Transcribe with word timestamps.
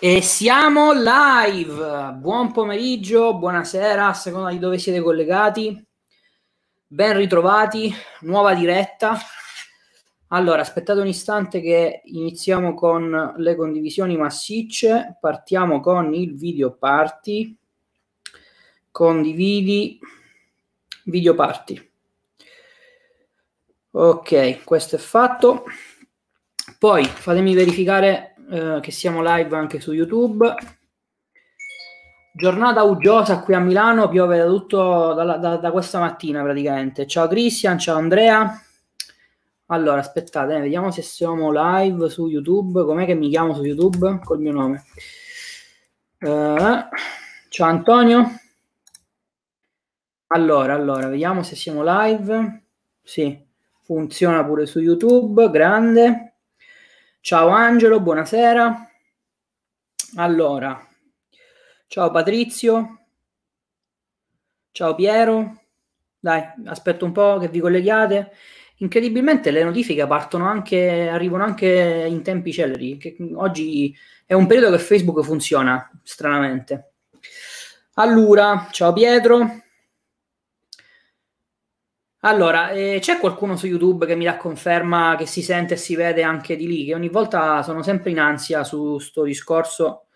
E 0.00 0.22
siamo 0.22 0.92
live. 0.92 2.12
Buon 2.18 2.52
pomeriggio, 2.52 3.36
buonasera, 3.36 4.06
a 4.06 4.14
seconda 4.14 4.50
di 4.50 4.60
dove 4.60 4.78
siete 4.78 5.00
collegati. 5.00 5.84
Ben 6.86 7.16
ritrovati, 7.16 7.92
nuova 8.20 8.54
diretta. 8.54 9.18
Allora, 10.28 10.60
aspettate 10.60 11.00
un 11.00 11.08
istante 11.08 11.60
che 11.60 12.02
iniziamo 12.04 12.74
con 12.74 13.34
le 13.38 13.56
condivisioni 13.56 14.16
massicce. 14.16 15.16
Partiamo 15.20 15.80
con 15.80 16.14
il 16.14 16.36
video 16.36 16.76
party. 16.76 17.58
Condividi 18.92 19.98
video 21.06 21.34
party. 21.34 21.90
Ok, 23.90 24.62
questo 24.62 24.94
è 24.94 25.00
fatto. 25.00 25.64
Poi 26.78 27.04
fatemi 27.04 27.52
verificare 27.54 28.27
eh, 28.50 28.78
che 28.80 28.90
siamo 28.90 29.22
live 29.22 29.56
anche 29.56 29.80
su 29.80 29.92
YouTube. 29.92 30.54
Giornata 32.32 32.82
uggiosa 32.82 33.40
qui 33.40 33.54
a 33.54 33.58
Milano, 33.58 34.08
piove 34.08 34.38
da 34.38 34.46
tutto 34.46 35.12
da, 35.12 35.36
da, 35.36 35.56
da 35.56 35.70
questa 35.70 35.98
mattina 35.98 36.42
praticamente. 36.42 37.06
Ciao 37.06 37.26
Cristian, 37.28 37.78
ciao 37.78 37.96
Andrea. 37.96 38.62
Allora, 39.70 40.00
aspettate, 40.00 40.56
eh, 40.56 40.60
vediamo 40.60 40.90
se 40.90 41.02
siamo 41.02 41.50
live 41.52 42.08
su 42.08 42.26
YouTube. 42.26 42.84
Com'è 42.84 43.04
che 43.04 43.14
mi 43.14 43.28
chiamo 43.28 43.54
su 43.54 43.64
YouTube? 43.64 44.20
Col 44.24 44.38
mio 44.40 44.52
nome. 44.52 44.84
Uh, 46.20 46.88
ciao 47.48 47.68
Antonio. 47.68 48.30
Allora, 50.28 50.74
allora, 50.74 51.08
vediamo 51.08 51.42
se 51.42 51.54
siamo 51.54 51.82
live. 51.84 52.62
Sì, 53.02 53.46
funziona 53.82 54.44
pure 54.44 54.64
su 54.64 54.78
YouTube. 54.80 55.50
Grande. 55.50 56.27
Ciao 57.20 57.48
Angelo, 57.48 58.00
buonasera. 58.00 58.90
Allora, 60.16 60.88
ciao 61.86 62.10
Patrizio. 62.10 63.06
Ciao 64.70 64.94
Piero. 64.94 65.62
Dai, 66.18 66.42
aspetto 66.66 67.04
un 67.04 67.12
po' 67.12 67.38
che 67.38 67.48
vi 67.48 67.60
colleghiate. 67.60 68.30
Incredibilmente 68.76 69.50
le 69.50 69.64
notifiche 69.64 70.06
partono 70.06 70.46
anche, 70.46 71.08
arrivano 71.08 71.44
anche 71.44 72.06
in 72.08 72.22
tempi 72.22 72.52
celeri. 72.52 72.96
Che 72.96 73.16
oggi 73.34 73.94
è 74.24 74.32
un 74.32 74.46
periodo 74.46 74.70
che 74.74 74.82
Facebook 74.82 75.22
funziona 75.22 75.90
stranamente. 76.04 76.92
Allora, 77.94 78.68
ciao 78.70 78.92
Pietro. 78.92 79.64
Allora, 82.22 82.70
eh, 82.70 82.98
c'è 83.00 83.18
qualcuno 83.18 83.56
su 83.56 83.66
YouTube 83.66 84.04
che 84.04 84.16
mi 84.16 84.24
dà 84.24 84.36
conferma 84.36 85.14
che 85.16 85.26
si 85.26 85.40
sente 85.40 85.74
e 85.74 85.76
si 85.76 85.94
vede 85.94 86.22
anche 86.24 86.56
di 86.56 86.66
lì? 86.66 86.84
Che 86.86 86.94
ogni 86.94 87.08
volta 87.08 87.62
sono 87.62 87.82
sempre 87.82 88.10
in 88.10 88.18
ansia 88.18 88.64
su 88.64 88.98
sto 88.98 89.22
discorso. 89.22 90.06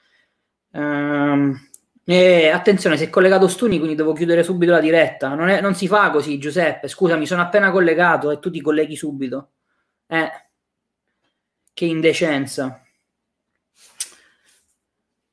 Ehm, 0.72 1.68
e 2.04 2.48
attenzione, 2.48 2.96
si 2.96 3.04
è 3.04 3.10
collegato 3.10 3.46
Stuni, 3.46 3.76
quindi 3.78 3.94
devo 3.94 4.12
chiudere 4.12 4.42
subito 4.42 4.72
la 4.72 4.80
diretta. 4.80 5.34
Non, 5.34 5.48
è, 5.48 5.60
non 5.60 5.74
si 5.76 5.86
fa 5.86 6.10
così, 6.10 6.38
Giuseppe. 6.38 6.88
Scusa, 6.88 7.16
mi 7.16 7.26
sono 7.26 7.42
appena 7.42 7.70
collegato 7.70 8.30
e 8.32 8.40
tu 8.40 8.50
ti 8.50 8.60
colleghi 8.60 8.96
subito. 8.96 9.52
Eh, 10.08 10.30
che 11.72 11.84
indecenza. 11.84 12.82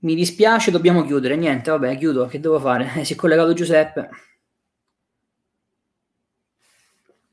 Mi 0.02 0.16
dispiace, 0.16 0.72
dobbiamo 0.72 1.04
chiudere. 1.04 1.36
Niente, 1.36 1.72
vabbè, 1.72 1.98
chiudo. 1.98 2.28
Che 2.28 2.40
devo 2.40 2.60
fare? 2.60 2.92
Eh, 2.98 3.04
si 3.06 3.14
è 3.14 3.16
collegato 3.16 3.54
Giuseppe. 3.54 4.10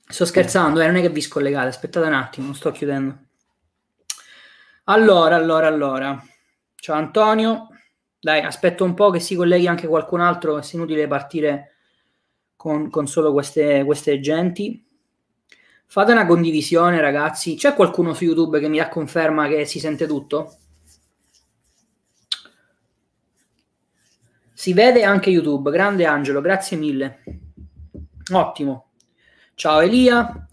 Sto 0.08 0.24
scherzando, 0.24 0.80
eh, 0.80 0.86
non 0.86 0.96
è 0.96 1.00
che 1.00 1.10
vi 1.10 1.20
scollegate, 1.20 1.68
aspettate 1.68 2.06
un 2.06 2.14
attimo, 2.14 2.46
non 2.46 2.54
sto 2.54 2.70
chiudendo. 2.70 3.18
Allora, 4.84 5.34
allora, 5.34 5.66
allora. 5.66 6.24
Ciao 6.76 6.96
Antonio. 6.96 7.68
Dai, 8.20 8.40
aspetto 8.40 8.84
un 8.84 8.94
po' 8.94 9.10
che 9.10 9.18
si 9.18 9.34
colleghi 9.34 9.66
anche 9.66 9.88
qualcun 9.88 10.20
altro, 10.20 10.58
è 10.58 10.64
inutile 10.72 11.08
partire 11.08 11.72
con, 12.54 12.88
con 12.88 13.08
solo 13.08 13.32
queste, 13.32 13.84
queste 13.84 14.20
genti. 14.20 14.84
Fate 15.86 16.12
una 16.12 16.26
condivisione, 16.26 17.00
ragazzi. 17.00 17.56
C'è 17.56 17.75
qualcuno 17.75 18.14
su 18.14 18.25
YouTube 18.25 18.60
che 18.60 18.69
mi 18.69 18.78
dà 18.78 18.88
conferma 18.88 19.48
che 19.48 19.64
si 19.64 19.81
sente 19.81 20.06
tutto? 20.06 20.56
Si 24.52 24.72
vede 24.72 25.02
anche 25.02 25.31
YouTube. 25.31 25.70
Grande 25.70 26.06
Angelo, 26.06 26.41
grazie 26.41 26.76
mille. 26.76 27.20
Ottimo. 28.32 28.85
Ciao 29.59 29.81
Elia. 29.81 30.47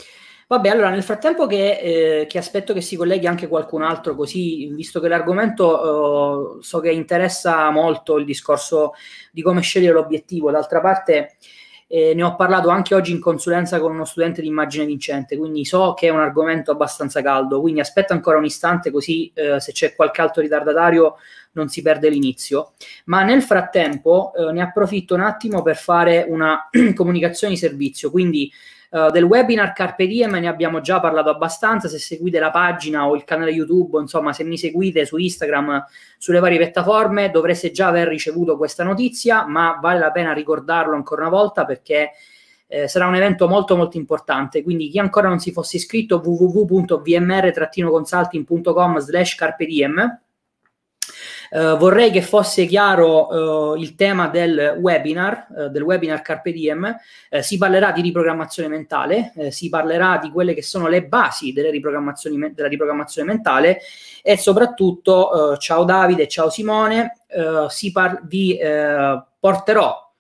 Vabbè, 0.47 0.69
allora 0.69 0.90
nel 0.90 1.03
frattempo 1.03 1.46
che, 1.46 2.22
eh, 2.22 2.25
che, 2.25 2.38
aspetto 2.38 2.74
che 2.74 2.80
si 2.80 2.96
colleghi 2.96 3.28
anche 3.28 3.50
qualcun 3.50 3.81
altro, 3.81 4.16
così 4.16 4.68
visto 4.68 5.02
che 5.02 5.09
l'argomento 5.09 6.59
eh, 6.59 6.64
so 6.64 6.80
che 6.80 6.90
interessa 6.90 7.69
molto 7.69 8.18
il 8.18 8.24
discorso 8.24 8.94
di 9.30 9.41
come 9.41 9.59
scegliere 9.59 9.91
l'obiettivo, 9.96 10.52
d'altra 10.52 10.80
parte 10.80 11.36
eh, 11.88 12.14
ne 12.14 12.24
ho 12.24 12.38
parlato 12.38 12.69
anche 12.69 12.96
oggi 12.96 13.12
in 13.12 13.19
consulenza 13.19 13.81
con 13.81 13.91
uno 13.91 14.06
studente 14.06 14.41
di 14.41 14.47
immagine 14.47 14.86
vincente, 14.86 15.35
quindi 15.35 15.66
so 15.66 15.94
che 15.94 16.08
è 16.08 16.09
un 16.09 16.22
argomento 16.22 16.72
abbastanza 16.72 17.22
caldo, 17.22 17.59
quindi 17.59 17.81
aspetta 17.81 18.14
ancora 18.14 18.38
un 18.38 18.46
istante 18.46 18.90
così 18.90 19.30
eh, 19.34 19.59
se 19.59 19.74
c'è 19.74 19.96
qualche 19.96 20.22
altro 20.22 20.41
ritardatario 20.41 21.18
non 21.52 21.68
si 21.68 21.81
perde 21.81 22.08
l'inizio. 22.08 22.72
Ma 23.06 23.24
nel 23.24 23.41
frattempo 23.41 24.31
eh, 24.34 24.53
ne 24.53 24.62
approfitto 24.62 25.14
un 25.14 25.22
attimo 25.22 25.62
per 25.62 25.75
fare 25.75 26.25
una 26.25 26.70
comunicazione 26.96 27.53
di 27.53 27.59
servizio, 27.59 28.09
quindi 28.09 28.50
Uh, 28.93 29.09
del 29.09 29.23
webinar 29.23 29.73
Carpe 29.73 30.05
Diem 30.05 30.35
ne 30.35 30.47
abbiamo 30.47 30.79
già 30.79 30.99
parlato 30.99 31.31
abbastanza, 31.31 31.87
se 31.87 31.97
seguite 31.97 32.37
la 32.37 32.51
pagina 32.51 33.07
o 33.07 33.15
il 33.15 33.23
canale 33.23 33.49
YouTube, 33.49 33.99
insomma 33.99 34.33
se 34.33 34.43
mi 34.43 34.55
seguite 34.55 35.07
su 35.07 35.17
Instagram, 35.17 35.83
sulle 36.19 36.37
varie 36.37 36.59
piattaforme, 36.59 37.31
dovreste 37.31 37.71
già 37.71 37.87
aver 37.87 38.07
ricevuto 38.07 38.55
questa 38.55 38.83
notizia, 38.83 39.47
ma 39.47 39.79
vale 39.81 39.97
la 39.97 40.11
pena 40.11 40.31
ricordarlo 40.31 40.93
ancora 40.93 41.21
una 41.21 41.31
volta 41.31 41.65
perché 41.65 42.11
eh, 42.67 42.87
sarà 42.87 43.07
un 43.07 43.15
evento 43.15 43.47
molto 43.47 43.75
molto 43.75 43.97
importante, 43.97 44.61
quindi 44.61 44.89
chi 44.89 44.99
ancora 44.99 45.27
non 45.27 45.39
si 45.39 45.51
fosse 45.51 45.77
iscritto 45.77 46.21
www.vmr-consulting.com 46.23 48.99
slash 48.99 49.33
carpe 49.33 49.65
diem 49.65 50.21
Uh, 51.53 51.78
vorrei 51.78 52.09
che 52.09 52.24
fosse 52.24 52.66
chiaro 52.66 53.28
uh, 53.28 53.75
il 53.75 53.94
tema 53.94 54.28
del 54.28 54.75
webinar, 54.80 55.46
uh, 55.50 55.68
del 55.68 55.84
webinar 55.84 56.24
Carpe 56.24 56.52
Diem. 56.52 56.97
si 57.41 57.59
parlerà 57.59 57.91
di 57.91 58.02
riprogrammazione 58.02 58.68
mentale, 58.68 59.34
si 59.52 59.69
parlerà 59.69 60.18
di 60.18 60.31
quelle 60.31 60.56
che 60.56 60.64
sono 60.64 60.88
le 60.88 61.06
basi 61.06 61.53
della 61.53 61.69
riprogrammazione 61.69 63.28
mentale 63.28 63.81
e 64.24 64.36
soprattutto, 64.36 65.56
ciao 65.59 65.84
Davide, 65.84 66.28
ciao 66.28 66.50
Simone, 66.50 67.18
par- 67.91 68.22
vi 68.25 68.58
porterò 69.40 70.12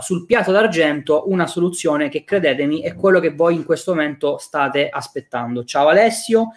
sul 0.00 0.26
piatto 0.26 0.50
d'argento 0.50 1.30
una 1.30 1.46
soluzione 1.46 2.08
che 2.08 2.24
credetemi 2.24 2.80
è 2.80 2.94
quello 2.94 3.20
che 3.20 3.32
voi 3.32 3.54
in 3.54 3.64
questo 3.64 3.92
momento 3.92 4.38
state 4.38 4.88
aspettando. 4.88 5.64
Ciao 5.64 5.88
Alessio, 5.88 6.52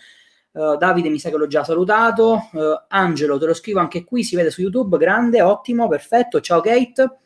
Uh, 0.58 0.76
Davide 0.76 1.10
mi 1.10 1.20
sa 1.20 1.30
che 1.30 1.38
l'ho 1.38 1.46
già 1.46 1.64
salutato. 1.64 2.50
Uh, 2.52 2.86
Angelo, 2.88 3.38
te 3.38 3.46
lo 3.46 3.54
scrivo 3.54 3.80
anche 3.80 4.04
qui, 4.04 4.24
si 4.24 4.36
vede 4.36 4.50
su 4.50 4.62
YouTube. 4.62 4.98
Grande, 4.98 5.42
ottimo, 5.42 5.88
perfetto. 5.88 6.42
Ciao 6.42 6.62
Kate. 6.62 7.20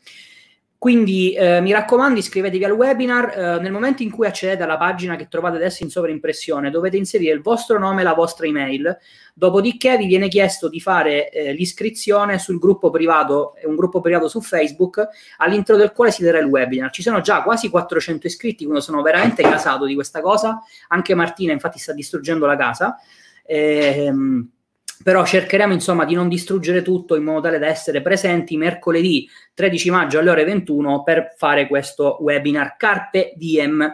Quindi 0.82 1.32
eh, 1.34 1.60
mi 1.60 1.70
raccomando, 1.70 2.18
iscrivetevi 2.18 2.64
al 2.64 2.72
webinar. 2.72 3.38
Eh, 3.38 3.60
nel 3.60 3.70
momento 3.70 4.02
in 4.02 4.10
cui 4.10 4.26
accedete 4.26 4.64
alla 4.64 4.76
pagina 4.76 5.14
che 5.14 5.28
trovate 5.28 5.54
adesso 5.54 5.84
in 5.84 5.90
sovraimpressione, 5.90 6.70
dovete 6.70 6.96
inserire 6.96 7.32
il 7.32 7.40
vostro 7.40 7.78
nome 7.78 8.00
e 8.00 8.04
la 8.04 8.14
vostra 8.14 8.48
email. 8.48 8.98
Dopodiché 9.32 9.96
vi 9.96 10.06
viene 10.06 10.26
chiesto 10.26 10.68
di 10.68 10.80
fare 10.80 11.30
eh, 11.30 11.52
l'iscrizione 11.52 12.40
sul 12.40 12.58
gruppo 12.58 12.90
privato, 12.90 13.54
un 13.62 13.76
gruppo 13.76 14.00
privato 14.00 14.26
su 14.26 14.40
Facebook, 14.40 15.06
all'interno 15.36 15.80
del 15.80 15.92
quale 15.92 16.10
si 16.10 16.24
darà 16.24 16.40
il 16.40 16.46
webinar. 16.46 16.90
Ci 16.90 17.02
sono 17.02 17.20
già 17.20 17.44
quasi 17.44 17.68
400 17.68 18.26
iscritti, 18.26 18.64
quindi 18.64 18.82
sono 18.82 19.02
veramente 19.02 19.44
casato 19.44 19.84
di 19.84 19.94
questa 19.94 20.20
cosa. 20.20 20.64
Anche 20.88 21.14
Martina, 21.14 21.52
infatti, 21.52 21.78
sta 21.78 21.92
distruggendo 21.92 22.44
la 22.44 22.56
casa. 22.56 22.98
Ehm, 23.52 24.50
però 25.04 25.26
cercheremo 25.26 25.74
insomma 25.74 26.06
di 26.06 26.14
non 26.14 26.28
distruggere 26.28 26.80
tutto 26.80 27.16
in 27.16 27.24
modo 27.24 27.42
tale 27.42 27.58
da 27.58 27.66
essere 27.66 28.00
presenti 28.00 28.56
mercoledì 28.56 29.28
13 29.52 29.90
maggio 29.90 30.18
alle 30.18 30.30
ore 30.30 30.44
21 30.44 31.02
per 31.02 31.34
fare 31.36 31.66
questo 31.66 32.16
webinar 32.22 32.76
Carpe 32.78 33.34
Diem. 33.36 33.92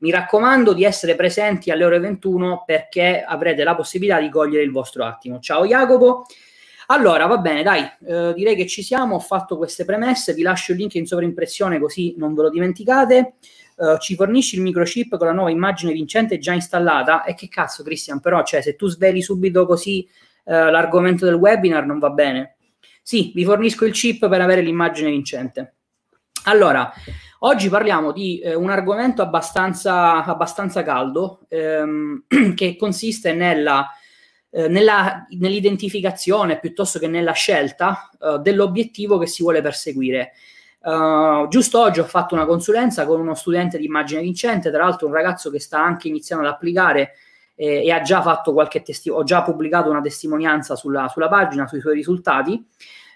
Mi 0.00 0.10
raccomando 0.10 0.74
di 0.74 0.84
essere 0.84 1.14
presenti 1.14 1.70
alle 1.70 1.84
ore 1.84 1.98
21 2.00 2.64
perché 2.66 3.24
avrete 3.26 3.64
la 3.64 3.74
possibilità 3.74 4.20
di 4.20 4.28
cogliere 4.28 4.62
il 4.62 4.72
vostro 4.72 5.04
attimo. 5.04 5.40
Ciao 5.40 5.64
Jacopo. 5.66 6.26
Allora, 6.88 7.26
va 7.26 7.38
bene, 7.38 7.62
dai, 7.62 7.82
eh, 8.06 8.32
direi 8.34 8.56
che 8.56 8.66
ci 8.66 8.82
siamo, 8.82 9.16
ho 9.16 9.20
fatto 9.20 9.56
queste 9.56 9.84
premesse, 9.84 10.34
vi 10.34 10.42
lascio 10.42 10.72
il 10.72 10.78
link 10.78 10.94
in 10.94 11.06
sovraimpressione 11.06 11.78
così 11.78 12.14
non 12.16 12.34
ve 12.34 12.42
lo 12.42 12.50
dimenticate. 12.50 13.34
Uh, 13.78 13.96
ci 13.98 14.16
fornisci 14.16 14.56
il 14.56 14.62
microchip 14.62 15.16
con 15.16 15.28
la 15.28 15.32
nuova 15.32 15.50
immagine 15.50 15.92
vincente 15.92 16.38
già 16.38 16.52
installata? 16.52 17.22
E 17.22 17.34
che 17.34 17.48
cazzo 17.48 17.84
Cristian 17.84 18.18
però 18.18 18.42
cioè 18.42 18.60
se 18.60 18.74
tu 18.74 18.88
sveli 18.88 19.22
subito 19.22 19.66
così 19.66 20.04
uh, 20.44 20.52
l'argomento 20.52 21.24
del 21.24 21.34
webinar 21.34 21.86
non 21.86 22.00
va 22.00 22.10
bene. 22.10 22.56
Sì 23.02 23.30
vi 23.34 23.44
fornisco 23.44 23.84
il 23.84 23.92
chip 23.92 24.28
per 24.28 24.40
avere 24.40 24.62
l'immagine 24.62 25.10
vincente. 25.10 25.74
Allora 26.44 26.92
oggi 27.40 27.68
parliamo 27.68 28.10
di 28.12 28.40
eh, 28.40 28.54
un 28.54 28.70
argomento 28.70 29.22
abbastanza, 29.22 30.24
abbastanza 30.24 30.82
caldo 30.82 31.40
ehm, 31.48 32.24
che 32.56 32.76
consiste 32.76 33.32
nella 33.32 33.88
eh, 34.50 34.66
nella, 34.66 35.26
nell'identificazione 35.30 36.58
piuttosto 36.58 36.98
che 36.98 37.06
nella 37.06 37.32
scelta 37.32 38.08
eh, 38.18 38.38
dell'obiettivo 38.38 39.18
che 39.18 39.26
si 39.26 39.42
vuole 39.42 39.60
perseguire. 39.60 40.32
Uh, 40.80 41.48
giusto 41.48 41.80
oggi 41.80 41.98
ho 42.00 42.04
fatto 42.04 42.34
una 42.34 42.46
consulenza 42.46 43.04
con 43.04 43.20
uno 43.20 43.34
studente 43.34 43.78
di 43.78 43.84
immagine 43.86 44.22
vincente, 44.22 44.70
tra 44.70 44.84
l'altro 44.84 45.06
un 45.08 45.12
ragazzo 45.12 45.50
che 45.50 45.58
sta 45.58 45.82
anche 45.82 46.08
iniziando 46.08 46.46
ad 46.46 46.52
applicare 46.52 47.14
eh, 47.56 47.84
e 47.84 47.90
ha 47.90 48.00
già 48.00 48.22
fatto 48.22 48.52
qualche 48.52 48.82
testimonianza, 48.82 49.34
ho 49.34 49.40
già 49.40 49.42
pubblicato 49.42 49.90
una 49.90 50.00
testimonianza 50.00 50.76
sulla, 50.76 51.08
sulla 51.08 51.28
pagina 51.28 51.66
sui 51.66 51.80
suoi 51.80 51.94
risultati. 51.94 52.64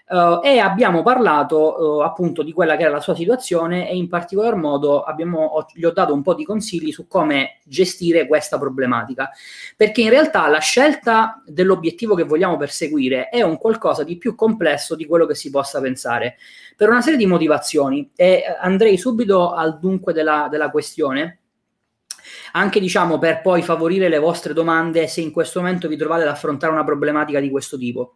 Uh, 0.05 0.41
e 0.43 0.59
abbiamo 0.59 1.01
parlato 1.01 1.97
uh, 1.97 2.01
appunto 2.01 2.43
di 2.43 2.51
quella 2.51 2.75
che 2.75 2.83
era 2.83 2.91
la 2.91 2.99
sua 2.99 3.15
situazione 3.15 3.89
e 3.89 3.95
in 3.95 4.09
particolar 4.09 4.55
modo 4.55 5.01
abbiamo, 5.01 5.43
ho, 5.43 5.65
gli 5.73 5.85
ho 5.85 5.91
dato 5.91 6.13
un 6.13 6.21
po' 6.21 6.33
di 6.33 6.43
consigli 6.43 6.91
su 6.91 7.07
come 7.07 7.59
gestire 7.63 8.27
questa 8.27 8.59
problematica. 8.59 9.31
Perché 9.77 10.01
in 10.01 10.09
realtà 10.09 10.47
la 10.49 10.59
scelta 10.59 11.41
dell'obiettivo 11.45 12.15
che 12.15 12.23
vogliamo 12.23 12.57
perseguire 12.57 13.29
è 13.29 13.41
un 13.41 13.57
qualcosa 13.57 14.03
di 14.03 14.17
più 14.17 14.35
complesso 14.35 14.95
di 14.95 15.05
quello 15.05 15.25
che 15.25 15.35
si 15.35 15.49
possa 15.49 15.79
pensare 15.79 16.35
per 16.75 16.89
una 16.89 17.01
serie 17.01 17.17
di 17.17 17.25
motivazioni. 17.25 18.11
E 18.13 18.25
eh, 18.25 18.43
andrei 18.59 18.97
subito 18.97 19.53
al 19.53 19.79
dunque 19.79 20.11
della, 20.11 20.47
della 20.51 20.69
questione 20.69 21.42
anche 22.53 22.79
diciamo 22.79 23.19
per 23.19 23.41
poi 23.41 23.61
favorire 23.61 24.09
le 24.09 24.19
vostre 24.19 24.53
domande 24.53 25.07
se 25.07 25.21
in 25.21 25.31
questo 25.31 25.59
momento 25.59 25.87
vi 25.87 25.97
trovate 25.97 26.23
ad 26.23 26.29
affrontare 26.29 26.71
una 26.71 26.83
problematica 26.83 27.39
di 27.39 27.49
questo 27.49 27.77
tipo. 27.77 28.13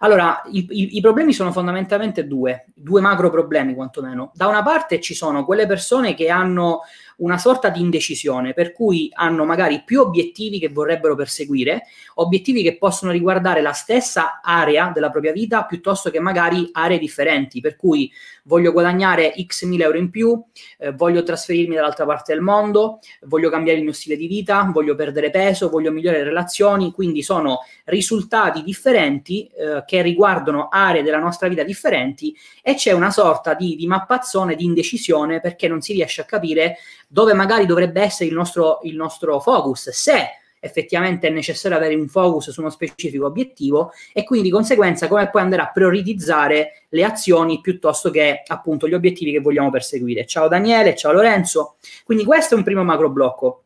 Allora, 0.00 0.42
i, 0.50 0.66
i, 0.68 0.96
i, 0.96 1.00
problemi 1.00 1.32
sono 1.32 1.52
fondamentalmente 1.52 2.26
due, 2.26 2.66
due 2.74 3.00
macro 3.00 3.30
problemi 3.30 3.74
quantomeno. 3.74 4.30
Da 4.34 4.46
una 4.46 4.62
parte 4.62 5.00
ci 5.00 5.14
sono 5.14 5.44
quelle 5.44 5.66
persone 5.66 6.14
che 6.14 6.28
hanno 6.28 6.80
una 7.16 7.38
sorta 7.38 7.68
di 7.70 7.80
indecisione, 7.80 8.52
per 8.52 8.72
cui 8.72 9.10
hanno 9.12 9.44
magari 9.44 9.82
più 9.84 10.00
obiettivi 10.00 10.58
che 10.58 10.68
vorrebbero 10.68 11.14
perseguire, 11.14 11.84
obiettivi 12.14 12.62
che 12.62 12.76
possono 12.76 13.12
riguardare 13.12 13.62
la 13.62 13.72
stessa 13.72 14.40
area 14.42 14.90
della 14.92 15.10
propria 15.10 15.32
vita 15.32 15.64
piuttosto 15.64 16.10
che 16.10 16.20
magari 16.20 16.68
aree 16.72 16.98
differenti, 16.98 17.60
per 17.60 17.76
cui 17.76 18.10
voglio 18.44 18.72
guadagnare 18.72 19.34
x 19.46 19.64
mila 19.64 19.84
euro 19.84 19.98
in 19.98 20.10
più, 20.10 20.42
eh, 20.78 20.92
voglio 20.92 21.22
trasferirmi 21.22 21.74
dall'altra 21.74 22.04
parte 22.04 22.32
del 22.32 22.42
mondo, 22.42 23.00
voglio 23.22 23.50
cambiare 23.50 23.78
il 23.78 23.84
mio 23.84 23.92
stile 23.92 24.16
di 24.16 24.26
vita, 24.26 24.68
voglio 24.72 24.94
perdere 24.94 25.30
peso, 25.30 25.68
voglio 25.68 25.90
migliorare 25.90 26.22
le 26.22 26.28
relazioni, 26.28 26.92
quindi 26.92 27.22
sono 27.22 27.60
risultati 27.84 28.62
differenti 28.62 29.46
eh, 29.46 29.82
che 29.86 30.02
riguardano 30.02 30.68
aree 30.70 31.02
della 31.02 31.18
nostra 31.18 31.48
vita 31.48 31.62
differenti 31.62 32.36
e 32.62 32.74
c'è 32.74 32.92
una 32.92 33.10
sorta 33.10 33.54
di, 33.54 33.74
di 33.76 33.86
mappazzone 33.86 34.54
di 34.54 34.64
indecisione 34.64 35.40
perché 35.40 35.66
non 35.68 35.80
si 35.80 35.92
riesce 35.92 36.20
a 36.20 36.24
capire 36.24 36.76
dove 37.06 37.34
magari 37.34 37.66
dovrebbe 37.66 38.02
essere 38.02 38.28
il 38.28 38.34
nostro, 38.34 38.80
il 38.82 38.96
nostro 38.96 39.38
focus, 39.40 39.90
se 39.90 40.28
effettivamente 40.58 41.28
è 41.28 41.30
necessario 41.30 41.76
avere 41.76 41.94
un 41.94 42.08
focus 42.08 42.50
su 42.50 42.60
uno 42.60 42.70
specifico 42.70 43.26
obiettivo 43.26 43.92
e 44.12 44.24
quindi 44.24 44.48
di 44.48 44.52
conseguenza 44.52 45.06
come 45.06 45.30
poi 45.30 45.42
andare 45.42 45.62
a 45.62 45.70
prioritizzare 45.70 46.86
le 46.88 47.04
azioni 47.04 47.60
piuttosto 47.60 48.10
che 48.10 48.42
appunto 48.46 48.88
gli 48.88 48.94
obiettivi 48.94 49.32
che 49.32 49.40
vogliamo 49.40 49.70
perseguire. 49.70 50.26
Ciao 50.26 50.48
Daniele, 50.48 50.96
ciao 50.96 51.12
Lorenzo. 51.12 51.76
Quindi 52.04 52.24
questo 52.24 52.54
è 52.54 52.58
un 52.58 52.64
primo 52.64 52.82
macro 52.82 53.10
blocco. 53.10 53.62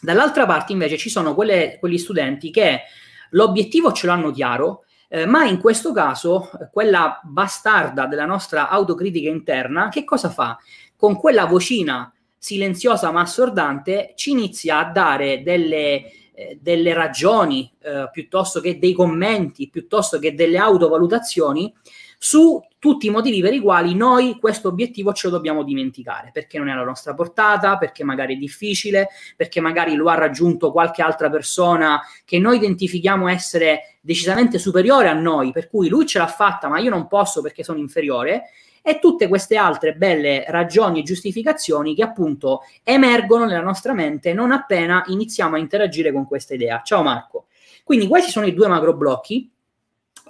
Dall'altra 0.00 0.46
parte 0.46 0.72
invece 0.72 0.96
ci 0.96 1.10
sono 1.10 1.34
quelle, 1.34 1.76
quegli 1.78 1.98
studenti 1.98 2.50
che 2.50 2.82
l'obiettivo 3.30 3.92
ce 3.92 4.06
l'hanno 4.06 4.30
chiaro, 4.30 4.84
eh, 5.08 5.26
ma 5.26 5.44
in 5.44 5.58
questo 5.58 5.92
caso 5.92 6.50
quella 6.72 7.20
bastarda 7.22 8.06
della 8.06 8.24
nostra 8.24 8.68
autocritica 8.68 9.28
interna 9.28 9.88
che 9.88 10.04
cosa 10.04 10.30
fa? 10.30 10.56
Con 10.96 11.16
quella 11.16 11.44
vocina 11.44 12.10
silenziosa 12.40 13.10
ma 13.12 13.20
assordante 13.20 14.14
ci 14.16 14.30
inizia 14.30 14.78
a 14.78 14.90
dare 14.90 15.42
delle, 15.42 16.10
eh, 16.32 16.58
delle 16.58 16.94
ragioni 16.94 17.70
eh, 17.82 18.08
piuttosto 18.10 18.60
che 18.60 18.78
dei 18.78 18.94
commenti, 18.94 19.68
piuttosto 19.68 20.18
che 20.18 20.34
delle 20.34 20.56
autovalutazioni 20.56 21.70
su 22.16 22.58
tutti 22.78 23.08
i 23.08 23.10
motivi 23.10 23.42
per 23.42 23.52
i 23.52 23.60
quali 23.60 23.94
noi 23.94 24.38
questo 24.38 24.68
obiettivo 24.68 25.12
ce 25.12 25.28
lo 25.28 25.34
dobbiamo 25.34 25.62
dimenticare, 25.62 26.30
perché 26.32 26.56
non 26.56 26.68
è 26.68 26.72
alla 26.72 26.84
nostra 26.84 27.12
portata, 27.12 27.76
perché 27.76 28.04
magari 28.04 28.34
è 28.34 28.38
difficile, 28.38 29.08
perché 29.36 29.60
magari 29.60 29.94
lo 29.94 30.08
ha 30.08 30.14
raggiunto 30.14 30.72
qualche 30.72 31.02
altra 31.02 31.28
persona 31.28 32.00
che 32.24 32.38
noi 32.38 32.56
identifichiamo 32.56 33.28
essere 33.28 33.98
decisamente 34.00 34.58
superiore 34.58 35.08
a 35.08 35.12
noi, 35.12 35.52
per 35.52 35.68
cui 35.68 35.90
lui 35.90 36.06
ce 36.06 36.18
l'ha 36.18 36.26
fatta, 36.26 36.68
ma 36.68 36.78
io 36.78 36.88
non 36.88 37.06
posso 37.06 37.42
perché 37.42 37.62
sono 37.62 37.78
inferiore, 37.78 38.44
e 38.82 38.98
tutte 38.98 39.28
queste 39.28 39.56
altre 39.56 39.94
belle 39.94 40.44
ragioni 40.48 41.00
e 41.00 41.02
giustificazioni 41.02 41.94
che 41.94 42.02
appunto 42.02 42.62
emergono 42.82 43.44
nella 43.44 43.60
nostra 43.60 43.92
mente 43.92 44.32
non 44.32 44.52
appena 44.52 45.02
iniziamo 45.06 45.56
a 45.56 45.58
interagire 45.58 46.12
con 46.12 46.26
questa 46.26 46.54
idea. 46.54 46.80
Ciao 46.84 47.02
Marco. 47.02 47.46
Quindi 47.84 48.06
questi 48.06 48.30
sono 48.30 48.46
i 48.46 48.54
due 48.54 48.68
macro 48.68 48.94
blocchi 48.94 49.50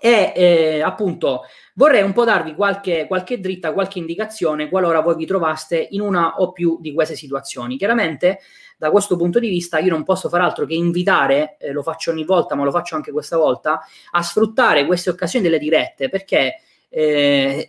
e 0.02 0.32
eh, 0.34 0.80
appunto 0.80 1.42
vorrei 1.74 2.02
un 2.02 2.14
po' 2.14 2.24
darvi 2.24 2.54
qualche, 2.54 3.06
qualche 3.06 3.38
dritta, 3.38 3.74
qualche 3.74 3.98
indicazione 3.98 4.70
qualora 4.70 5.00
voi 5.00 5.14
vi 5.14 5.26
trovaste 5.26 5.88
in 5.90 6.00
una 6.00 6.36
o 6.36 6.52
più 6.52 6.78
di 6.80 6.94
queste 6.94 7.14
situazioni. 7.14 7.76
Chiaramente 7.76 8.40
da 8.78 8.90
questo 8.90 9.16
punto 9.16 9.38
di 9.38 9.50
vista 9.50 9.78
io 9.78 9.90
non 9.90 10.04
posso 10.04 10.30
fare 10.30 10.42
altro 10.42 10.64
che 10.64 10.72
invitare, 10.72 11.56
eh, 11.58 11.70
lo 11.72 11.82
faccio 11.82 12.10
ogni 12.10 12.24
volta 12.24 12.54
ma 12.54 12.64
lo 12.64 12.70
faccio 12.70 12.96
anche 12.96 13.12
questa 13.12 13.36
volta, 13.36 13.80
a 14.10 14.22
sfruttare 14.22 14.86
queste 14.86 15.10
occasioni 15.10 15.44
delle 15.44 15.58
dirette 15.58 16.08
perché 16.08 16.60
eh, 16.88 17.68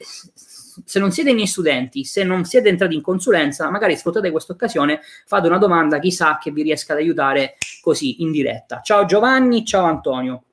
se 0.86 1.00
non 1.00 1.12
siete 1.12 1.34
miei 1.34 1.48
studenti, 1.48 2.04
se 2.04 2.24
non 2.24 2.46
siete 2.46 2.70
entrati 2.70 2.96
in 2.96 3.02
consulenza, 3.02 3.70
magari 3.70 3.96
sfruttate 3.96 4.32
questa 4.32 4.54
occasione, 4.54 5.02
fate 5.26 5.48
una 5.48 5.58
domanda, 5.58 6.00
chissà 6.00 6.38
che 6.42 6.52
vi 6.52 6.64
riesca 6.64 6.94
ad 6.94 7.00
aiutare 7.00 7.58
così 7.82 8.22
in 8.22 8.32
diretta. 8.32 8.82
Ciao 8.82 9.06
Giovanni, 9.06 9.66
ciao 9.66 9.86
Antonio. 9.86 10.44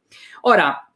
Ora, 0.43 0.88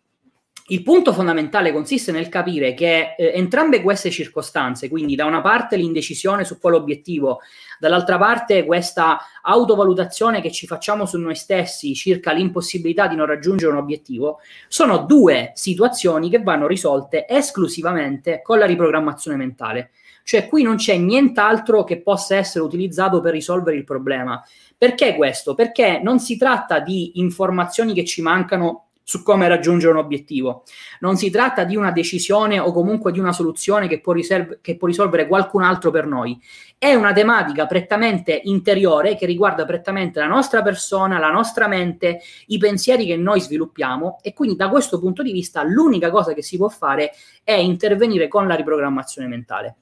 il 0.72 0.82
punto 0.82 1.12
fondamentale 1.12 1.70
consiste 1.70 2.12
nel 2.12 2.30
capire 2.30 2.72
che 2.72 3.14
eh, 3.16 3.32
entrambe 3.34 3.82
queste 3.82 4.10
circostanze, 4.10 4.88
quindi 4.88 5.14
da 5.14 5.26
una 5.26 5.42
parte 5.42 5.76
l'indecisione 5.76 6.44
su 6.44 6.58
quell'obiettivo, 6.58 7.40
dall'altra 7.78 8.16
parte 8.16 8.64
questa 8.64 9.18
autovalutazione 9.42 10.40
che 10.40 10.50
ci 10.50 10.66
facciamo 10.66 11.04
su 11.04 11.18
noi 11.18 11.34
stessi 11.34 11.94
circa 11.94 12.32
l'impossibilità 12.32 13.06
di 13.06 13.16
non 13.16 13.26
raggiungere 13.26 13.70
un 13.70 13.78
obiettivo, 13.78 14.38
sono 14.66 14.98
due 14.98 15.52
situazioni 15.54 16.30
che 16.30 16.42
vanno 16.42 16.66
risolte 16.66 17.26
esclusivamente 17.28 18.40
con 18.42 18.58
la 18.58 18.66
riprogrammazione 18.66 19.36
mentale. 19.36 19.90
Cioè 20.24 20.48
qui 20.48 20.62
non 20.62 20.76
c'è 20.76 20.96
nient'altro 20.96 21.84
che 21.84 22.00
possa 22.00 22.36
essere 22.36 22.64
utilizzato 22.64 23.20
per 23.20 23.32
risolvere 23.32 23.76
il 23.76 23.84
problema. 23.84 24.42
Perché 24.78 25.16
questo? 25.16 25.54
Perché 25.54 26.00
non 26.02 26.18
si 26.18 26.38
tratta 26.38 26.78
di 26.78 27.18
informazioni 27.18 27.92
che 27.92 28.04
ci 28.04 28.22
mancano 28.22 28.86
su 29.04 29.22
come 29.22 29.48
raggiungere 29.48 29.92
un 29.92 29.98
obiettivo. 29.98 30.64
Non 31.00 31.16
si 31.16 31.30
tratta 31.30 31.64
di 31.64 31.76
una 31.76 31.90
decisione 31.90 32.58
o 32.58 32.72
comunque 32.72 33.12
di 33.12 33.18
una 33.18 33.32
soluzione 33.32 33.88
che 33.88 34.00
può, 34.00 34.12
riserv- 34.12 34.58
che 34.60 34.76
può, 34.76 34.86
risolvere 34.86 35.26
qualcun 35.26 35.62
altro 35.62 35.90
per 35.90 36.06
noi. 36.06 36.40
È 36.78 36.94
una 36.94 37.12
tematica 37.12 37.66
prettamente 37.66 38.40
interiore 38.44 39.16
che 39.16 39.26
riguarda 39.26 39.64
prettamente 39.64 40.20
la 40.20 40.26
nostra 40.26 40.62
persona, 40.62 41.18
la 41.18 41.30
nostra 41.30 41.68
mente, 41.68 42.20
i 42.46 42.58
pensieri 42.58 43.06
che 43.06 43.16
noi 43.16 43.40
sviluppiamo 43.40 44.18
e 44.22 44.32
quindi 44.32 44.56
da 44.56 44.68
questo 44.68 44.98
punto 44.98 45.22
di 45.22 45.32
vista 45.32 45.62
l'unica 45.62 46.10
cosa 46.10 46.32
che 46.32 46.42
si 46.42 46.56
può 46.56 46.68
fare 46.68 47.12
è 47.44 47.52
intervenire 47.52 48.28
con 48.28 48.46
la 48.46 48.54
riprogrammazione 48.54 49.28
mentale. 49.28 49.76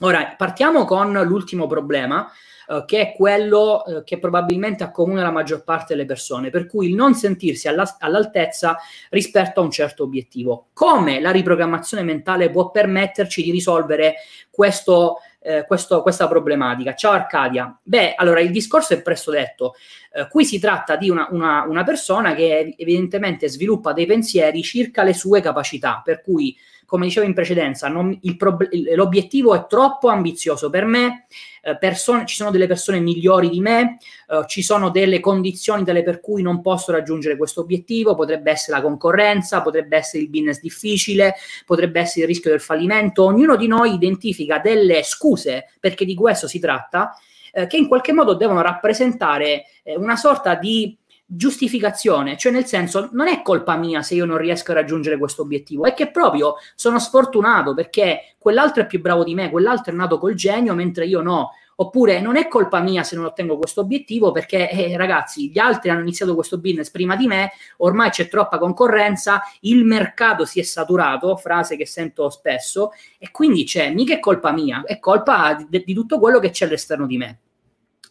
Ora, 0.00 0.34
partiamo 0.36 0.84
con 0.84 1.12
l'ultimo 1.12 1.66
problema, 1.66 2.28
eh, 2.68 2.84
che 2.86 3.00
è 3.00 3.12
quello 3.14 3.84
eh, 3.84 4.04
che 4.04 4.18
probabilmente 4.18 4.84
accomuna 4.84 5.22
la 5.22 5.30
maggior 5.30 5.64
parte 5.64 5.94
delle 5.94 6.06
persone, 6.06 6.50
per 6.50 6.66
cui 6.66 6.88
il 6.88 6.94
non 6.94 7.14
sentirsi 7.14 7.68
alla, 7.68 7.96
all'altezza 7.98 8.78
rispetto 9.10 9.60
a 9.60 9.64
un 9.64 9.70
certo 9.70 10.02
obiettivo. 10.02 10.68
Come 10.72 11.20
la 11.20 11.30
riprogrammazione 11.30 12.02
mentale 12.02 12.50
può 12.50 12.70
permetterci 12.70 13.42
di 13.42 13.50
risolvere 13.50 14.14
questo, 14.50 15.18
eh, 15.40 15.64
questo, 15.66 16.02
questa 16.02 16.28
problematica? 16.28 16.94
Ciao 16.94 17.12
Arcadia. 17.12 17.78
Beh, 17.82 18.14
allora 18.16 18.40
il 18.40 18.50
discorso 18.50 18.94
è 18.94 19.02
presto 19.02 19.30
detto. 19.30 19.74
Eh, 20.12 20.28
qui 20.28 20.44
si 20.44 20.58
tratta 20.58 20.96
di 20.96 21.10
una, 21.10 21.28
una, 21.30 21.64
una 21.68 21.84
persona 21.84 22.34
che 22.34 22.74
evidentemente 22.76 23.48
sviluppa 23.48 23.92
dei 23.92 24.06
pensieri 24.06 24.62
circa 24.62 25.02
le 25.02 25.12
sue 25.12 25.40
capacità, 25.40 26.00
per 26.04 26.22
cui 26.22 26.56
come 26.94 27.06
dicevo 27.06 27.26
in 27.26 27.34
precedenza, 27.34 27.88
non, 27.88 28.20
prob- 28.36 28.68
l'obiettivo 28.94 29.52
è 29.52 29.66
troppo 29.66 30.06
ambizioso 30.06 30.70
per 30.70 30.84
me, 30.84 31.26
eh, 31.60 31.76
persone, 31.76 32.24
ci 32.24 32.36
sono 32.36 32.52
delle 32.52 32.68
persone 32.68 33.00
migliori 33.00 33.48
di 33.48 33.58
me, 33.58 33.98
eh, 34.28 34.44
ci 34.46 34.62
sono 34.62 34.90
delle 34.90 35.18
condizioni 35.18 35.82
tale 35.82 36.04
per 36.04 36.20
cui 36.20 36.40
non 36.40 36.62
posso 36.62 36.92
raggiungere 36.92 37.36
questo 37.36 37.62
obiettivo, 37.62 38.14
potrebbe 38.14 38.52
essere 38.52 38.76
la 38.76 38.82
concorrenza, 38.84 39.60
potrebbe 39.60 39.96
essere 39.96 40.22
il 40.22 40.28
business 40.28 40.60
difficile, 40.60 41.34
potrebbe 41.66 41.98
essere 41.98 42.20
il 42.20 42.26
rischio 42.28 42.50
del 42.50 42.60
fallimento. 42.60 43.24
Ognuno 43.24 43.56
di 43.56 43.66
noi 43.66 43.92
identifica 43.92 44.60
delle 44.60 45.02
scuse, 45.02 45.72
perché 45.80 46.04
di 46.04 46.14
questo 46.14 46.46
si 46.46 46.60
tratta, 46.60 47.18
eh, 47.52 47.66
che 47.66 47.76
in 47.76 47.88
qualche 47.88 48.12
modo 48.12 48.34
devono 48.34 48.62
rappresentare 48.62 49.64
eh, 49.82 49.96
una 49.96 50.14
sorta 50.14 50.54
di 50.54 50.96
giustificazione, 51.26 52.36
cioè 52.36 52.52
nel 52.52 52.66
senso 52.66 53.08
non 53.12 53.28
è 53.28 53.42
colpa 53.42 53.76
mia 53.76 54.02
se 54.02 54.14
io 54.14 54.24
non 54.24 54.36
riesco 54.36 54.72
a 54.72 54.74
raggiungere 54.74 55.18
questo 55.18 55.42
obiettivo, 55.42 55.84
è 55.84 55.94
che 55.94 56.10
proprio 56.10 56.54
sono 56.74 56.98
sfortunato 56.98 57.74
perché 57.74 58.34
quell'altro 58.38 58.82
è 58.82 58.86
più 58.86 59.00
bravo 59.00 59.24
di 59.24 59.34
me, 59.34 59.50
quell'altro 59.50 59.92
è 59.92 59.96
nato 59.96 60.18
col 60.18 60.34
genio 60.34 60.74
mentre 60.74 61.06
io 61.06 61.22
no, 61.22 61.50
Oppure 61.76 62.20
non 62.20 62.36
è 62.36 62.46
colpa 62.46 62.80
mia 62.80 63.02
se 63.02 63.16
non 63.16 63.24
ottengo 63.24 63.56
questo 63.56 63.80
obiettivo 63.80 64.30
perché 64.30 64.70
eh, 64.70 64.96
ragazzi, 64.96 65.50
gli 65.50 65.58
altri 65.58 65.90
hanno 65.90 66.02
iniziato 66.02 66.34
questo 66.34 66.58
business 66.58 66.90
prima 66.90 67.16
di 67.16 67.26
me, 67.26 67.52
ormai 67.78 68.10
c'è 68.10 68.28
troppa 68.28 68.58
concorrenza, 68.58 69.42
il 69.60 69.84
mercato 69.84 70.44
si 70.44 70.60
è 70.60 70.62
saturato, 70.62 71.36
frase 71.36 71.76
che 71.76 71.86
sento 71.86 72.30
spesso, 72.30 72.92
e 73.18 73.30
quindi 73.30 73.64
c'è, 73.64 73.92
mica 73.92 74.14
è 74.14 74.20
colpa 74.20 74.52
mia, 74.52 74.82
è 74.84 74.98
colpa 75.00 75.66
di, 75.68 75.82
di 75.84 75.94
tutto 75.94 76.20
quello 76.20 76.38
che 76.38 76.50
c'è 76.50 76.66
all'esterno 76.66 77.06
di 77.06 77.16
me. 77.16 77.38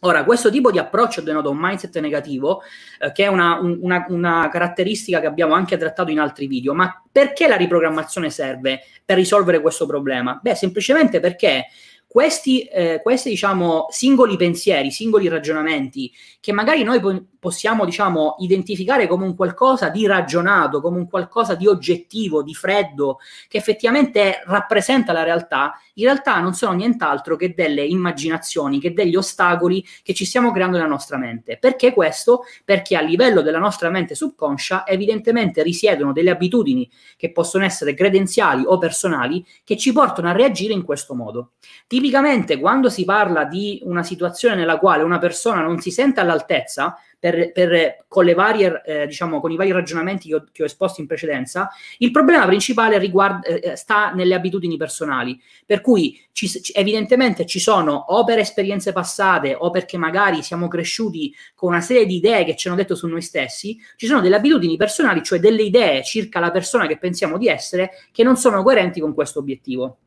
Ora, 0.06 0.24
questo 0.24 0.50
tipo 0.50 0.70
di 0.70 0.78
approccio 0.78 1.22
denota 1.22 1.48
un 1.48 1.56
mindset 1.58 1.98
negativo, 1.98 2.62
eh, 2.98 3.10
che 3.12 3.24
è 3.24 3.26
una, 3.26 3.58
una, 3.58 4.04
una, 4.08 4.48
caratteristica 4.52 5.18
che 5.18 5.26
abbiamo 5.26 5.54
anche 5.54 5.78
trattato 5.78 6.10
in 6.10 6.18
altri 6.18 6.46
video. 6.46 6.74
Ma 6.74 7.02
perché 7.10 7.48
la 7.48 7.56
riprogrammazione 7.56 8.28
serve 8.28 8.82
per 9.02 9.16
risolvere 9.16 9.62
questo 9.62 9.86
problema? 9.86 10.38
Beh, 10.42 10.56
semplicemente 10.56 11.20
perché 11.20 11.68
questi, 12.14 12.62
eh, 12.62 13.00
questi 13.02 13.28
diciamo, 13.28 13.86
singoli 13.88 14.36
pensieri, 14.36 14.92
singoli 14.92 15.26
ragionamenti, 15.26 16.12
che 16.38 16.52
magari 16.52 16.84
noi 16.84 17.00
po- 17.00 17.24
possiamo 17.40 17.84
diciamo, 17.84 18.36
identificare 18.38 19.08
come 19.08 19.24
un 19.24 19.34
qualcosa 19.34 19.88
di 19.88 20.06
ragionato, 20.06 20.80
come 20.80 20.98
un 20.98 21.08
qualcosa 21.08 21.56
di 21.56 21.66
oggettivo, 21.66 22.44
di 22.44 22.54
freddo, 22.54 23.18
che 23.48 23.58
effettivamente 23.58 24.44
rappresenta 24.46 25.12
la 25.12 25.24
realtà, 25.24 25.72
in 25.94 26.04
realtà 26.04 26.38
non 26.38 26.54
sono 26.54 26.72
nient'altro 26.74 27.34
che 27.34 27.52
delle 27.52 27.84
immaginazioni, 27.84 28.78
che 28.78 28.92
degli 28.92 29.16
ostacoli 29.16 29.84
che 30.04 30.14
ci 30.14 30.24
stiamo 30.24 30.52
creando 30.52 30.76
nella 30.76 30.88
nostra 30.88 31.16
mente. 31.16 31.58
Perché 31.58 31.92
questo? 31.92 32.44
Perché 32.64 32.96
a 32.96 33.00
livello 33.00 33.42
della 33.42 33.58
nostra 33.58 33.90
mente 33.90 34.14
subconscia 34.14 34.86
evidentemente 34.86 35.64
risiedono 35.64 36.12
delle 36.12 36.30
abitudini 36.30 36.88
che 37.16 37.32
possono 37.32 37.64
essere 37.64 37.92
credenziali 37.92 38.62
o 38.64 38.78
personali 38.78 39.44
che 39.64 39.76
ci 39.76 39.92
portano 39.92 40.28
a 40.28 40.32
reagire 40.32 40.72
in 40.72 40.84
questo 40.84 41.14
modo. 41.14 41.54
Ti 41.88 42.02
Tipicamente 42.04 42.58
quando 42.58 42.90
si 42.90 43.06
parla 43.06 43.44
di 43.44 43.80
una 43.84 44.02
situazione 44.02 44.56
nella 44.56 44.76
quale 44.76 45.02
una 45.02 45.16
persona 45.16 45.62
non 45.62 45.80
si 45.80 45.90
sente 45.90 46.20
all'altezza, 46.20 46.98
per, 47.18 47.50
per, 47.50 48.04
con, 48.08 48.30
varie, 48.34 48.82
eh, 48.84 49.06
diciamo, 49.06 49.40
con, 49.40 49.50
i 49.50 49.56
vari 49.56 49.72
ragionamenti 49.72 50.28
che 50.28 50.34
ho, 50.34 50.44
che 50.52 50.62
ho, 50.64 50.66
esposto 50.66 51.00
in 51.00 51.06
precedenza, 51.06 51.70
il 51.96 52.10
problema 52.10 52.44
principale 52.44 52.98
riguarda, 52.98 53.40
eh, 53.46 53.70
eh 53.70 53.76
sta 53.76 54.12
nelle 54.12 54.34
abitudini 54.34 54.76
personali. 54.76 55.40
Per 55.64 55.80
cui 55.80 56.20
ci, 56.32 56.50
evidentemente 56.74 57.46
ci 57.46 57.58
sono 57.58 57.94
o 57.94 58.22
per 58.24 58.38
esperienze 58.38 58.92
passate 58.92 59.54
o 59.58 59.70
perché 59.70 59.96
magari 59.96 60.42
siamo 60.42 60.68
cresciuti 60.68 61.34
con 61.54 61.70
una 61.70 61.80
serie 61.80 62.04
di 62.04 62.16
idee 62.16 62.44
che 62.44 62.54
ci 62.54 62.68
hanno 62.68 62.76
detto 62.76 62.94
su 62.94 63.06
noi 63.06 63.22
stessi, 63.22 63.78
ci 63.96 64.06
sono 64.06 64.20
delle 64.20 64.36
abitudini 64.36 64.76
personali, 64.76 65.22
cioè 65.22 65.38
delle 65.38 65.62
idee 65.62 66.04
circa 66.04 66.38
la 66.38 66.50
persona 66.50 66.86
che 66.86 66.98
pensiamo 66.98 67.38
di 67.38 67.48
essere, 67.48 67.92
che 68.12 68.22
non 68.22 68.36
sono 68.36 68.62
coerenti 68.62 69.00
con 69.00 69.14
questo 69.14 69.38
obiettivo. 69.38 70.00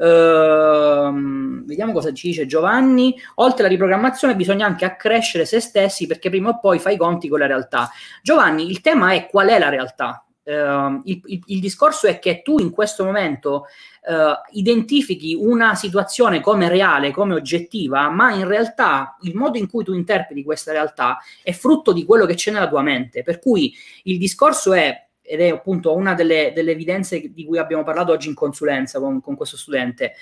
Uh, 0.00 1.62
vediamo 1.66 1.92
cosa 1.92 2.10
ci 2.14 2.28
dice 2.28 2.46
Giovanni. 2.46 3.14
Oltre 3.34 3.60
alla 3.60 3.68
riprogrammazione 3.68 4.34
bisogna 4.34 4.64
anche 4.64 4.86
accrescere 4.86 5.44
se 5.44 5.60
stessi 5.60 6.06
perché 6.06 6.30
prima 6.30 6.48
o 6.48 6.58
poi 6.58 6.78
fai 6.78 6.94
i 6.94 6.96
conti 6.96 7.28
con 7.28 7.38
la 7.38 7.46
realtà. 7.46 7.90
Giovanni, 8.22 8.70
il 8.70 8.80
tema 8.80 9.12
è 9.12 9.28
qual 9.28 9.48
è 9.48 9.58
la 9.58 9.68
realtà? 9.68 10.24
Uh, 10.42 11.02
il, 11.04 11.20
il, 11.26 11.42
il, 11.44 11.60
discorso 11.60 12.06
è 12.06 12.18
che 12.18 12.40
tu 12.40 12.58
in 12.58 12.70
questo 12.70 13.04
momento 13.04 13.66
uh, 14.08 14.56
identifichi 14.56 15.34
una 15.34 15.74
situazione 15.74 16.40
come 16.40 16.70
reale, 16.70 17.10
come 17.10 17.34
oggettiva, 17.34 18.08
ma 18.08 18.32
in 18.32 18.48
realtà 18.48 19.18
il 19.20 19.36
modo 19.36 19.58
in 19.58 19.68
cui 19.68 19.84
tu 19.84 19.92
interpreti 19.92 20.42
questa 20.42 20.72
realtà 20.72 21.18
è 21.42 21.52
frutto 21.52 21.92
di 21.92 22.06
quello 22.06 22.24
che 22.24 22.34
c'è 22.34 22.50
nella 22.50 22.68
tua 22.68 22.80
mente. 22.80 23.22
Per 23.22 23.38
cui 23.38 23.72
il 24.04 24.16
discorso 24.16 24.72
è 24.72 25.08
ed 25.30 25.40
è 25.40 25.48
appunto 25.48 25.94
una 25.94 26.14
delle, 26.14 26.50
delle, 26.52 26.72
evidenze 26.72 27.32
di 27.32 27.44
cui 27.44 27.58
abbiamo 27.58 27.84
parlato 27.84 28.10
oggi 28.10 28.26
in 28.26 28.34
consulenza 28.34 28.98
con, 28.98 29.20
con 29.20 29.36
questo 29.36 29.56
studente. 29.56 30.14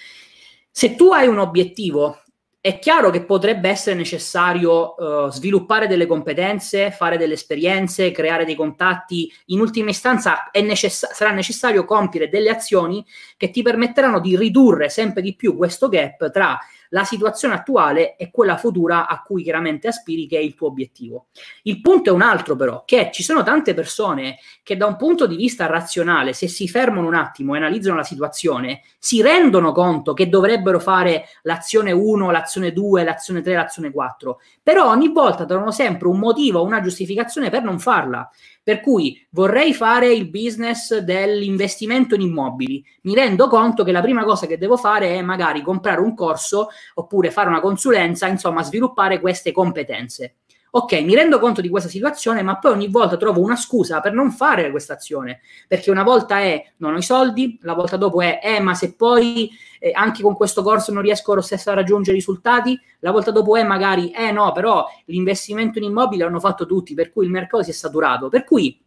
Se 0.71 0.95
tu 0.95 1.13
hai 1.13 1.27
un 1.27 1.39
obiettivo 1.39 2.21
è 2.61 2.79
chiaro 2.79 3.09
che 3.09 3.25
potrebbe 3.25 3.71
essere 3.71 3.97
necessario 3.97 4.95
uh, 4.95 5.31
sviluppare 5.31 5.87
delle 5.87 6.07
competenze, 6.07 6.91
fare 6.91 7.17
delle 7.17 7.35
esperienze, 7.35 8.11
creare 8.11 8.45
dei 8.45 8.57
contatti. 8.57 9.33
In 9.47 9.61
ultima 9.61 9.89
istanza 9.89 10.51
necess- 10.53 11.13
sarà 11.13 11.31
necessario 11.31 11.87
compiere 11.87 12.29
delle 12.29 12.51
azioni 12.51 13.03
che 13.37 13.51
ti 13.51 13.63
permetteranno 13.63 14.21
di 14.21 14.37
ridurre 14.37 14.91
sempre 14.91 15.23
di 15.23 15.35
più 15.35 15.57
questo 15.57 15.89
gap 15.89 16.31
tra 16.31 16.59
la 16.91 17.05
situazione 17.05 17.55
attuale 17.55 18.17
e 18.17 18.31
quella 18.31 18.57
futura 18.57 19.07
a 19.07 19.23
cui 19.23 19.43
chiaramente 19.43 19.89
aspiri, 19.89 20.27
che 20.27 20.39
è 20.39 20.41
il 20.41 20.55
tuo 20.55 20.69
obiettivo. 20.69 21.27
Il 21.63 21.81
punto 21.81 22.11
è 22.11 22.13
un 22.13 22.23
altro, 22.23 22.57
però, 22.57 22.83
che 22.85 23.11
ci 23.13 23.23
sono 23.23 23.43
tante 23.43 23.75
persone 23.75 24.39
che 24.63 24.77
da 24.77 24.87
un 24.87 24.97
punto 24.97 25.27
di 25.27 25.37
vista 25.37 25.67
razionale, 25.67 26.33
se 26.33 26.49
si 26.49 26.69
fermano 26.69 27.07
un 27.07 27.15
attimo 27.15 27.55
e 27.55 27.59
analizzano 27.59 27.97
la 27.97 28.05
situazione, 28.05 28.83
si 28.99 29.23
rendono 29.23 29.73
conto 29.73 30.15
che 30.15 30.29
dovrebbero 30.29 30.79
fare 30.79 31.25
l'azione 31.43 31.93
1, 31.93 32.31
l'azione 32.31 32.73
2, 32.73 33.05
l'azione 33.05 33.41
3, 33.41 33.55
l'azione 33.55 33.91
4, 33.91 34.41
però 34.63 34.89
ogni 34.89 35.09
volta 35.09 35.45
trovano 35.45 35.71
sempre 35.71 36.09
un 36.09 36.19
motivo, 36.19 36.63
una 36.63 36.81
giustificazione 36.81 37.51
per 37.51 37.63
non 37.63 37.79
farla. 37.79 38.29
Per 38.69 38.81
cui 38.81 39.27
vorrei 39.31 39.73
fare 39.73 40.13
il 40.13 40.29
business 40.29 40.99
dell'investimento 40.99 42.15
in 42.15 42.21
immobili. 42.21 42.85
Mi 43.05 43.15
rendo 43.15 43.49
conto 43.49 43.83
che 43.83 43.93
la 43.93 44.03
prima 44.03 44.25
cosa 44.25 44.47
che 44.47 44.59
devo 44.59 44.77
fare 44.77 45.15
è 45.15 45.23
magari 45.23 45.63
comprare 45.63 46.03
un 46.03 46.15
corso 46.15 46.69
oppure 46.97 47.31
fare 47.31 47.49
una 47.49 47.63
consulenza, 47.63 48.27
insomma, 48.27 48.63
sviluppare 48.63 49.21
queste 49.21 49.53
competenze. 49.53 50.35
Ok, 50.73 51.01
mi 51.01 51.15
rendo 51.15 51.39
conto 51.39 51.63
di 51.63 51.71
questa 51.71 51.89
situazione, 51.89 52.43
ma 52.43 52.59
poi 52.59 52.73
ogni 52.73 52.89
volta 52.89 53.17
trovo 53.17 53.41
una 53.41 53.57
scusa 53.57 54.01
per 54.01 54.13
non 54.13 54.33
fare 54.33 54.71
questa 54.71 54.93
azione. 54.93 55.41
Perché 55.67 55.91
una 55.91 56.03
volta 56.03 56.41
è 56.41 56.63
non 56.77 56.93
ho 56.93 56.99
i 56.99 57.03
soldi, 57.03 57.59
la 57.63 57.73
volta 57.73 57.97
dopo 57.97 58.21
è 58.21 58.39
eh, 58.43 58.61
ma 58.61 58.75
se 58.75 58.95
poi 58.95 59.51
eh, 59.79 59.91
anche 59.93 60.23
con 60.23 60.35
questo 60.35 60.63
corso 60.63 60.93
non 60.93 61.03
riesco 61.03 61.35
lo 61.35 61.41
stesso 61.41 61.71
a 61.71 61.75
raggiungere 61.75 62.17
i 62.17 62.21
risultati, 62.21 62.79
la 63.01 63.11
volta 63.11 63.31
dopo 63.31 63.57
è 63.57 63.63
magari 63.63 64.11
eh 64.11 64.33
no, 64.33 64.53
però 64.53 64.87
l'investimento 65.07 65.79
in 65.79 65.85
immobile 65.85 66.25
l'hanno 66.25 66.41
fatto 66.41 66.67
tutti, 66.67 66.95
per 66.95 67.13
cui 67.13 67.25
il 67.25 67.31
mercato 67.31 67.63
si 67.63 67.71
è 67.71 67.75
saturato. 67.75 68.29
Per 68.29 68.45
cui 68.45 68.81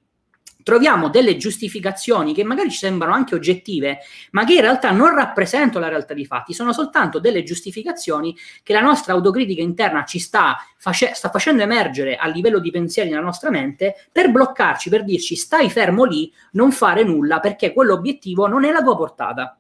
troviamo 0.64 1.10
delle 1.10 1.38
giustificazioni 1.38 2.34
che 2.34 2.44
magari 2.44 2.72
ci 2.72 2.78
sembrano 2.78 3.14
anche 3.14 3.36
oggettive, 3.36 4.00
ma 4.32 4.46
che 4.46 4.54
in 4.54 4.62
realtà 4.62 4.92
non 4.92 5.16
rappresentano 5.16 5.84
la 5.84 5.90
realtà 5.90 6.14
dei 6.14 6.26
fatti, 6.26 6.54
sono 6.54 6.74
soltanto 6.74 7.20
delle 7.20 7.44
giustificazioni 7.44 8.36
che 8.64 8.74
la 8.74 8.82
nostra 8.82 9.14
autocritica 9.14 9.62
interna 9.62 10.04
ci 10.06 10.20
sta, 10.20 10.58
face- 10.78 11.14
sta 11.14 11.30
facendo 11.30 11.64
emergere 11.64 12.16
a 12.16 12.28
livello 12.28 12.60
di 12.60 12.72
pensieri 12.72 13.10
nella 13.10 13.22
nostra 13.22 13.50
mente 13.50 13.96
per 14.12 14.32
bloccarci, 14.32 14.90
per 14.90 15.04
dirci 15.04 15.36
stai 15.36 15.70
fermo 15.70 16.04
lì, 16.04 16.32
non 16.52 16.72
fare 16.72 17.04
nulla 17.04 17.40
perché 17.40 17.74
quell'obiettivo 17.74 18.48
non 18.48 18.66
è 18.66 18.72
la 18.72 18.84
tua 18.84 18.96
portata. 18.96 19.56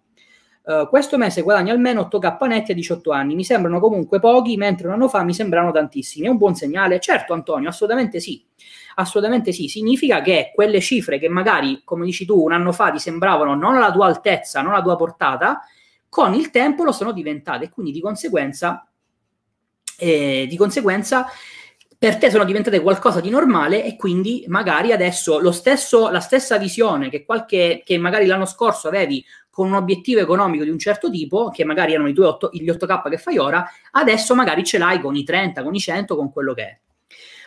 Uh, 0.64 0.88
questo 0.88 1.18
mese 1.18 1.42
guadagno 1.42 1.72
almeno 1.72 2.08
8k 2.12 2.46
netti 2.46 2.72
a 2.72 2.76
18 2.76 3.12
anni, 3.12 3.34
mi 3.34 3.44
sembrano 3.44 3.80
comunque 3.80 4.20
pochi, 4.20 4.58
mentre 4.58 4.88
un 4.88 4.94
anno 4.94 5.08
fa 5.08 5.24
mi 5.24 5.34
sembrano 5.34 5.72
tantissimi. 5.72 6.28
È 6.28 6.30
un 6.30 6.38
buon 6.38 6.56
segnale? 6.56 7.00
Certo, 7.00 7.34
Antonio, 7.34 7.70
assolutamente 7.70 8.20
sì. 8.20 8.44
Assolutamente 8.96 9.52
sì, 9.52 9.68
significa 9.68 10.22
che 10.22 10.52
quelle 10.54 10.80
cifre 10.82 11.18
che 11.18 11.30
magari, 11.30 11.82
come 11.84 12.06
dici 12.06 12.26
tu, 12.26 12.44
un 12.44 12.52
anno 12.52 12.72
fa 12.72 12.92
ti 12.92 13.00
sembravano 13.00 13.56
non 13.56 13.76
alla 13.76 13.92
tua 13.92 14.06
altezza, 14.06 14.62
non 14.62 14.74
alla 14.74 14.84
tua 14.84 14.98
portata, 14.98 15.62
con 16.10 16.34
il 16.34 16.50
tempo 16.52 16.84
lo 16.84 16.92
sono 16.92 17.14
diventate 17.14 17.66
e 17.66 17.70
quindi 17.70 17.92
di 17.92 18.02
conseguenza, 18.02 18.86
eh, 19.98 20.46
di 20.48 20.58
conseguenza 20.58 21.26
per 22.02 22.18
te 22.18 22.32
sono 22.32 22.46
diventate 22.46 22.82
qualcosa 22.82 23.22
di 23.22 23.30
normale 23.30 23.86
e 23.86 23.96
quindi 23.96 24.44
magari 24.48 24.92
adesso 24.92 25.40
lo 25.40 25.52
stesso, 25.52 26.10
la 26.10 26.20
stessa 26.20 26.58
visione 26.58 27.10
che, 27.10 27.24
qualche, 27.24 27.84
che 27.86 27.98
magari 28.00 28.26
l'anno 28.26 28.46
scorso 28.46 28.88
avevi 28.88 29.24
con 29.52 29.68
un 29.68 29.74
obiettivo 29.74 30.22
economico 30.22 30.64
di 30.64 30.70
un 30.70 30.80
certo 30.80 31.12
tipo, 31.12 31.50
che 31.50 31.66
magari 31.66 31.94
erano 31.94 32.12
tuoi 32.14 32.28
8, 32.28 32.50
gli 32.54 32.70
8K 32.70 33.10
che 33.10 33.18
fai 33.18 33.38
ora, 33.38 33.64
adesso 33.92 34.34
magari 34.34 34.64
ce 34.64 34.78
l'hai 34.78 35.00
con 35.00 35.16
i 35.16 35.24
30, 35.24 35.62
con 35.62 35.76
i 35.76 35.80
100, 35.80 36.16
con 36.16 36.32
quello 36.32 36.54
che 36.54 36.64
è. 36.64 36.80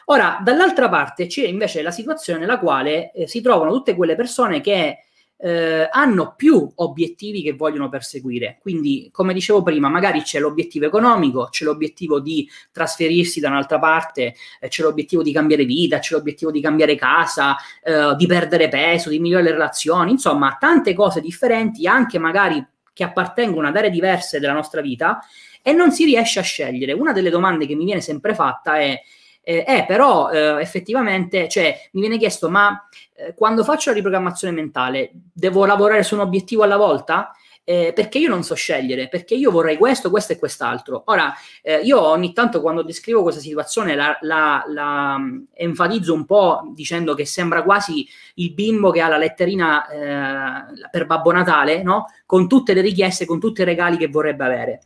Ora, 0.07 0.39
dall'altra 0.43 0.91
parte 0.91 1.27
c'è 1.27 1.47
invece 1.47 1.81
la 1.81 1.91
situazione 1.91 2.41
nella 2.41 2.59
quale 2.59 3.11
eh, 3.13 3.27
si 3.27 3.41
trovano 3.41 3.73
tutte 3.73 3.95
quelle 3.95 4.15
persone 4.15 4.61
che 4.61 4.99
eh, 5.45 5.87
hanno 5.91 6.33
più 6.35 6.67
obiettivi 6.77 7.43
che 7.43 7.53
vogliono 7.53 7.91
perseguire. 7.91 8.57
Quindi, 8.63 9.11
come 9.13 9.35
dicevo 9.35 9.63
prima, 9.63 9.91
magari 9.91 10.23
c'è 10.23 10.41
l'obiettivo 10.41 10.87
economico, 10.87 11.49
c'è 11.51 11.67
l'obiettivo 11.67 12.19
di 12.19 12.49
trasferirsi 12.73 13.41
da 13.41 13.51
un'altra 13.51 13.79
parte, 13.79 14.35
eh, 14.59 14.69
c'è 14.69 14.83
l'obiettivo 14.83 15.23
di 15.23 15.33
cambiare 15.33 15.67
vita, 15.67 15.99
c'è 15.99 16.15
l'obiettivo 16.15 16.51
di 16.51 16.63
cambiare 16.63 16.95
casa, 16.95 17.57
eh, 17.83 18.15
di 18.17 18.27
perdere 18.27 18.71
peso, 18.71 19.11
di 19.11 19.19
migliorare 19.19 19.49
le 19.49 19.53
relazioni, 19.53 20.13
insomma, 20.13 20.57
tante 20.59 20.95
cose 20.95 21.21
differenti, 21.21 21.87
anche 21.87 22.19
magari 22.19 22.67
che 22.95 23.05
appartengono 23.05 23.69
ad 23.69 23.77
aree 23.77 23.91
diverse 23.91 24.41
della 24.41 24.55
nostra 24.55 24.81
vita 24.81 25.19
e 25.61 25.73
non 25.73 25.93
si 25.93 26.07
riesce 26.07 26.39
a 26.39 26.43
scegliere. 26.43 26.93
Una 26.95 27.13
delle 27.13 27.29
domande 27.29 27.67
che 27.67 27.75
mi 27.75 27.85
viene 27.85 28.01
sempre 28.01 28.35
fatta 28.35 28.79
è 28.79 28.99
eh, 29.45 29.65
eh, 29.67 29.85
però 29.87 30.31
eh, 30.31 30.61
effettivamente, 30.61 31.49
cioè, 31.49 31.89
mi 31.93 32.01
viene 32.01 32.19
chiesto, 32.19 32.49
ma 32.49 32.89
eh, 33.15 33.35
quando 33.35 33.63
faccio 33.63 33.91
la 33.91 33.97
riprogrammazione 33.97 34.55
mentale, 34.55 35.11
devo 35.33 35.67
lavorare 35.67 36.03
su 36.03 36.15
un 36.15 36.23
obiettivo 36.23 36.63
alla 36.63 36.77
volta? 36.77 37.31
Eh, 37.67 37.93
perché 37.95 38.19
io 38.19 38.29
non 38.29 38.43
so 38.43 38.55
scegliere, 38.55 39.09
perché 39.09 39.35
io 39.35 39.51
vorrei 39.51 39.79
questo, 39.79 40.11
questo 40.11 40.35
e 40.35 40.39
quest'altro. 40.39 41.05
Ora, 41.07 41.33
eh, 41.63 41.79
io 41.79 41.99
ogni 41.99 42.35
tanto 42.35 42.61
quando 42.61 42.83
descrivo 42.83 43.23
questa 43.23 43.41
situazione 43.41 43.95
la, 43.95 44.19
la, 44.21 44.63
la 44.69 45.15
um, 45.17 45.47
enfatizzo 45.55 46.13
un 46.13 46.27
po' 46.27 46.71
dicendo 46.75 47.15
che 47.15 47.25
sembra 47.25 47.63
quasi 47.63 48.07
il 48.35 48.53
bimbo 48.53 48.91
che 48.91 49.01
ha 49.01 49.09
la 49.09 49.17
letterina 49.17 49.89
eh, 49.89 50.89
per 50.91 51.07
Babbo 51.07 51.33
Natale, 51.33 51.83
no? 51.83 52.05
Con 52.27 52.49
tutte 52.49 52.75
le 52.75 52.83
richieste, 52.83 53.25
con 53.25 53.41
tutti 53.41 53.63
i 53.63 53.65
regali 53.65 53.97
che 53.97 54.09
vorrebbe 54.09 54.45
avere. 54.45 54.81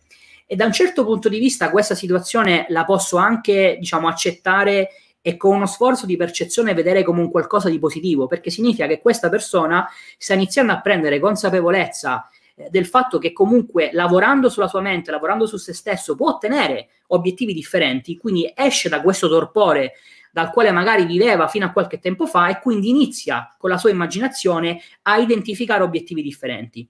E 0.50 0.56
da 0.56 0.64
un 0.64 0.72
certo 0.72 1.04
punto 1.04 1.28
di 1.28 1.38
vista 1.38 1.70
questa 1.70 1.94
situazione 1.94 2.64
la 2.70 2.86
posso 2.86 3.18
anche, 3.18 3.76
diciamo, 3.78 4.08
accettare 4.08 4.88
e 5.20 5.36
con 5.36 5.54
uno 5.54 5.66
sforzo 5.66 6.06
di 6.06 6.16
percezione 6.16 6.72
vedere 6.72 7.02
come 7.02 7.20
un 7.20 7.30
qualcosa 7.30 7.68
di 7.68 7.78
positivo, 7.78 8.26
perché 8.26 8.48
significa 8.48 8.86
che 8.86 9.02
questa 9.02 9.28
persona 9.28 9.86
sta 10.16 10.32
iniziando 10.32 10.72
a 10.72 10.80
prendere 10.80 11.20
consapevolezza 11.20 12.26
eh, 12.54 12.68
del 12.70 12.86
fatto 12.86 13.18
che 13.18 13.34
comunque 13.34 13.90
lavorando 13.92 14.48
sulla 14.48 14.68
sua 14.68 14.80
mente, 14.80 15.10
lavorando 15.10 15.44
su 15.44 15.58
se 15.58 15.74
stesso, 15.74 16.14
può 16.14 16.30
ottenere 16.30 16.88
obiettivi 17.08 17.52
differenti, 17.52 18.16
quindi 18.16 18.50
esce 18.56 18.88
da 18.88 19.02
questo 19.02 19.28
torpore 19.28 19.96
dal 20.32 20.50
quale 20.50 20.70
magari 20.70 21.04
viveva 21.04 21.46
fino 21.46 21.66
a 21.66 21.72
qualche 21.72 21.98
tempo 21.98 22.26
fa 22.26 22.48
e 22.48 22.58
quindi 22.60 22.88
inizia 22.88 23.54
con 23.58 23.68
la 23.68 23.76
sua 23.76 23.90
immaginazione 23.90 24.80
a 25.02 25.18
identificare 25.18 25.82
obiettivi 25.82 26.22
differenti. 26.22 26.88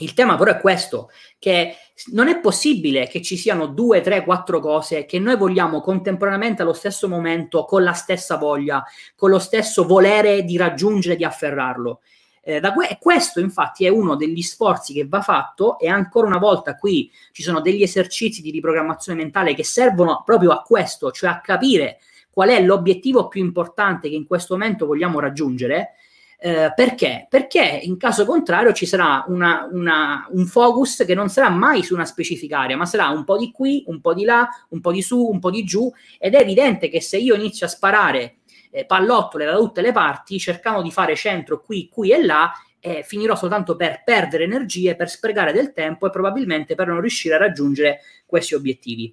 Il 0.00 0.14
tema 0.14 0.36
però 0.36 0.52
è 0.52 0.60
questo, 0.60 1.10
che 1.40 1.74
non 2.12 2.28
è 2.28 2.38
possibile 2.38 3.08
che 3.08 3.20
ci 3.20 3.36
siano 3.36 3.66
due, 3.66 4.00
tre, 4.00 4.22
quattro 4.22 4.60
cose 4.60 5.06
che 5.06 5.18
noi 5.18 5.36
vogliamo 5.36 5.80
contemporaneamente 5.80 6.62
allo 6.62 6.72
stesso 6.72 7.08
momento, 7.08 7.64
con 7.64 7.82
la 7.82 7.94
stessa 7.94 8.36
voglia, 8.36 8.84
con 9.16 9.30
lo 9.30 9.40
stesso 9.40 9.86
volere 9.86 10.44
di 10.44 10.56
raggiungere, 10.56 11.16
di 11.16 11.24
afferrarlo. 11.24 12.00
Eh, 12.42 12.60
que- 12.60 12.98
questo 13.00 13.40
infatti 13.40 13.86
è 13.86 13.88
uno 13.88 14.14
degli 14.14 14.40
sforzi 14.40 14.92
che 14.92 15.04
va 15.04 15.20
fatto 15.20 15.80
e 15.80 15.88
ancora 15.88 16.28
una 16.28 16.38
volta 16.38 16.76
qui 16.76 17.10
ci 17.32 17.42
sono 17.42 17.60
degli 17.60 17.82
esercizi 17.82 18.40
di 18.40 18.52
riprogrammazione 18.52 19.20
mentale 19.20 19.52
che 19.52 19.64
servono 19.64 20.22
proprio 20.24 20.52
a 20.52 20.62
questo, 20.62 21.10
cioè 21.10 21.30
a 21.30 21.40
capire 21.40 21.98
qual 22.30 22.50
è 22.50 22.62
l'obiettivo 22.62 23.26
più 23.26 23.42
importante 23.42 24.08
che 24.08 24.14
in 24.14 24.28
questo 24.28 24.56
momento 24.56 24.86
vogliamo 24.86 25.18
raggiungere 25.18 25.94
eh, 26.40 26.72
perché? 26.72 27.26
Perché 27.28 27.80
in 27.82 27.96
caso 27.96 28.24
contrario 28.24 28.72
ci 28.72 28.86
sarà 28.86 29.24
una, 29.26 29.68
una, 29.72 30.28
un 30.30 30.46
focus 30.46 31.02
che 31.04 31.14
non 31.14 31.28
sarà 31.28 31.48
mai 31.50 31.82
su 31.82 31.94
una 31.94 32.04
specifica 32.04 32.60
area, 32.60 32.76
ma 32.76 32.86
sarà 32.86 33.08
un 33.08 33.24
po' 33.24 33.36
di 33.36 33.50
qui, 33.50 33.82
un 33.88 34.00
po' 34.00 34.14
di 34.14 34.22
là, 34.22 34.48
un 34.68 34.80
po' 34.80 34.92
di 34.92 35.02
su, 35.02 35.20
un 35.20 35.40
po' 35.40 35.50
di 35.50 35.64
giù 35.64 35.92
ed 36.16 36.34
è 36.34 36.40
evidente 36.40 36.88
che 36.88 37.00
se 37.00 37.16
io 37.16 37.34
inizio 37.34 37.66
a 37.66 37.68
sparare 37.68 38.36
eh, 38.70 38.84
pallottole 38.84 39.46
da 39.46 39.56
tutte 39.56 39.80
le 39.80 39.90
parti, 39.90 40.38
cercando 40.38 40.80
di 40.80 40.92
fare 40.92 41.16
centro 41.16 41.60
qui, 41.60 41.88
qui 41.88 42.12
e 42.12 42.24
là, 42.24 42.52
eh, 42.78 43.02
finirò 43.02 43.34
soltanto 43.34 43.74
per 43.74 44.02
perdere 44.04 44.44
energie, 44.44 44.94
per 44.94 45.10
sprecare 45.10 45.52
del 45.52 45.72
tempo 45.72 46.06
e 46.06 46.10
probabilmente 46.10 46.76
per 46.76 46.86
non 46.86 47.00
riuscire 47.00 47.34
a 47.34 47.38
raggiungere 47.38 48.00
questi 48.24 48.54
obiettivi. 48.54 49.12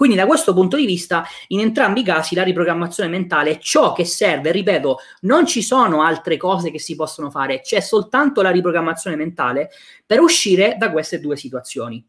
Quindi 0.00 0.16
da 0.16 0.24
questo 0.24 0.54
punto 0.54 0.78
di 0.78 0.86
vista, 0.86 1.26
in 1.48 1.60
entrambi 1.60 2.00
i 2.00 2.02
casi, 2.02 2.34
la 2.34 2.42
riprogrammazione 2.42 3.10
mentale 3.10 3.50
è 3.50 3.58
ciò 3.58 3.92
che 3.92 4.06
serve, 4.06 4.50
ripeto, 4.50 4.96
non 5.24 5.44
ci 5.44 5.60
sono 5.60 6.00
altre 6.00 6.38
cose 6.38 6.70
che 6.70 6.78
si 6.78 6.94
possono 6.94 7.28
fare, 7.28 7.60
c'è 7.60 7.80
soltanto 7.80 8.40
la 8.40 8.48
riprogrammazione 8.48 9.14
mentale 9.14 9.68
per 10.06 10.20
uscire 10.20 10.76
da 10.78 10.90
queste 10.90 11.20
due 11.20 11.36
situazioni. 11.36 12.02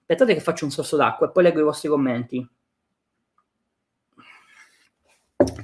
Aspettate 0.00 0.34
che 0.34 0.40
faccio 0.40 0.64
un 0.64 0.72
sorso 0.72 0.96
d'acqua 0.96 1.28
e 1.28 1.30
poi 1.30 1.44
leggo 1.44 1.60
i 1.60 1.62
vostri 1.62 1.88
commenti. 1.88 2.48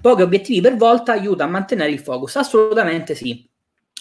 Pochi 0.01 0.23
obiettivi 0.23 0.61
per 0.61 0.77
volta 0.77 1.11
aiuta 1.11 1.43
a 1.43 1.49
mantenere 1.49 1.91
il 1.91 1.99
focus? 1.99 2.37
Assolutamente 2.37 3.17
sì. 3.17 3.45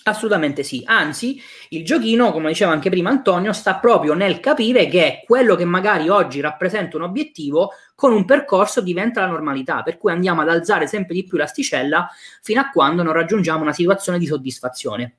Assolutamente 0.08 0.64
sì, 0.64 0.84
anzi 0.86 1.38
il 1.70 1.84
giochino, 1.84 2.32
come 2.32 2.48
diceva 2.48 2.72
anche 2.72 2.90
prima 2.90 3.10
Antonio, 3.10 3.52
sta 3.52 3.76
proprio 3.76 4.14
nel 4.14 4.40
capire 4.40 4.88
che 4.88 5.22
quello 5.26 5.56
che 5.56 5.66
magari 5.66 6.08
oggi 6.08 6.40
rappresenta 6.40 6.96
un 6.96 7.04
obiettivo 7.04 7.74
con 7.94 8.14
un 8.14 8.24
percorso 8.24 8.80
diventa 8.80 9.20
la 9.20 9.28
normalità, 9.28 9.84
per 9.84 9.98
cui 9.98 10.14
andiamo 10.14 10.40
ad 10.40 10.50
alzare 10.50 10.88
sempre 10.88 11.14
di 11.14 11.26
più 11.26 11.36
l'asticella 11.36 12.08
fino 12.42 12.62
a 12.62 12.70
quando 12.70 13.04
non 13.04 13.12
raggiungiamo 13.12 13.62
una 13.62 13.74
situazione 13.74 14.18
di 14.18 14.28
soddisfazione. 14.28 15.16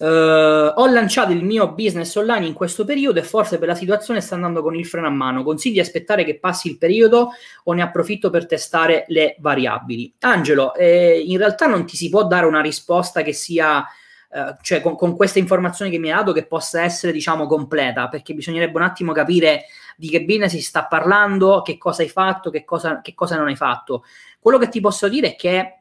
Uh, 0.00 0.72
ho 0.76 0.86
lanciato 0.86 1.30
il 1.32 1.44
mio 1.44 1.72
business 1.72 2.14
online 2.14 2.46
in 2.46 2.54
questo 2.54 2.86
periodo 2.86 3.18
e 3.18 3.22
forse 3.22 3.58
per 3.58 3.68
la 3.68 3.74
situazione 3.74 4.22
sta 4.22 4.34
andando 4.34 4.62
con 4.62 4.74
il 4.74 4.86
freno 4.86 5.06
a 5.06 5.10
mano. 5.10 5.42
Consigli 5.42 5.74
di 5.74 5.80
aspettare 5.80 6.24
che 6.24 6.38
passi 6.38 6.68
il 6.70 6.78
periodo 6.78 7.32
o 7.64 7.72
ne 7.74 7.82
approfitto 7.82 8.30
per 8.30 8.46
testare 8.46 9.04
le 9.08 9.36
variabili? 9.40 10.14
Angelo, 10.20 10.74
eh, 10.74 11.22
in 11.22 11.36
realtà 11.36 11.66
non 11.66 11.84
ti 11.84 11.98
si 11.98 12.08
può 12.08 12.26
dare 12.26 12.46
una 12.46 12.62
risposta 12.62 13.20
che 13.20 13.34
sia, 13.34 13.84
uh, 14.30 14.56
cioè 14.62 14.80
con, 14.80 14.96
con 14.96 15.14
queste 15.14 15.38
informazioni 15.38 15.90
che 15.90 15.98
mi 15.98 16.10
hai 16.10 16.16
dato, 16.16 16.32
che 16.32 16.46
possa 16.46 16.82
essere, 16.82 17.12
diciamo, 17.12 17.46
completa, 17.46 18.08
perché 18.08 18.32
bisognerebbe 18.32 18.78
un 18.78 18.84
attimo 18.84 19.12
capire 19.12 19.64
di 19.98 20.08
che 20.08 20.24
business 20.24 20.52
si 20.52 20.62
sta 20.62 20.86
parlando, 20.86 21.60
che 21.60 21.76
cosa 21.76 22.00
hai 22.00 22.08
fatto, 22.08 22.48
che 22.48 22.64
cosa, 22.64 23.02
che 23.02 23.12
cosa 23.14 23.36
non 23.36 23.48
hai 23.48 23.56
fatto. 23.56 24.04
Quello 24.38 24.56
che 24.56 24.70
ti 24.70 24.80
posso 24.80 25.10
dire 25.10 25.32
è 25.32 25.36
che, 25.36 25.74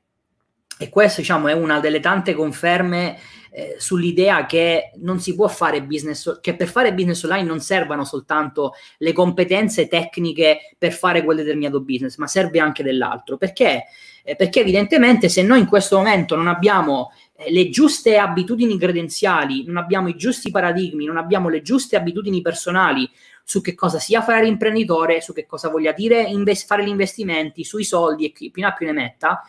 e 0.77 0.89
questo 0.89 1.21
diciamo 1.21 1.47
è 1.47 1.53
una 1.53 1.79
delle 1.79 2.01
tante 2.01 2.33
conferme 2.33 3.17
eh, 3.59 3.75
sull'idea 3.77 4.45
che 4.45 4.91
non 4.99 5.19
si 5.19 5.35
può 5.35 5.49
fare 5.49 5.83
business, 5.83 6.39
che 6.39 6.55
per 6.55 6.69
fare 6.69 6.93
business 6.93 7.23
online 7.23 7.45
non 7.45 7.59
servano 7.59 8.05
soltanto 8.05 8.73
le 8.99 9.11
competenze 9.11 9.89
tecniche 9.89 10.75
per 10.77 10.93
fare 10.93 11.23
quel 11.25 11.37
determinato 11.37 11.81
business, 11.81 12.15
ma 12.15 12.27
serve 12.27 12.59
anche 12.59 12.83
dell'altro. 12.83 13.35
Perché? 13.35 13.83
Eh, 14.23 14.35
perché 14.37 14.61
evidentemente 14.61 15.27
se 15.27 15.41
noi 15.41 15.59
in 15.59 15.67
questo 15.67 15.97
momento 15.97 16.35
non 16.35 16.47
abbiamo 16.47 17.11
eh, 17.35 17.51
le 17.51 17.69
giuste 17.69 18.17
abitudini 18.17 18.77
credenziali, 18.77 19.65
non 19.65 19.75
abbiamo 19.75 20.07
i 20.07 20.15
giusti 20.15 20.51
paradigmi, 20.51 21.03
non 21.03 21.17
abbiamo 21.17 21.49
le 21.49 21.61
giuste 21.61 21.97
abitudini 21.97 22.41
personali 22.41 23.09
su 23.43 23.59
che 23.59 23.75
cosa 23.75 23.99
sia 23.99 24.21
fare 24.21 24.43
l'imprenditore, 24.43 25.19
su 25.21 25.33
che 25.33 25.45
cosa 25.45 25.69
voglia 25.69 25.91
dire 25.91 26.21
invest- 26.21 26.65
fare 26.65 26.85
gli 26.85 26.89
investimenti, 26.89 27.65
sui 27.65 27.83
soldi 27.83 28.25
e 28.25 28.31
chi 28.31 28.51
più 28.51 28.61
ne 28.61 28.67
ha 28.69 28.73
più 28.73 28.85
ne 28.85 28.93
metta, 28.93 29.43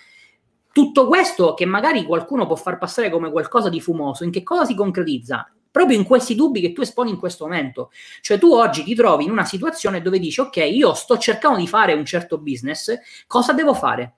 tutto 0.72 1.06
questo 1.06 1.54
che 1.54 1.64
magari 1.64 2.04
qualcuno 2.04 2.46
può 2.46 2.56
far 2.56 2.78
passare 2.78 3.10
come 3.10 3.30
qualcosa 3.30 3.68
di 3.68 3.80
fumoso, 3.80 4.24
in 4.24 4.30
che 4.30 4.42
cosa 4.42 4.64
si 4.64 4.74
concretizza? 4.74 5.50
Proprio 5.70 5.96
in 5.96 6.04
questi 6.04 6.34
dubbi 6.34 6.60
che 6.60 6.72
tu 6.72 6.80
esponi 6.80 7.10
in 7.10 7.18
questo 7.18 7.44
momento. 7.44 7.90
Cioè 8.20 8.38
tu 8.38 8.52
oggi 8.52 8.82
ti 8.82 8.94
trovi 8.94 9.24
in 9.24 9.30
una 9.30 9.44
situazione 9.44 10.02
dove 10.02 10.18
dici 10.18 10.40
ok, 10.40 10.56
io 10.56 10.94
sto 10.94 11.16
cercando 11.18 11.58
di 11.58 11.68
fare 11.68 11.92
un 11.92 12.04
certo 12.04 12.38
business, 12.38 12.92
cosa 13.26 13.52
devo 13.52 13.74
fare? 13.74 14.14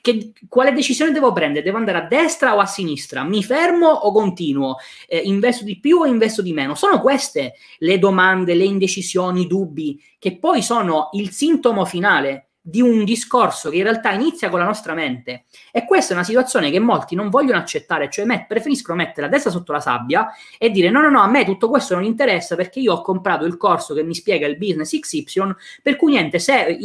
Che, 0.00 0.32
quale 0.48 0.72
decisione 0.72 1.10
devo 1.10 1.32
prendere? 1.32 1.64
Devo 1.64 1.78
andare 1.78 1.98
a 1.98 2.06
destra 2.06 2.54
o 2.54 2.60
a 2.60 2.66
sinistra? 2.66 3.24
Mi 3.24 3.42
fermo 3.42 3.88
o 3.88 4.12
continuo? 4.12 4.76
Eh, 5.08 5.18
investo 5.18 5.64
di 5.64 5.80
più 5.80 5.98
o 5.98 6.06
investo 6.06 6.42
di 6.42 6.52
meno? 6.52 6.76
Sono 6.76 7.00
queste 7.00 7.54
le 7.78 7.98
domande, 7.98 8.54
le 8.54 8.64
indecisioni, 8.64 9.42
i 9.42 9.46
dubbi 9.48 10.00
che 10.20 10.38
poi 10.38 10.62
sono 10.62 11.08
il 11.14 11.30
sintomo 11.30 11.84
finale 11.84 12.49
di 12.70 12.80
un 12.80 13.04
discorso 13.04 13.68
che 13.68 13.76
in 13.76 13.82
realtà 13.82 14.12
inizia 14.12 14.48
con 14.48 14.60
la 14.60 14.64
nostra 14.64 14.94
mente. 14.94 15.44
E 15.72 15.84
questa 15.84 16.12
è 16.12 16.16
una 16.16 16.24
situazione 16.24 16.70
che 16.70 16.78
molti 16.78 17.16
non 17.16 17.28
vogliono 17.28 17.58
accettare, 17.58 18.08
cioè 18.08 18.24
me, 18.24 18.46
preferiscono 18.48 18.96
mettere 18.96 19.26
la 19.26 19.32
testa 19.32 19.50
sotto 19.50 19.72
la 19.72 19.80
sabbia 19.80 20.28
e 20.56 20.70
dire 20.70 20.88
no, 20.88 21.00
no, 21.00 21.10
no, 21.10 21.20
a 21.20 21.28
me 21.28 21.44
tutto 21.44 21.68
questo 21.68 21.94
non 21.94 22.04
interessa 22.04 22.54
perché 22.54 22.78
io 22.78 22.94
ho 22.94 23.02
comprato 23.02 23.44
il 23.44 23.56
corso 23.56 23.92
che 23.92 24.04
mi 24.04 24.14
spiega 24.14 24.46
il 24.46 24.56
business 24.56 24.96
XY, 24.98 25.54
per 25.82 25.96
cui 25.96 26.12
niente, 26.12 26.38
se 26.38 26.78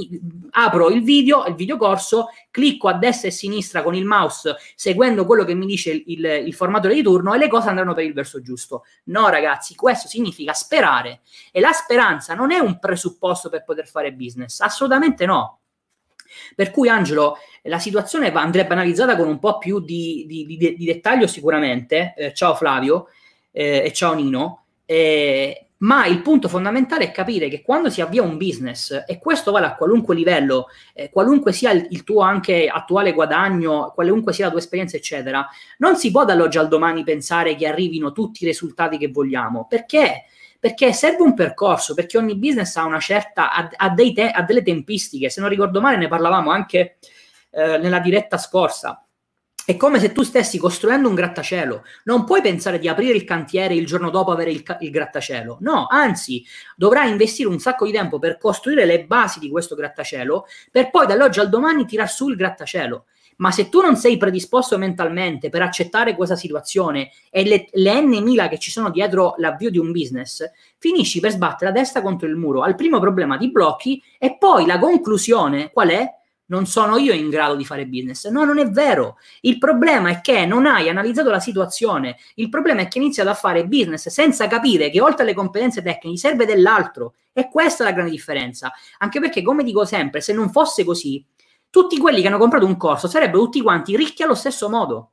apro 0.52 0.90
il 0.90 1.04
video, 1.04 1.46
il 1.46 1.56
videocorso, 1.56 2.30
clicco 2.50 2.88
a 2.88 2.94
destra 2.94 3.28
e 3.28 3.32
a 3.32 3.34
sinistra 3.34 3.84
con 3.84 3.94
il 3.94 4.06
mouse 4.06 4.56
seguendo 4.76 5.26
quello 5.26 5.44
che 5.44 5.54
mi 5.54 5.66
dice 5.66 5.92
il, 5.92 6.04
il, 6.08 6.44
il 6.48 6.54
formatore 6.54 6.96
di 6.96 7.04
turno 7.04 7.34
e 7.34 7.38
le 7.38 7.48
cose 7.48 7.70
andranno 7.70 7.94
per 7.94 8.06
il 8.06 8.14
verso 8.14 8.42
giusto. 8.42 8.84
No, 9.06 9.28
ragazzi, 9.28 9.76
questo 9.76 10.08
significa 10.08 10.54
sperare 10.54 11.22
e 11.52 11.60
la 11.60 11.72
speranza 11.72 12.34
non 12.34 12.52
è 12.52 12.58
un 12.58 12.80
presupposto 12.80 13.50
per 13.50 13.64
poter 13.64 13.88
fare 13.88 14.14
business, 14.14 14.60
assolutamente 14.62 15.26
no. 15.26 15.60
Per 16.56 16.72
cui, 16.72 16.90
Angelo, 16.90 17.38
la 17.64 17.80
situazione 17.80 18.32
va, 18.32 18.42
andrebbe 18.42 18.74
analizzata 18.74 19.16
con 19.16 19.28
un 19.28 19.40
po' 19.40 19.58
più 19.58 19.80
di, 19.80 20.26
di, 20.28 20.46
di, 20.46 20.76
di 20.76 20.86
dettaglio 20.86 21.28
sicuramente. 21.28 22.14
Eh, 22.16 22.34
ciao 22.34 22.56
Flavio 22.56 23.08
eh, 23.52 23.84
e 23.86 23.94
ciao 23.94 24.14
Nino. 24.14 24.64
Eh, 24.86 25.66
ma 25.78 26.06
il 26.06 26.22
punto 26.22 26.48
fondamentale 26.48 27.06
è 27.06 27.12
capire 27.12 27.50
che 27.50 27.62
quando 27.62 27.90
si 27.90 28.00
avvia 28.00 28.24
un 28.24 28.38
business, 28.38 29.04
e 29.06 29.20
questo 29.20 29.52
vale 29.52 29.66
a 29.66 29.76
qualunque 29.76 30.16
livello, 30.16 30.68
eh, 30.94 31.10
qualunque 31.10 31.52
sia 31.52 31.72
il, 31.72 31.88
il, 31.90 32.04
tuo 32.04 32.22
anche 32.22 32.68
attuale 32.68 33.12
guadagno, 33.12 33.92
qualunque 33.94 34.32
sia 34.32 34.46
la 34.46 34.52
tua 34.52 34.62
esperienza, 34.62 34.96
eccetera, 34.96 35.46
non 35.80 35.98
si 35.98 36.12
può 36.12 36.24
dall'oggi 36.24 36.58
al 36.58 36.70
domani 36.70 37.04
pensare 37.04 37.56
che 37.56 37.68
arrivino 37.68 38.14
tutti 38.14 38.44
i 38.44 38.48
risultati 38.48 38.98
che 38.98 39.10
vogliamo. 39.10 39.68
Perché? 39.68 40.26
Perché 40.66 40.94
serve 40.94 41.22
un 41.22 41.36
percorso, 41.36 41.94
perché 41.94 42.18
ogni 42.18 42.36
business 42.36 42.76
ha 42.78 42.86
una 42.86 43.00
certa, 43.00 43.52
ha, 43.52 43.70
ha, 43.72 43.94
te, 43.94 44.32
ha 44.32 44.42
delle 44.42 44.64
tempistiche, 44.64 45.30
se 45.30 45.40
non 45.40 45.48
ricordo 45.48 45.80
male 45.80 45.96
ne 45.96 46.08
parlavamo 46.08 46.50
anche 46.50 46.98
eh, 47.52 47.78
nella 47.78 48.00
diretta 48.00 48.40
scorsa. 48.40 49.06
È 49.64 49.78
come 49.78 50.00
se 50.00 50.12
tu 50.12 50.24
stessi 50.24 50.58
costruendo 50.58 51.08
un 51.08 51.14
grattacielo. 51.14 51.84
Non 52.06 52.24
puoi 52.24 52.42
pensare 52.42 52.80
di 52.80 52.88
aprire 52.88 53.16
il 53.16 53.26
cantiere 53.26 53.76
il 53.76 53.86
giorno 53.86 54.10
dopo 54.10 54.32
avere 54.32 54.50
il, 54.50 54.64
il, 54.80 54.90
grattacielo. 54.90 55.58
No, 55.60 55.86
anzi, 55.88 56.44
dovrai 56.76 57.12
investire 57.12 57.48
un 57.48 57.60
sacco 57.60 57.86
di 57.86 57.92
tempo 57.92 58.18
per 58.18 58.40
costruire 58.40 58.86
le 58.86 59.06
basi 59.06 59.38
di 59.38 59.52
questo 59.52 59.76
grattacielo, 59.76 60.48
per 60.72 60.90
poi 60.90 61.06
dall'oggi 61.06 61.42
al 61.42 61.50
domani 61.50 61.86
tirar 61.86 62.10
su 62.10 62.28
il 62.28 62.36
grattacielo. 62.36 63.06
Ma 63.38 63.52
se 63.52 63.70
tu 63.70 63.82
non 63.82 63.96
sei 63.98 64.18
predisposto 64.18 64.78
mentalmente 64.78 65.50
per 65.50 65.62
accettare 65.62 66.16
questa 66.16 66.36
situazione 66.36 67.12
e 67.30 67.44
le, 67.46 67.68
le 67.72 68.02
n 68.02 68.48
che 68.50 68.60
ci 68.60 68.72
sono 68.72 68.90
dietro 68.90 69.36
l'avvio 69.38 69.70
di 69.70 69.78
un 69.78 69.92
business, 69.92 70.44
finisci 70.78 71.20
per 71.20 71.32
sbattere 71.32 71.72
la 71.72 71.78
testa 71.78 72.02
contro 72.02 72.28
il 72.28 72.36
muro. 72.36 72.62
Al 72.62 72.76
primo 72.76 73.00
problema 73.00 73.38
ti 73.38 73.52
blocchi 73.52 74.02
e 74.18 74.38
poi 74.38 74.66
la 74.66 74.80
conclusione 74.80 75.72
qual 75.72 75.90
è? 75.90 76.10
non 76.48 76.66
sono 76.66 76.98
io 76.98 77.14
in 77.14 77.30
grado 77.30 77.56
di 77.56 77.66
fare 77.66 77.88
business. 77.88 78.28
No, 78.30 78.44
non 78.44 78.60
è 78.60 78.70
vero. 78.70 79.18
Il 79.42 79.58
problema 79.58 80.10
è 80.10 80.22
che 80.22 80.46
non 80.46 80.66
hai 80.66 80.90
analizzato 80.90 81.30
la 81.30 81.40
situazione. 81.40 82.18
Il 82.36 82.50
problema 82.50 82.82
è 82.82 82.88
che 82.88 82.98
iniziato 82.98 83.30
a 83.30 83.34
fare 83.34 83.66
business 83.66 84.10
senza 84.10 84.48
capire 84.48 84.90
che 84.90 85.02
oltre 85.02 85.24
alle 85.24 85.34
competenze 85.34 85.82
tecniche 85.82 86.18
serve 86.18 86.46
dell'altro. 86.46 87.16
E 87.34 87.50
questa 87.50 87.84
è 87.84 87.88
la 87.88 87.94
grande 87.94 88.12
differenza. 88.12 88.72
Anche 89.00 89.20
perché, 89.20 89.42
come 89.42 89.64
dico 89.64 89.86
sempre, 89.86 90.22
se 90.22 90.34
non 90.34 90.52
fosse 90.52 90.84
così, 90.84 91.24
tutti 91.82 91.98
quelli 91.98 92.22
che 92.22 92.28
hanno 92.28 92.38
comprato 92.38 92.66
un 92.66 92.78
corso 92.78 93.08
sarebbero 93.08 93.44
tutti 93.44 93.62
quanti 93.62 93.96
ricchi 93.98 94.24
allo 94.24 94.36
stesso 94.36 94.70
modo. 94.70 95.12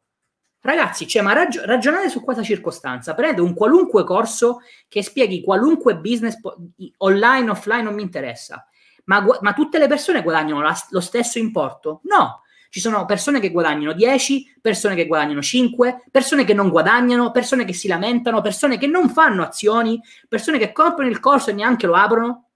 Ragazzi, 0.60 1.08
cioè, 1.08 1.22
ma 1.22 1.32
ragio- 1.32 1.64
ragionate 1.64 2.08
su 2.08 2.22
questa 2.22 2.42
circostanza. 2.42 3.14
Prendete 3.14 3.40
un 3.40 3.52
qualunque 3.52 4.04
corso 4.04 4.60
che 4.88 5.02
spieghi 5.02 5.42
qualunque 5.42 5.96
business 5.96 6.40
po- 6.40 6.56
online, 6.98 7.50
offline, 7.50 7.82
non 7.82 7.94
mi 7.94 8.02
interessa 8.02 8.64
ma, 9.04 9.20
gu- 9.20 9.40
ma 9.40 9.52
tutte 9.52 9.78
le 9.78 9.88
persone 9.88 10.22
guadagnano 10.22 10.60
la, 10.60 10.76
lo 10.90 11.00
stesso 11.00 11.38
importo? 11.38 12.00
No, 12.04 12.42
ci 12.68 12.80
sono 12.80 13.04
persone 13.04 13.40
che 13.40 13.50
guadagnano 13.50 13.92
10, 13.92 14.58
persone 14.60 14.94
che 14.94 15.06
guadagnano 15.06 15.42
5, 15.42 16.04
persone 16.10 16.44
che 16.44 16.54
non 16.54 16.68
guadagnano, 16.70 17.30
persone 17.30 17.64
che 17.64 17.72
si 17.72 17.88
lamentano, 17.88 18.40
persone 18.40 18.78
che 18.78 18.86
non 18.86 19.10
fanno 19.10 19.42
azioni, 19.42 20.00
persone 20.28 20.58
che 20.58 20.72
comprano 20.72 21.10
il 21.10 21.20
corso 21.20 21.50
e 21.50 21.54
neanche 21.54 21.86
lo 21.86 21.96
aprono. 21.96 22.50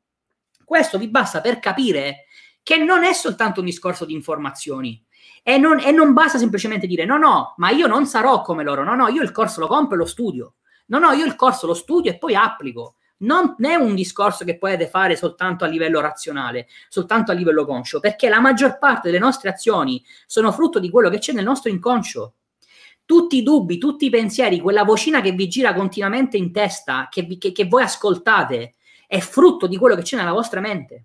Questo 0.64 0.99
vi 0.99 1.09
basta 1.09 1.40
per 1.40 1.59
capire 1.59 2.26
che 2.67 2.79
non 2.79 3.05
è 3.05 3.13
soltanto 3.13 3.61
un 3.61 3.67
discorso 3.67 4.05
di 4.05 4.13
informazioni 4.13 5.01
e 5.45 5.57
non, 5.57 5.79
e 5.79 5.93
non 5.93 6.13
basta 6.13 6.37
semplicemente 6.37 6.89
dire 6.89 7.05
no, 7.05 7.17
no, 7.17 7.55
ma 7.59 7.71
io 7.71 7.87
non 7.87 8.07
sarò 8.07 8.43
come 8.43 8.65
loro, 8.65 8.83
no, 8.83 8.97
no, 8.97 9.07
io 9.07 9.23
il 9.23 9.31
corso 9.31 9.61
lo 9.61 9.69
compro 9.69 9.95
e 9.95 9.99
lo 9.99 10.05
studio. 10.05 10.55
No, 10.87 10.99
no, 10.99 11.13
io 11.13 11.25
il 11.25 11.37
corso 11.37 11.69
lo 11.69 11.75
studio 11.75 12.11
e 12.11 12.19
poi 12.19 12.35
applico 12.35 12.97
non 13.19 13.55
è 13.61 13.77
un 13.77 13.95
discorso 13.95 14.45
che 14.45 14.59
potete 14.59 14.89
fare 14.89 15.15
soltanto 15.15 15.65
a 15.65 15.69
livello 15.69 16.01
razionale, 16.01 16.67
soltanto 16.89 17.31
a 17.31 17.35
livello 17.35 17.65
conscio, 17.65 18.01
perché 18.01 18.29
la 18.29 18.41
maggior 18.41 18.79
parte 18.79 19.11
delle 19.11 19.21
nostre 19.21 19.49
azioni 19.49 20.05
sono 20.27 20.51
frutto 20.51 20.81
di 20.81 20.91
quello 20.91 21.09
che 21.09 21.19
c'è 21.19 21.33
nel 21.33 21.45
nostro 21.45 21.71
inconscio. 21.71 22.35
Tutti 23.05 23.37
i 23.37 23.45
dubbi, 23.45 23.79
tutti 23.79 24.07
i 24.07 24.11
pensieri, 24.11 24.59
quella 24.59 24.83
vocina 24.83 25.21
che 25.21 25.31
vi 25.31 25.47
gira 25.47 25.73
continuamente 25.73 26.37
in 26.37 26.51
testa, 26.51 27.07
che, 27.09 27.23
vi, 27.23 27.39
che, 27.39 27.53
che 27.53 27.67
voi 27.67 27.85
ascoltate, 27.85 28.75
è 29.07 29.21
frutto 29.21 29.69
di 29.69 29.77
quello 29.77 29.95
che 29.95 30.03
c'è 30.03 30.17
nella 30.17 30.33
vostra 30.33 30.59
mente. 30.59 31.05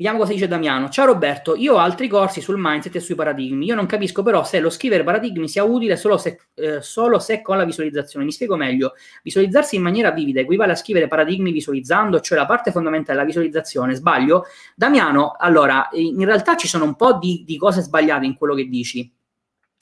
Vediamo 0.00 0.20
cosa 0.20 0.32
dice 0.32 0.48
Damiano. 0.48 0.88
Ciao 0.88 1.04
Roberto, 1.04 1.54
io 1.54 1.74
ho 1.74 1.76
altri 1.76 2.08
corsi 2.08 2.40
sul 2.40 2.56
mindset 2.56 2.96
e 2.96 3.00
sui 3.00 3.14
paradigmi. 3.14 3.66
Io 3.66 3.74
non 3.74 3.84
capisco 3.84 4.22
però 4.22 4.44
se 4.44 4.58
lo 4.58 4.70
scrivere 4.70 5.04
paradigmi 5.04 5.46
sia 5.46 5.62
utile 5.62 5.94
solo 5.96 6.16
se, 6.16 6.40
eh, 6.54 6.80
solo 6.80 7.18
se 7.18 7.42
con 7.42 7.58
la 7.58 7.66
visualizzazione. 7.66 8.24
Mi 8.24 8.32
spiego 8.32 8.56
meglio. 8.56 8.94
Visualizzarsi 9.22 9.76
in 9.76 9.82
maniera 9.82 10.10
vivida 10.10 10.40
equivale 10.40 10.72
a 10.72 10.74
scrivere 10.74 11.06
paradigmi 11.06 11.52
visualizzando, 11.52 12.18
cioè 12.20 12.38
la 12.38 12.46
parte 12.46 12.70
fondamentale 12.70 13.18
della 13.18 13.28
visualizzazione. 13.28 13.94
Sbaglio? 13.94 14.46
Damiano, 14.74 15.34
allora, 15.38 15.90
in 15.92 16.24
realtà 16.24 16.56
ci 16.56 16.66
sono 16.66 16.84
un 16.84 16.96
po' 16.96 17.18
di, 17.18 17.44
di 17.44 17.58
cose 17.58 17.82
sbagliate 17.82 18.24
in 18.24 18.36
quello 18.36 18.54
che 18.54 18.70
dici. 18.70 19.12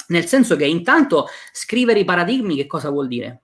Nel 0.09 0.25
senso 0.27 0.57
che 0.57 0.65
intanto 0.65 1.29
scrivere 1.53 2.01
i 2.01 2.05
paradigmi 2.05 2.57
che 2.57 2.67
cosa 2.67 2.91
vuol 2.91 3.07
dire? 3.07 3.43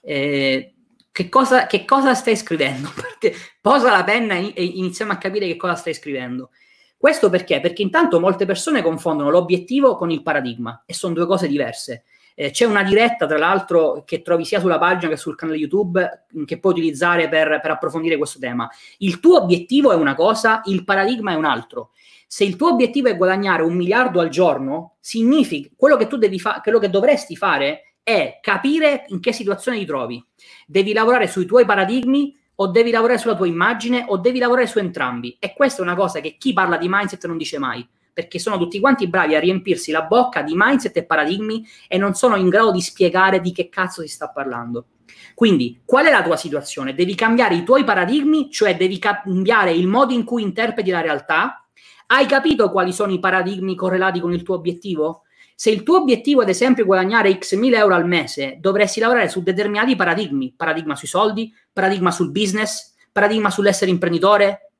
Eh, 0.00 0.71
che 1.12 1.28
cosa, 1.28 1.66
che 1.66 1.84
cosa 1.84 2.14
stai 2.14 2.36
scrivendo? 2.36 2.90
Posa 3.60 3.90
la 3.90 4.02
penna 4.02 4.34
e 4.34 4.64
iniziamo 4.64 5.12
a 5.12 5.18
capire 5.18 5.46
che 5.46 5.56
cosa 5.56 5.74
stai 5.74 5.92
scrivendo. 5.92 6.50
Questo 6.96 7.28
perché? 7.28 7.60
Perché 7.60 7.82
intanto 7.82 8.18
molte 8.18 8.46
persone 8.46 8.80
confondono 8.80 9.28
l'obiettivo 9.28 9.96
con 9.96 10.10
il 10.10 10.22
paradigma 10.22 10.84
e 10.86 10.94
sono 10.94 11.12
due 11.14 11.26
cose 11.26 11.48
diverse. 11.48 12.04
Eh, 12.34 12.50
c'è 12.50 12.64
una 12.64 12.82
diretta, 12.82 13.26
tra 13.26 13.36
l'altro, 13.36 14.04
che 14.06 14.22
trovi 14.22 14.46
sia 14.46 14.58
sulla 14.58 14.78
pagina 14.78 15.10
che 15.10 15.18
sul 15.18 15.36
canale 15.36 15.58
YouTube 15.58 16.26
mm, 16.34 16.44
che 16.44 16.58
puoi 16.58 16.72
utilizzare 16.72 17.28
per, 17.28 17.60
per 17.60 17.72
approfondire 17.72 18.16
questo 18.16 18.38
tema. 18.38 18.70
Il 18.98 19.20
tuo 19.20 19.42
obiettivo 19.42 19.92
è 19.92 19.96
una 19.96 20.14
cosa, 20.14 20.62
il 20.64 20.84
paradigma 20.84 21.32
è 21.32 21.34
un 21.34 21.44
altro. 21.44 21.90
Se 22.26 22.44
il 22.44 22.56
tuo 22.56 22.70
obiettivo 22.70 23.08
è 23.08 23.16
guadagnare 23.18 23.62
un 23.62 23.74
miliardo 23.74 24.20
al 24.20 24.30
giorno, 24.30 24.94
significa 25.00 25.68
quello 25.76 25.96
che 25.96 26.06
tu 26.06 26.16
devi 26.16 26.40
fare, 26.40 26.60
quello 26.62 26.78
che 26.78 26.88
dovresti 26.88 27.36
fare 27.36 27.91
è 28.02 28.38
capire 28.40 29.04
in 29.08 29.20
che 29.20 29.32
situazione 29.32 29.78
ti 29.78 29.84
trovi. 29.84 30.24
Devi 30.66 30.92
lavorare 30.92 31.26
sui 31.26 31.46
tuoi 31.46 31.64
paradigmi 31.64 32.36
o 32.56 32.66
devi 32.68 32.90
lavorare 32.90 33.18
sulla 33.18 33.36
tua 33.36 33.46
immagine 33.46 34.04
o 34.08 34.18
devi 34.18 34.38
lavorare 34.38 34.66
su 34.66 34.78
entrambi. 34.78 35.36
E 35.38 35.54
questa 35.54 35.80
è 35.80 35.84
una 35.84 35.94
cosa 35.94 36.20
che 36.20 36.36
chi 36.38 36.52
parla 36.52 36.76
di 36.76 36.86
mindset 36.88 37.26
non 37.26 37.36
dice 37.36 37.58
mai, 37.58 37.86
perché 38.12 38.38
sono 38.38 38.58
tutti 38.58 38.80
quanti 38.80 39.08
bravi 39.08 39.34
a 39.34 39.40
riempirsi 39.40 39.90
la 39.90 40.02
bocca 40.02 40.42
di 40.42 40.52
mindset 40.54 40.96
e 40.96 41.04
paradigmi 41.04 41.66
e 41.88 41.98
non 41.98 42.14
sono 42.14 42.36
in 42.36 42.48
grado 42.48 42.72
di 42.72 42.80
spiegare 42.80 43.40
di 43.40 43.52
che 43.52 43.68
cazzo 43.68 44.02
si 44.02 44.08
sta 44.08 44.28
parlando. 44.28 44.86
Quindi, 45.34 45.80
qual 45.84 46.06
è 46.06 46.10
la 46.10 46.22
tua 46.22 46.36
situazione? 46.36 46.94
Devi 46.94 47.14
cambiare 47.14 47.54
i 47.54 47.64
tuoi 47.64 47.84
paradigmi, 47.84 48.50
cioè 48.50 48.76
devi 48.76 48.98
cambiare 48.98 49.72
il 49.72 49.86
modo 49.86 50.12
in 50.12 50.24
cui 50.24 50.42
interpreti 50.42 50.90
la 50.90 51.00
realtà. 51.00 51.66
Hai 52.06 52.26
capito 52.26 52.70
quali 52.70 52.92
sono 52.92 53.12
i 53.12 53.18
paradigmi 53.18 53.74
correlati 53.74 54.20
con 54.20 54.32
il 54.32 54.42
tuo 54.42 54.56
obiettivo? 54.56 55.22
Se 55.62 55.70
il 55.70 55.84
tuo 55.84 55.98
obiettivo, 55.98 56.40
ad 56.40 56.48
esempio, 56.48 56.82
è 56.82 56.86
guadagnare 56.86 57.38
x 57.38 57.54
mila 57.54 57.78
euro 57.78 57.94
al 57.94 58.04
mese, 58.04 58.56
dovresti 58.58 58.98
lavorare 58.98 59.28
su 59.28 59.44
determinati 59.44 59.94
paradigmi, 59.94 60.52
paradigma 60.56 60.96
sui 60.96 61.06
soldi, 61.06 61.54
paradigma 61.72 62.10
sul 62.10 62.32
business, 62.32 62.96
paradigma 63.12 63.48
sull'essere 63.48 63.88
imprenditore, 63.88 64.72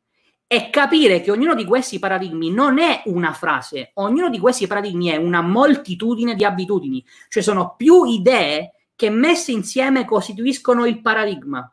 e 0.44 0.70
capire 0.70 1.20
che 1.20 1.30
ognuno 1.30 1.54
di 1.54 1.64
questi 1.64 2.00
paradigmi 2.00 2.50
non 2.50 2.80
è 2.80 3.02
una 3.04 3.32
frase, 3.32 3.92
ognuno 3.94 4.28
di 4.28 4.40
questi 4.40 4.66
paradigmi 4.66 5.10
è 5.10 5.14
una 5.14 5.40
moltitudine 5.40 6.34
di 6.34 6.44
abitudini, 6.44 7.06
cioè 7.28 7.44
sono 7.44 7.76
più 7.76 8.02
idee 8.02 8.72
che 8.96 9.08
messe 9.08 9.52
insieme 9.52 10.04
costituiscono 10.04 10.84
il 10.84 11.00
paradigma. 11.00 11.72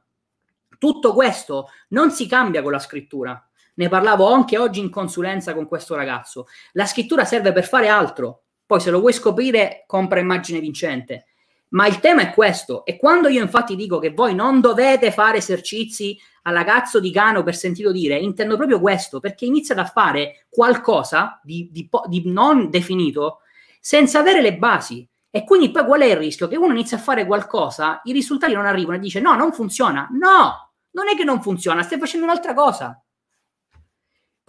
Tutto 0.78 1.14
questo 1.16 1.70
non 1.88 2.12
si 2.12 2.28
cambia 2.28 2.62
con 2.62 2.74
la 2.74 2.78
scrittura. 2.78 3.44
Ne 3.74 3.90
parlavo 3.90 4.32
anche 4.32 4.60
oggi 4.60 4.80
in 4.80 4.92
consulenza 4.92 5.56
con 5.56 5.68
questo 5.68 5.96
ragazzo. 5.96 6.46
La 6.74 6.86
scrittura 6.86 7.26
serve 7.26 7.52
per 7.52 7.66
fare 7.68 7.88
altro, 7.88 8.44
poi 8.70 8.80
se 8.80 8.92
lo 8.92 9.00
vuoi 9.00 9.14
scoprire, 9.14 9.84
compra 9.88 10.20
immagine 10.20 10.60
vincente. 10.60 11.26
Ma 11.70 11.88
il 11.88 12.00
tema 12.00 12.22
è 12.22 12.32
questo. 12.32 12.86
E 12.86 12.98
quando 12.98 13.28
io 13.28 13.42
infatti 13.42 13.76
dico 13.76 13.98
che 13.98 14.12
voi 14.12 14.36
non 14.36 14.62
dovete 14.62 15.12
fare 15.12 15.38
esercizi 15.40 16.16
alla 16.44 16.64
cazzo 16.64 17.00
di 17.00 17.12
cano 17.12 17.42
per 17.42 17.56
sentito 17.56 17.92
dire, 17.92 18.20
intendo 18.20 18.58
proprio 18.58 18.80
questo, 18.80 19.20
perché 19.20 19.46
iniziate 19.46 19.82
a 19.82 19.86
fare 19.86 20.46
qualcosa 20.50 21.40
di, 21.42 21.70
di, 21.72 21.90
di 22.06 22.22
non 22.26 22.70
definito 22.70 23.40
senza 23.80 24.20
avere 24.20 24.40
le 24.40 24.56
basi. 24.56 25.08
E 25.32 25.44
quindi 25.46 25.72
poi 25.72 25.86
qual 25.86 26.02
è 26.02 26.06
il 26.06 26.18
rischio? 26.18 26.48
Che 26.48 26.56
uno 26.56 26.72
inizia 26.72 26.98
a 26.98 27.02
fare 27.02 27.26
qualcosa, 27.26 28.02
i 28.04 28.12
risultati 28.12 28.54
non 28.54 28.68
arrivano 28.68 28.98
e 28.98 29.02
dice 29.02 29.20
no, 29.20 29.34
non 29.34 29.52
funziona. 29.52 30.08
No, 30.12 30.74
non 30.92 31.08
è 31.08 31.16
che 31.16 31.24
non 31.24 31.42
funziona, 31.42 31.82
stai 31.82 31.98
facendo 31.98 32.28
un'altra 32.28 32.54
cosa. 32.54 33.02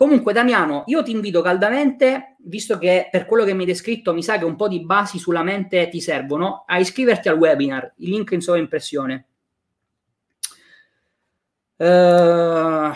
Comunque, 0.01 0.33
Damiano, 0.33 0.85
io 0.87 1.03
ti 1.03 1.11
invito 1.11 1.43
caldamente, 1.43 2.37
visto 2.39 2.79
che 2.79 3.11
per 3.11 3.27
quello 3.27 3.45
che 3.45 3.53
mi 3.53 3.61
hai 3.61 3.67
descritto 3.67 4.15
mi 4.15 4.23
sa 4.23 4.39
che 4.39 4.47
un 4.47 4.57
po' 4.57 4.67
di 4.67 4.83
basi 4.83 5.19
sulla 5.19 5.43
mente 5.43 5.91
ti 5.91 6.01
servono, 6.01 6.65
a 6.67 6.79
iscriverti 6.79 7.29
al 7.29 7.37
webinar, 7.37 7.93
il 7.99 8.09
link 8.09 8.31
in 8.31 8.41
sovraimpressione. 8.41 9.27
Uh, 11.77 12.95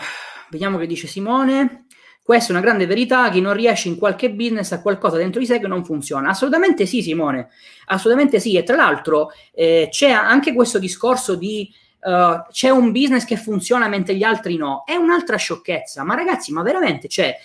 vediamo 0.49 0.79
che 0.79 0.87
dice 0.87 1.05
Simone. 1.05 1.85
Questa 2.23 2.47
è 2.47 2.55
una 2.55 2.65
grande 2.65 2.87
verità, 2.87 3.29
chi 3.29 3.39
non 3.39 3.53
riesce 3.53 3.87
in 3.87 3.99
qualche 3.99 4.31
business 4.31 4.71
a 4.71 4.81
qualcosa 4.81 5.17
dentro 5.17 5.39
di 5.39 5.45
sé 5.45 5.59
che 5.59 5.67
non 5.67 5.85
funziona. 5.85 6.29
Assolutamente 6.29 6.87
sì, 6.87 7.03
Simone, 7.03 7.49
assolutamente 7.85 8.39
sì. 8.39 8.57
E 8.57 8.63
tra 8.63 8.75
l'altro 8.75 9.29
eh, 9.53 9.89
c'è 9.91 10.09
anche 10.09 10.55
questo 10.55 10.79
discorso 10.79 11.35
di 11.35 11.71
uh, 12.01 12.51
c'è 12.51 12.69
un 12.69 12.91
business 12.91 13.25
che 13.25 13.37
funziona 13.37 13.87
mentre 13.87 14.15
gli 14.15 14.23
altri 14.23 14.57
no, 14.57 14.83
è 14.85 14.95
un'altra 14.95 15.37
sciocchezza. 15.37 16.03
Ma 16.03 16.15
ragazzi, 16.15 16.51
ma 16.51 16.61
veramente, 16.61 17.07
cioè, 17.07 17.35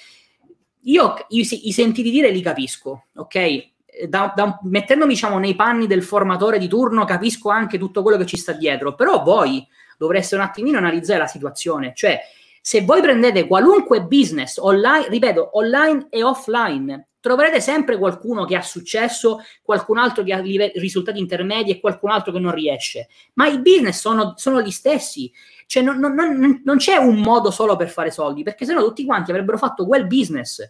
io 0.82 1.14
i, 1.28 1.68
i 1.68 1.72
sentiti 1.72 2.10
dire 2.10 2.30
li 2.30 2.42
capisco, 2.42 3.06
ok? 3.14 3.68
Da, 4.08 4.32
da, 4.34 4.58
mettendomi 4.62 5.12
diciamo 5.12 5.38
nei 5.38 5.54
panni 5.54 5.86
del 5.86 6.02
formatore 6.02 6.58
di 6.58 6.68
turno 6.68 7.04
capisco 7.04 7.50
anche 7.50 7.76
tutto 7.76 8.02
quello 8.02 8.16
che 8.16 8.24
ci 8.24 8.36
sta 8.36 8.52
dietro 8.52 8.94
però 8.94 9.22
voi 9.22 9.66
dovreste 9.98 10.36
un 10.36 10.40
attimino 10.40 10.78
analizzare 10.78 11.18
la 11.18 11.26
situazione 11.26 11.92
cioè 11.94 12.18
se 12.62 12.82
voi 12.82 13.02
prendete 13.02 13.46
qualunque 13.46 14.04
business 14.04 14.56
online 14.58 15.08
ripeto 15.08 15.50
online 15.58 16.06
e 16.08 16.22
offline 16.22 17.08
troverete 17.20 17.60
sempre 17.60 17.98
qualcuno 17.98 18.44
che 18.44 18.56
ha 18.56 18.62
successo, 18.62 19.40
qualcun 19.62 19.98
altro 19.98 20.22
che 20.22 20.32
ha 20.32 20.40
risultati 20.74 21.18
intermedi 21.18 21.70
e 21.70 21.80
qualcun 21.80 22.10
altro 22.10 22.32
che 22.32 22.38
non 22.38 22.52
riesce. 22.52 23.08
Ma 23.34 23.46
i 23.46 23.60
business 23.60 24.00
sono, 24.00 24.34
sono 24.36 24.60
gli 24.62 24.70
stessi. 24.70 25.30
Cioè, 25.66 25.82
non, 25.82 25.98
non, 25.98 26.14
non, 26.14 26.62
non, 26.64 26.76
c'è 26.78 26.96
un 26.96 27.20
modo 27.20 27.50
solo 27.50 27.76
per 27.76 27.90
fare 27.90 28.10
soldi, 28.10 28.42
perché 28.42 28.64
sennò 28.64 28.82
tutti 28.82 29.04
quanti 29.04 29.30
avrebbero 29.30 29.58
fatto 29.58 29.86
quel 29.86 30.06
business. 30.06 30.68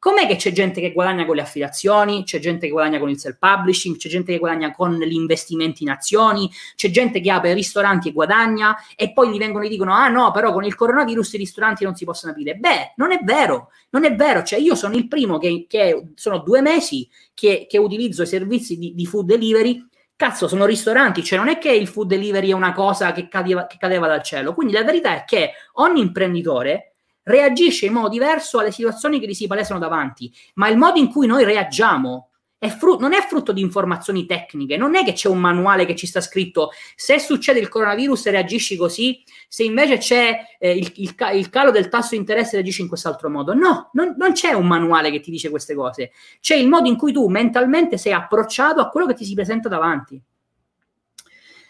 Com'è 0.00 0.26
che 0.26 0.36
c'è 0.36 0.50
gente 0.50 0.80
che 0.80 0.92
guadagna 0.92 1.26
con 1.26 1.36
le 1.36 1.42
affiliazioni, 1.42 2.24
c'è 2.24 2.38
gente 2.38 2.64
che 2.64 2.72
guadagna 2.72 2.98
con 2.98 3.10
il 3.10 3.18
self-publishing, 3.18 3.98
c'è 3.98 4.08
gente 4.08 4.32
che 4.32 4.38
guadagna 4.38 4.72
con 4.72 4.98
gli 4.98 5.12
investimenti 5.12 5.82
in 5.82 5.90
azioni, 5.90 6.50
c'è 6.74 6.88
gente 6.88 7.20
che 7.20 7.30
apre 7.30 7.52
ristoranti 7.52 8.08
e 8.08 8.12
guadagna 8.12 8.74
e 8.96 9.12
poi 9.12 9.28
gli 9.30 9.36
vengono 9.36 9.66
e 9.66 9.68
dicono 9.68 9.92
ah 9.92 10.08
no, 10.08 10.30
però 10.30 10.54
con 10.54 10.64
il 10.64 10.74
coronavirus 10.74 11.34
i 11.34 11.36
ristoranti 11.36 11.84
non 11.84 11.94
si 11.96 12.06
possono 12.06 12.32
aprire. 12.32 12.54
Beh, 12.54 12.94
non 12.96 13.12
è 13.12 13.20
vero, 13.22 13.72
non 13.90 14.06
è 14.06 14.16
vero. 14.16 14.42
Cioè 14.42 14.58
io 14.58 14.74
sono 14.74 14.96
il 14.96 15.06
primo 15.06 15.36
che, 15.36 15.66
che 15.68 16.12
sono 16.14 16.38
due 16.38 16.62
mesi 16.62 17.06
che, 17.34 17.66
che 17.68 17.76
utilizzo 17.76 18.22
i 18.22 18.26
servizi 18.26 18.78
di, 18.78 18.94
di 18.94 19.04
food 19.04 19.26
delivery 19.26 19.86
cazzo, 20.16 20.48
sono 20.48 20.66
ristoranti, 20.66 21.24
cioè 21.24 21.38
non 21.38 21.48
è 21.48 21.56
che 21.56 21.72
il 21.72 21.88
food 21.88 22.08
delivery 22.08 22.50
è 22.50 22.54
una 22.54 22.72
cosa 22.72 23.12
che 23.12 23.26
cadeva, 23.28 23.66
che 23.66 23.76
cadeva, 23.78 24.06
dal 24.06 24.22
cielo. 24.22 24.52
Quindi 24.52 24.74
la 24.74 24.84
verità 24.84 25.14
è 25.14 25.24
che 25.24 25.52
ogni 25.74 26.00
imprenditore 26.00 26.89
reagisce 27.30 27.86
in 27.86 27.92
modo 27.92 28.08
diverso 28.08 28.58
alle 28.58 28.72
situazioni 28.72 29.20
che 29.20 29.26
gli 29.26 29.34
si 29.34 29.46
palesano 29.46 29.78
davanti, 29.78 30.32
ma 30.54 30.68
il 30.68 30.76
modo 30.76 30.98
in 30.98 31.08
cui 31.08 31.26
noi 31.26 31.44
reagiamo 31.44 32.30
è 32.60 32.68
frutto, 32.68 33.00
non 33.00 33.14
è 33.14 33.22
frutto 33.26 33.52
di 33.52 33.62
informazioni 33.62 34.26
tecniche, 34.26 34.76
non 34.76 34.94
è 34.94 35.02
che 35.02 35.14
c'è 35.14 35.28
un 35.28 35.38
manuale 35.38 35.86
che 35.86 35.96
ci 35.96 36.06
sta 36.06 36.20
scritto 36.20 36.72
se 36.94 37.18
succede 37.18 37.58
il 37.58 37.70
coronavirus 37.70 38.28
reagisci 38.28 38.76
così, 38.76 39.22
se 39.48 39.64
invece 39.64 39.96
c'è 39.96 40.38
eh, 40.58 40.76
il, 40.76 40.92
il, 40.96 41.14
il, 41.32 41.48
calo 41.48 41.70
del 41.70 41.88
tasso 41.88 42.10
di 42.10 42.16
interesse 42.16 42.56
reagisci 42.56 42.82
in 42.82 42.88
quest'altro 42.88 43.30
modo. 43.30 43.54
No, 43.54 43.88
non, 43.94 44.14
non, 44.18 44.32
c'è 44.32 44.52
un 44.52 44.66
manuale 44.66 45.10
che 45.10 45.20
ti 45.20 45.30
dice 45.30 45.48
queste 45.48 45.74
cose, 45.74 46.10
c'è 46.38 46.54
il 46.54 46.68
modo 46.68 46.86
in 46.86 46.98
cui 46.98 47.14
tu 47.14 47.28
mentalmente 47.28 47.96
sei 47.96 48.12
approcciato 48.12 48.82
a 48.82 48.90
quello 48.90 49.06
che 49.06 49.14
ti 49.14 49.24
si 49.24 49.32
presenta 49.32 49.70
davanti. 49.70 50.22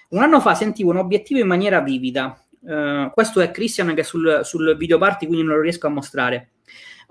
Un 0.08 0.22
anno 0.22 0.40
fa 0.40 0.56
sentivo 0.56 0.90
un 0.90 0.96
obiettivo 0.96 1.38
in 1.38 1.46
maniera 1.46 1.78
vivida. 1.78 2.36
Uh, 2.60 3.10
questo 3.12 3.40
è 3.40 3.50
Christian 3.50 3.94
che 3.94 4.02
è 4.02 4.04
sul, 4.04 4.40
sul 4.44 4.76
video 4.76 4.98
party, 4.98 5.26
quindi 5.26 5.44
non 5.44 5.56
lo 5.56 5.62
riesco 5.62 5.86
a 5.86 5.90
mostrare. 5.90 6.50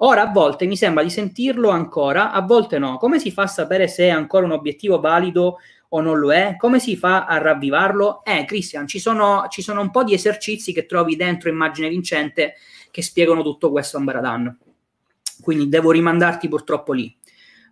Ora 0.01 0.21
a 0.21 0.31
volte 0.31 0.65
mi 0.65 0.77
sembra 0.77 1.03
di 1.03 1.09
sentirlo 1.09 1.69
ancora, 1.69 2.31
a 2.31 2.41
volte 2.41 2.79
no. 2.79 2.97
Come 2.97 3.19
si 3.19 3.31
fa 3.31 3.43
a 3.43 3.47
sapere 3.47 3.87
se 3.87 4.05
è 4.05 4.09
ancora 4.09 4.45
un 4.45 4.51
obiettivo 4.51 4.99
valido 4.99 5.57
o 5.89 6.01
non 6.01 6.19
lo 6.19 6.31
è? 6.31 6.55
Come 6.57 6.79
si 6.79 6.95
fa 6.95 7.25
a 7.25 7.37
ravvivarlo? 7.37 8.23
Eh, 8.23 8.45
Christian, 8.45 8.87
ci 8.87 8.99
sono, 8.99 9.47
ci 9.49 9.61
sono 9.61 9.81
un 9.81 9.91
po' 9.91 10.03
di 10.03 10.13
esercizi 10.13 10.71
che 10.71 10.85
trovi 10.85 11.17
dentro 11.17 11.49
Immagine 11.49 11.89
Vincente 11.89 12.55
che 12.91 13.01
spiegano 13.01 13.43
tutto 13.43 13.71
questo 13.71 13.97
a 13.97 14.01
Baradan. 14.01 14.57
Quindi 15.41 15.67
devo 15.67 15.91
rimandarti 15.91 16.47
purtroppo 16.47 16.93
lì. 16.93 17.13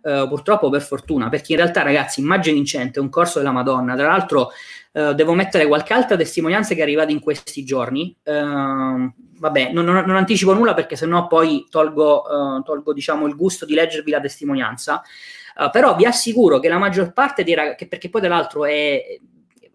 Uh, 0.00 0.28
purtroppo 0.28 0.70
per 0.70 0.80
fortuna, 0.82 1.28
perché 1.28 1.52
in 1.52 1.58
realtà, 1.58 1.82
ragazzi, 1.82 2.20
Immagine 2.20 2.62
è 2.92 2.98
un 2.98 3.08
corso 3.08 3.38
della 3.38 3.50
Madonna. 3.50 3.96
Tra 3.96 4.06
l'altro, 4.06 4.50
uh, 4.92 5.12
devo 5.12 5.34
mettere 5.34 5.66
qualche 5.66 5.92
altra 5.92 6.16
testimonianza 6.16 6.74
che 6.74 6.80
è 6.80 6.82
arrivata 6.82 7.10
in 7.10 7.20
questi 7.20 7.64
giorni. 7.64 8.16
Uh, 8.22 9.12
vabbè, 9.38 9.72
non, 9.72 9.84
non, 9.84 10.04
non, 10.06 10.16
anticipo 10.16 10.54
nulla 10.54 10.74
perché 10.74 10.96
sennò 10.96 11.26
poi 11.26 11.66
tolgo, 11.68 12.22
uh, 12.22 12.62
tolgo 12.62 12.92
diciamo, 12.92 13.26
il 13.26 13.34
gusto 13.34 13.64
di 13.66 13.74
leggervi 13.74 14.10
la 14.10 14.20
testimonianza. 14.20 15.02
Uh, 15.56 15.70
però 15.70 15.96
vi 15.96 16.04
assicuro 16.04 16.60
che 16.60 16.68
la 16.68 16.78
maggior 16.78 17.12
parte 17.12 17.42
dei 17.42 17.54
ragazzi, 17.54 17.86
perché 17.88 18.08
poi 18.08 18.20
dall'altro 18.20 18.64
è, 18.64 19.18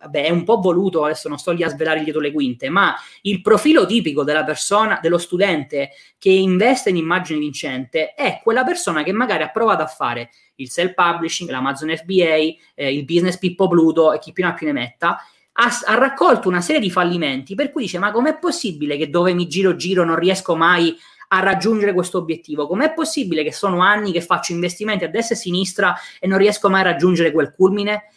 vabbè, 0.04 0.26
è 0.26 0.30
un 0.30 0.44
po' 0.44 0.60
voluto, 0.60 1.04
adesso 1.04 1.30
non 1.30 1.38
sto 1.38 1.52
lì 1.52 1.64
a 1.64 1.70
svelare 1.70 2.04
dietro 2.04 2.22
le 2.22 2.32
quinte, 2.32 2.70
ma 2.70 2.96
il 3.22 3.42
profilo 3.42 3.86
tipico 3.86 4.24
della 4.24 4.44
persona, 4.44 5.00
dello 5.02 5.18
studente 5.18 5.92
che 6.18 6.30
investe 6.30 6.90
in 6.90 6.98
immagine 6.98 7.40
vincente 7.40 8.14
è 8.14 8.40
quella 8.44 8.64
persona 8.64 9.04
che 9.04 9.12
magari 9.12 9.44
ha 9.44 9.50
provato 9.50 9.82
a 9.82 9.88
fare 9.88 10.30
il 10.56 10.70
self-publishing, 10.70 11.50
l'Amazon 11.50 11.96
FBA, 11.96 12.56
eh, 12.76 12.94
il 12.94 13.06
business 13.06 13.38
Pippo 13.38 13.68
Pluto 13.68 14.14
e 14.14 14.20
chi 14.20 14.32
più 14.32 14.44
ne 14.44 14.50
ha 14.50 14.54
più 14.54 14.68
ne 14.68 14.74
metta, 14.74 15.18
ha, 15.54 15.70
ha, 15.86 15.96
raccolto 15.96 16.48
una 16.48 16.62
serie 16.62 16.82
di 16.82 16.90
fallimenti 16.90 17.54
per 17.56 17.72
cui 17.72 17.84
dice 17.84 18.00
ma 18.00 18.12
com'è 18.12 18.40
possibile 18.40 18.98
che 18.98 19.10
dove 19.10 19.34
mi 19.34 19.48
giro 19.48 19.76
giro 19.76 20.04
non 20.04 20.16
riesco 20.16 20.56
mai 20.56 20.98
a 21.30 21.40
raggiungere 21.40 21.94
questo 21.94 22.20
obiettivo? 22.20 22.68
Com'è 22.68 22.94
possibile 22.94 23.44
che 23.44 23.52
sono 23.52 23.82
anni 23.82 24.12
che 24.12 24.22
faccio 24.22 24.52
investimenti 24.52 25.04
a 25.04 25.10
destra 25.10 25.36
e 25.36 25.38
a 25.38 25.42
sinistra 25.42 25.96
e 26.20 26.28
non 26.28 26.38
riesco 26.38 26.70
mai 26.70 26.82
a 26.82 26.86
raggiungere 26.86 27.32
quel 27.32 27.54
culmine? 27.56 28.10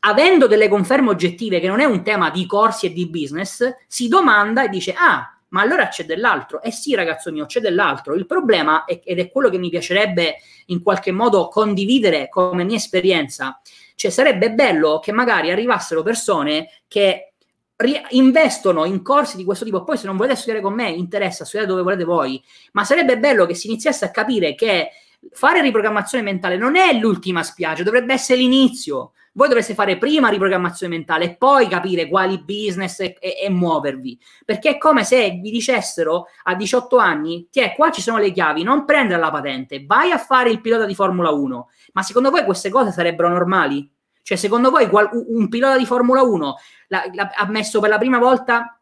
Avendo 0.00 0.46
delle 0.46 0.68
conferme 0.68 1.10
oggettive 1.10 1.60
che 1.60 1.66
non 1.66 1.80
è 1.80 1.84
un 1.84 2.02
tema 2.02 2.30
di 2.30 2.46
corsi 2.46 2.86
e 2.86 2.92
di 2.92 3.08
business, 3.08 3.74
si 3.86 4.08
domanda 4.08 4.64
e 4.64 4.68
dice 4.68 4.94
ah, 4.96 5.34
ma 5.48 5.62
allora 5.62 5.88
c'è 5.88 6.04
dell'altro. 6.04 6.60
Eh 6.60 6.72
sì, 6.72 6.94
ragazzo 6.94 7.30
mio, 7.30 7.46
c'è 7.46 7.60
dell'altro. 7.60 8.14
Il 8.14 8.26
problema, 8.26 8.84
è, 8.84 9.00
ed 9.04 9.20
è 9.20 9.30
quello 9.30 9.48
che 9.48 9.58
mi 9.58 9.70
piacerebbe 9.70 10.36
in 10.66 10.82
qualche 10.82 11.12
modo 11.12 11.48
condividere 11.48 12.28
come 12.28 12.64
mia 12.64 12.76
esperienza, 12.76 13.60
cioè 13.94 14.10
sarebbe 14.10 14.52
bello 14.52 14.98
che 14.98 15.12
magari 15.12 15.50
arrivassero 15.50 16.02
persone 16.02 16.68
che 16.88 17.34
ri- 17.76 18.02
investono 18.10 18.84
in 18.84 19.02
corsi 19.02 19.36
di 19.36 19.44
questo 19.44 19.64
tipo, 19.64 19.84
poi 19.84 19.96
se 19.96 20.06
non 20.06 20.16
volete 20.16 20.36
studiare 20.36 20.60
con 20.60 20.74
me, 20.74 20.90
interessa, 20.90 21.44
studiare 21.44 21.70
dove 21.70 21.82
volete 21.82 22.04
voi, 22.04 22.42
ma 22.72 22.84
sarebbe 22.84 23.18
bello 23.18 23.46
che 23.46 23.54
si 23.54 23.68
iniziasse 23.68 24.04
a 24.04 24.10
capire 24.10 24.54
che 24.54 24.90
fare 25.30 25.62
riprogrammazione 25.62 26.24
mentale 26.24 26.56
non 26.56 26.76
è 26.76 26.92
l'ultima 26.98 27.42
spiaggia, 27.42 27.82
dovrebbe 27.82 28.12
essere 28.12 28.40
l'inizio. 28.40 29.12
Voi 29.36 29.48
dovreste 29.48 29.74
fare 29.74 29.98
prima 29.98 30.28
riprogrammazione 30.28 30.94
mentale 30.94 31.24
e 31.24 31.36
poi 31.36 31.66
capire 31.66 32.08
quali 32.08 32.42
business 32.42 33.00
e, 33.00 33.16
e, 33.18 33.36
e, 33.42 33.50
muovervi. 33.50 34.18
Perché 34.44 34.70
è 34.70 34.78
come 34.78 35.02
se 35.02 35.30
vi 35.42 35.50
dicessero 35.50 36.26
a 36.44 36.54
18 36.54 36.96
anni: 36.98 37.48
Ti 37.50 37.60
è 37.60 37.74
qua 37.74 37.90
ci 37.90 38.00
sono 38.00 38.18
le 38.18 38.30
chiavi, 38.30 38.62
non 38.62 38.84
prendere 38.84 39.20
la 39.20 39.30
patente, 39.30 39.84
vai 39.84 40.12
a 40.12 40.18
fare 40.18 40.50
il 40.50 40.60
pilota 40.60 40.86
di 40.86 40.94
Formula 40.94 41.30
1. 41.30 41.68
Ma 41.94 42.02
secondo 42.02 42.30
voi 42.30 42.44
queste 42.44 42.70
cose 42.70 42.92
sarebbero 42.92 43.28
normali? 43.28 43.90
Cioè, 44.22 44.36
secondo 44.36 44.70
voi 44.70 44.88
qual- 44.88 45.10
un 45.12 45.48
pilota 45.48 45.76
di 45.76 45.84
Formula 45.84 46.22
1 46.22 46.56
la, 46.88 47.02
la, 47.12 47.30
ha 47.34 47.46
messo 47.46 47.80
per 47.80 47.90
la 47.90 47.98
prima 47.98 48.18
volta 48.18 48.78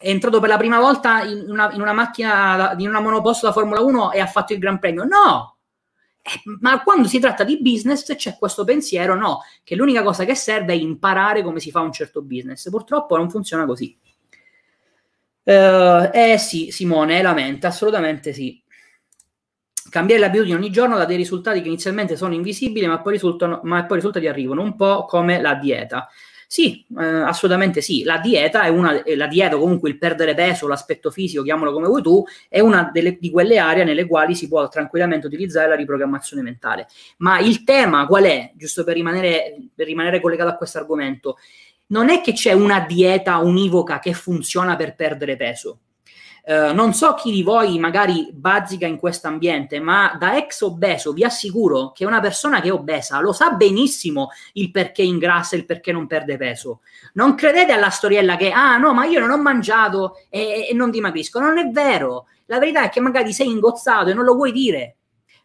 è 0.00 0.08
entrato 0.10 0.38
per 0.38 0.48
la 0.48 0.56
prima 0.56 0.78
volta 0.78 1.24
in 1.24 1.50
una, 1.50 1.72
in 1.72 1.80
una 1.80 1.92
macchina, 1.92 2.72
in 2.78 2.88
una 2.88 3.00
monoposto 3.00 3.46
da 3.46 3.52
Formula 3.52 3.80
1 3.80 4.12
e 4.12 4.20
ha 4.20 4.26
fatto 4.26 4.52
il 4.52 4.60
Gran 4.60 4.78
Premio? 4.78 5.04
No! 5.04 5.57
Eh, 6.28 6.42
ma 6.60 6.82
quando 6.82 7.08
si 7.08 7.18
tratta 7.18 7.42
di 7.42 7.58
business 7.62 8.14
c'è 8.14 8.36
questo 8.36 8.64
pensiero, 8.64 9.14
no, 9.14 9.40
che 9.64 9.74
l'unica 9.74 10.02
cosa 10.02 10.24
che 10.26 10.34
serve 10.34 10.74
è 10.74 10.76
imparare 10.76 11.42
come 11.42 11.58
si 11.58 11.70
fa 11.70 11.80
un 11.80 11.92
certo 11.92 12.20
business. 12.20 12.68
Purtroppo 12.68 13.16
non 13.16 13.30
funziona 13.30 13.64
così. 13.64 13.96
Uh, 15.42 16.10
eh 16.12 16.36
sì, 16.38 16.70
Simone, 16.70 17.22
lamenta, 17.22 17.68
assolutamente 17.68 18.34
sì. 18.34 18.62
Cambiare 19.88 20.20
le 20.20 20.26
abitudini 20.26 20.54
ogni 20.54 20.70
giorno 20.70 20.98
dà 20.98 21.06
dei 21.06 21.16
risultati 21.16 21.62
che 21.62 21.68
inizialmente 21.68 22.16
sono 22.16 22.34
invisibili, 22.34 22.86
ma 22.86 23.00
poi, 23.00 23.12
risultano, 23.12 23.60
ma 23.62 23.86
poi 23.86 23.96
risultati 23.96 24.26
arrivano, 24.26 24.60
un 24.60 24.76
po' 24.76 25.06
come 25.06 25.40
la 25.40 25.54
dieta. 25.54 26.06
Sì, 26.50 26.82
eh, 26.98 27.04
assolutamente 27.04 27.82
sì. 27.82 28.04
La 28.04 28.16
dieta 28.16 28.62
è 28.62 28.68
una, 28.68 29.02
la 29.04 29.26
dieta, 29.26 29.58
comunque 29.58 29.90
il 29.90 29.98
perdere 29.98 30.32
peso, 30.32 30.66
l'aspetto 30.66 31.10
fisico, 31.10 31.42
chiamalo 31.42 31.74
come 31.74 31.88
vuoi 31.88 32.00
tu, 32.00 32.24
è 32.48 32.58
una 32.60 32.88
delle, 32.90 33.18
di 33.20 33.30
quelle 33.30 33.58
aree 33.58 33.84
nelle 33.84 34.06
quali 34.06 34.34
si 34.34 34.48
può 34.48 34.66
tranquillamente 34.68 35.26
utilizzare 35.26 35.68
la 35.68 35.74
riprogrammazione 35.74 36.40
mentale. 36.42 36.88
Ma 37.18 37.38
il 37.38 37.64
tema 37.64 38.06
qual 38.06 38.24
è? 38.24 38.52
Giusto 38.56 38.82
per 38.82 38.94
rimanere, 38.94 39.56
per 39.74 39.84
rimanere 39.84 40.22
collegato 40.22 40.48
a 40.48 40.56
questo 40.56 40.78
argomento, 40.78 41.36
non 41.88 42.08
è 42.08 42.22
che 42.22 42.32
c'è 42.32 42.52
una 42.52 42.80
dieta 42.80 43.36
univoca 43.36 43.98
che 43.98 44.14
funziona 44.14 44.74
per 44.74 44.94
perdere 44.94 45.36
peso 45.36 45.80
Uh, 46.48 46.72
non 46.72 46.94
so 46.94 47.12
chi 47.12 47.30
di 47.30 47.42
voi 47.42 47.78
magari 47.78 48.30
bazzica 48.32 48.86
in 48.86 48.98
questo 48.98 49.26
ambiente, 49.26 49.80
ma 49.80 50.16
da 50.18 50.38
ex 50.38 50.62
obeso 50.62 51.12
vi 51.12 51.22
assicuro 51.22 51.92
che 51.92 52.06
una 52.06 52.20
persona 52.20 52.62
che 52.62 52.68
è 52.68 52.72
obesa 52.72 53.20
lo 53.20 53.34
sa 53.34 53.50
benissimo 53.50 54.30
il 54.54 54.70
perché 54.70 55.02
ingrassa 55.02 55.56
e 55.56 55.58
il 55.58 55.66
perché 55.66 55.92
non 55.92 56.06
perde 56.06 56.38
peso. 56.38 56.80
Non 57.12 57.34
credete 57.34 57.72
alla 57.72 57.90
storiella 57.90 58.36
che, 58.36 58.50
ah 58.50 58.78
no, 58.78 58.94
ma 58.94 59.04
io 59.04 59.20
non 59.20 59.28
ho 59.28 59.36
mangiato 59.36 60.16
e, 60.30 60.68
e 60.70 60.72
non 60.72 60.90
dimagrisco. 60.90 61.38
Non 61.38 61.58
è 61.58 61.68
vero. 61.68 62.28
La 62.46 62.58
verità 62.58 62.82
è 62.82 62.88
che 62.88 63.00
magari 63.00 63.34
sei 63.34 63.50
ingozzato 63.50 64.08
e 64.08 64.14
non 64.14 64.24
lo 64.24 64.34
vuoi 64.34 64.50
dire. 64.50 64.97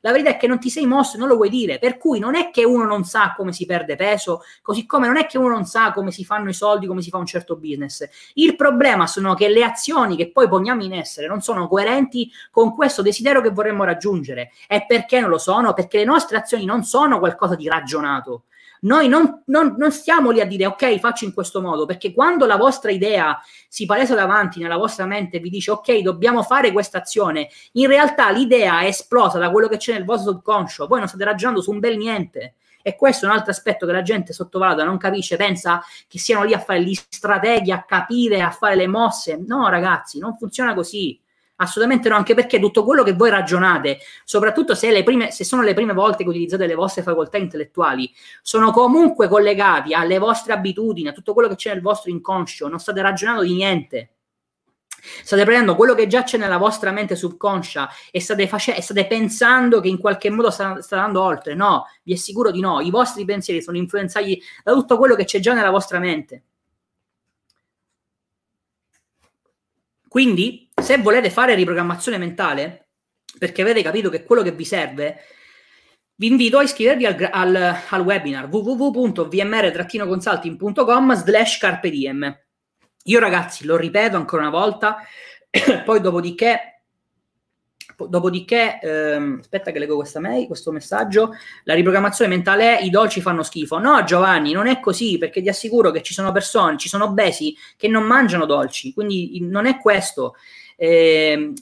La 0.05 0.11
verità 0.11 0.31
è 0.31 0.37
che 0.37 0.47
non 0.47 0.59
ti 0.59 0.69
sei 0.69 0.85
mosso 0.85 1.15
e 1.15 1.19
non 1.19 1.29
lo 1.29 1.35
vuoi 1.35 1.47
dire, 1.47 1.79
per 1.79 1.97
cui 1.97 2.19
non 2.19 2.35
è 2.35 2.51
che 2.51 2.65
uno 2.65 2.83
non 2.83 3.05
sa 3.05 3.33
come 3.37 3.53
si 3.53 3.65
perde 3.65 3.95
peso, 3.95 4.41
così 4.61 4.85
come 4.85 5.07
non 5.07 5.15
è 5.15 5.25
che 5.27 5.37
uno 5.37 5.47
non 5.47 5.63
sa 5.65 5.93
come 5.93 6.11
si 6.11 6.25
fanno 6.25 6.49
i 6.49 6.53
soldi, 6.53 6.87
come 6.87 7.01
si 7.01 7.09
fa 7.09 7.19
un 7.19 7.25
certo 7.25 7.55
business. 7.55 8.05
Il 8.33 8.57
problema 8.57 9.07
sono 9.07 9.33
che 9.33 9.47
le 9.47 9.63
azioni 9.63 10.17
che 10.17 10.29
poi 10.29 10.49
poniamo 10.49 10.83
in 10.83 10.91
essere 10.91 11.27
non 11.27 11.39
sono 11.39 11.69
coerenti 11.69 12.29
con 12.51 12.75
questo 12.75 13.01
desiderio 13.01 13.39
che 13.39 13.51
vorremmo 13.51 13.85
raggiungere. 13.85 14.51
E 14.67 14.83
perché 14.85 15.21
non 15.21 15.29
lo 15.29 15.37
sono? 15.37 15.71
Perché 15.71 15.99
le 15.99 16.05
nostre 16.05 16.35
azioni 16.35 16.65
non 16.65 16.83
sono 16.83 17.19
qualcosa 17.19 17.55
di 17.55 17.69
ragionato. 17.69 18.43
Noi 18.83 19.07
non, 19.07 19.43
non, 19.45 19.75
non, 19.77 19.91
stiamo 19.91 20.31
lì 20.31 20.41
a 20.41 20.45
dire 20.45 20.65
ok, 20.65 20.99
faccio 20.99 21.25
in 21.25 21.33
questo 21.33 21.61
modo, 21.61 21.85
perché 21.85 22.13
quando 22.13 22.45
la 22.45 22.57
vostra 22.57 22.91
idea 22.91 23.39
si 23.67 23.85
palesa 23.85 24.15
davanti 24.15 24.59
nella 24.59 24.77
vostra 24.77 25.05
mente 25.05 25.37
e 25.37 25.39
vi 25.39 25.49
dice 25.49 25.71
ok, 25.71 25.99
dobbiamo 25.99 26.43
fare 26.43 26.71
questa 26.71 26.99
azione, 26.99 27.49
in 27.73 27.87
realtà 27.87 28.29
l'idea 28.29 28.81
è 28.81 28.85
esplosa 28.85 29.37
da 29.39 29.51
quello 29.51 29.67
che 29.67 29.77
c'è 29.77 29.93
nel 29.93 30.05
vostro 30.05 30.31
subconscio, 30.31 30.87
voi 30.87 30.99
non 30.99 31.07
state 31.07 31.23
ragionando 31.23 31.61
su 31.61 31.71
un 31.71 31.79
bel 31.79 31.97
niente. 31.97 32.55
E 32.85 32.97
questo 32.97 33.25
è 33.25 33.29
un 33.29 33.35
altro 33.35 33.51
aspetto 33.51 33.85
che 33.85 33.93
la 33.93 34.01
gente 34.01 34.33
sottovaluta, 34.33 34.83
non 34.83 34.97
capisce, 34.97 35.37
pensa 35.37 35.81
che 36.05 36.19
siano 36.19 36.43
lì 36.43 36.53
a 36.53 36.59
fare 36.59 36.83
gli 36.83 36.93
strateghi, 36.93 37.71
a 37.71 37.83
capire, 37.83 38.41
a 38.41 38.51
fare 38.51 38.75
le 38.75 38.87
mosse. 38.87 39.41
No, 39.47 39.69
ragazzi, 39.69 40.19
non 40.19 40.35
funziona 40.35 40.73
così. 40.73 41.17
Assolutamente 41.63 42.09
no, 42.09 42.15
anche 42.15 42.33
perché 42.33 42.59
tutto 42.59 42.83
quello 42.83 43.03
che 43.03 43.13
voi 43.13 43.29
ragionate, 43.29 43.99
soprattutto 44.25 44.75
se, 44.75 45.03
prime, 45.03 45.31
se, 45.31 45.43
sono 45.43 45.61
le 45.61 45.73
prime 45.73 45.93
volte 45.93 46.23
che 46.23 46.29
utilizzate 46.29 46.67
le 46.67 46.75
vostre 46.75 47.03
facoltà 47.03 47.37
intellettuali, 47.37 48.11
sono 48.41 48.71
comunque 48.71 49.27
collegati 49.27 49.93
alle 49.93 50.17
vostre 50.17 50.53
abitudini, 50.53 51.07
a 51.07 51.13
tutto 51.13 51.33
quello 51.33 51.47
che 51.47 51.55
c'è 51.55 51.73
nel 51.73 51.81
vostro 51.81 52.11
inconscio, 52.11 52.67
non 52.67 52.79
state 52.79 53.01
ragionando 53.01 53.43
di 53.43 53.53
niente. 53.53 54.09
State 55.23 55.43
prendendo 55.43 55.75
quello 55.75 55.95
che 55.95 56.07
già 56.07 56.23
c'è 56.23 56.37
nella 56.37 56.57
vostra 56.57 56.91
mente 56.91 57.15
subconscia 57.15 57.89
e 58.09 58.21
state, 58.21 58.47
face- 58.47 58.75
e 58.75 58.81
state 58.81 59.05
pensando 59.05 59.81
che 59.81 59.89
in 59.89 59.97
qualche 59.97 60.29
modo 60.29 60.49
sta, 60.49 60.81
sta 60.81 60.97
andando 60.97 61.21
oltre. 61.21 61.55
No, 61.55 61.85
vi 62.03 62.13
assicuro 62.13 62.51
di 62.51 62.61
no. 62.61 62.79
I 62.79 62.89
vostri 62.89 63.25
pensieri 63.25 63.61
sono 63.61 63.77
influenzati 63.77 64.41
da 64.63 64.73
tutto 64.73 64.97
quello 64.97 65.15
che 65.15 65.25
c'è 65.25 65.39
già 65.39 65.53
nella 65.53 65.71
vostra 65.71 65.99
mente. 65.99 66.43
Quindi, 70.07 70.62
se 70.83 70.97
volete 70.97 71.29
fare 71.29 71.55
riprogrammazione 71.55 72.17
mentale, 72.17 72.89
perché 73.39 73.61
avete 73.61 73.81
capito 73.81 74.09
che 74.09 74.25
quello 74.25 74.41
che 74.41 74.51
vi 74.51 74.65
serve, 74.65 75.19
vi 76.15 76.27
invito 76.27 76.57
a 76.57 76.63
iscrivervi 76.63 77.05
al, 77.05 77.29
al, 77.31 77.77
al 77.89 78.01
webinar 78.01 78.49
www.vmr-consulting.com 78.49 81.15
slash 81.15 81.57
carpe 81.57 81.89
diem. 81.89 82.37
Io 83.05 83.19
ragazzi, 83.19 83.65
lo 83.65 83.75
ripeto 83.77 84.17
ancora 84.17 84.41
una 84.43 84.51
volta, 84.51 84.97
poi 85.85 86.01
dopodiché 86.01 86.73
Dopodiché, 87.95 88.79
ehm, 88.81 89.37
aspetta 89.39 89.71
che 89.71 89.79
leggo 89.79 89.95
questa 89.95 90.19
mail, 90.19 90.47
questo 90.47 90.71
messaggio, 90.71 91.35
la 91.63 91.75
riprogrammazione 91.75 92.29
mentale 92.29 92.79
è 92.79 92.83
i 92.83 92.89
dolci 92.89 93.21
fanno 93.21 93.43
schifo. 93.43 93.77
No 93.77 94.03
Giovanni, 94.03 94.51
non 94.51 94.67
è 94.67 94.79
così, 94.79 95.17
perché 95.17 95.41
ti 95.41 95.49
assicuro 95.49 95.91
che 95.91 96.01
ci 96.01 96.13
sono 96.13 96.31
persone, 96.31 96.77
ci 96.77 96.89
sono 96.89 97.05
obesi 97.05 97.55
che 97.77 97.87
non 97.87 98.03
mangiano 98.03 98.45
dolci, 98.45 98.93
quindi 98.93 99.39
non 99.41 99.67
è 99.67 99.77
questo. 99.77 100.35
Eh, 100.75 101.53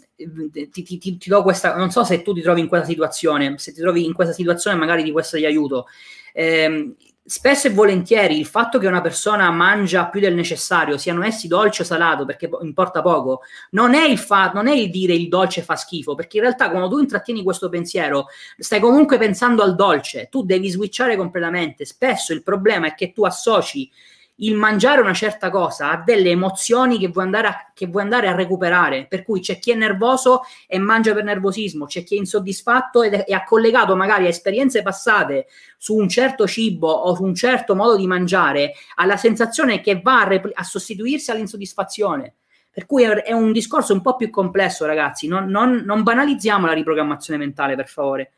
ti, 0.72 0.84
ti, 0.84 0.98
ti, 0.98 1.30
do 1.30 1.42
questa, 1.44 1.76
non 1.76 1.92
so 1.92 2.04
se 2.04 2.22
tu 2.22 2.34
ti 2.34 2.42
trovi 2.42 2.62
in 2.62 2.68
questa 2.68 2.88
situazione, 2.88 3.58
se 3.58 3.74
ti 3.74 3.82
trovi 3.82 4.06
in 4.06 4.14
questa 4.14 4.34
situazione 4.34 4.78
magari 4.78 5.04
di 5.04 5.12
questo 5.12 5.38
di 5.38 5.46
aiuto. 5.46 5.88
Eh, 6.34 6.96
spesso 7.24 7.68
e 7.68 7.72
volentieri 7.72 8.38
il 8.38 8.46
fatto 8.46 8.80
che 8.80 8.88
una 8.88 9.02
persona 9.02 9.50
mangia 9.52 10.08
più 10.08 10.20
del 10.20 10.34
necessario, 10.34 10.98
siano 10.98 11.24
essi 11.24 11.48
dolce 11.48 11.84
o 11.84 11.86
salato, 11.86 12.26
perché 12.26 12.50
importa 12.62 13.02
poco, 13.02 13.42
non 13.72 13.94
è 13.94 14.04
il, 14.06 14.18
fa- 14.18 14.52
non 14.54 14.68
è 14.68 14.74
il 14.74 14.90
dire 14.90 15.14
il 15.14 15.28
dolce 15.28 15.62
fa 15.62 15.76
schifo, 15.76 16.16
perché 16.16 16.38
in 16.38 16.44
realtà 16.44 16.70
quando 16.70 16.90
tu 16.90 17.00
intrattieni 17.00 17.44
questo 17.44 17.70
pensiero, 17.70 18.28
stai 18.58 18.80
comunque 18.80 19.18
pensando 19.18 19.64
al 19.64 19.76
dolce, 19.76 20.28
tu 20.30 20.44
devi 20.44 20.70
switchare 20.70 21.16
completamente. 21.16 21.86
Spesso 21.86 22.34
il 22.34 22.44
problema 22.44 22.88
è 22.88 22.96
che 22.96 23.12
tu 23.12 23.24
associ 23.24 23.90
il 24.36 24.56
mangiare 24.56 25.02
una 25.02 25.14
certa 25.14 25.50
cosa 25.50 25.92
ha 25.92 25.98
delle 25.98 26.32
emozioni 26.32 26.98
che 26.98 27.10
vuoi, 27.10 27.26
andare 27.26 27.48
a, 27.48 27.72
che 27.74 27.86
vuoi 27.86 28.04
andare 28.04 28.28
a 28.28 28.36
recuperare. 28.36 29.06
Per 29.08 29.24
cui 29.24 29.40
c'è 29.40 29.60
chi 29.60 29.72
è 29.72 29.76
nervoso 29.76 30.42
e 30.68 30.80
mangia 30.80 31.14
per 31.14 31.24
nervosismo, 31.24 31.86
c'è 31.86 32.04
chi 32.04 32.16
è 32.16 32.18
insoddisfatto 32.18 33.04
ed 33.04 33.14
è, 33.14 33.26
e 33.28 33.34
ha 33.34 33.44
collegato 33.44 33.96
magari 33.96 34.26
a 34.26 34.30
esperienze 34.30 34.82
passate 34.82 35.48
su 35.78 35.96
un 35.96 36.10
certo 36.10 36.48
cibo 36.48 36.90
o 36.90 37.14
su 37.16 37.24
un 37.24 37.36
certo 37.36 37.76
modo 37.76 37.96
di 37.96 38.08
mangiare 38.08 38.74
alla 38.96 39.18
sensazione 39.18 39.82
che 39.82 40.02
va 40.02 40.22
a, 40.22 40.28
rep- 40.28 40.52
a 40.54 40.64
sostituirsi 40.64 41.30
all'insoddisfazione. 41.30 42.34
Per 42.72 42.86
cui 42.86 43.04
è 43.04 43.34
un 43.34 43.52
discorso 43.52 43.94
un 43.94 44.02
po' 44.02 44.16
più 44.16 44.30
complesso, 44.30 44.86
ragazzi. 44.86 45.28
Non, 45.28 45.50
non, 45.50 45.84
non 45.86 46.04
banalizziamo 46.04 46.66
la 46.66 46.72
riprogrammazione 46.74 47.38
mentale, 47.38 47.76
per 47.76 47.90
favore. 47.90 48.32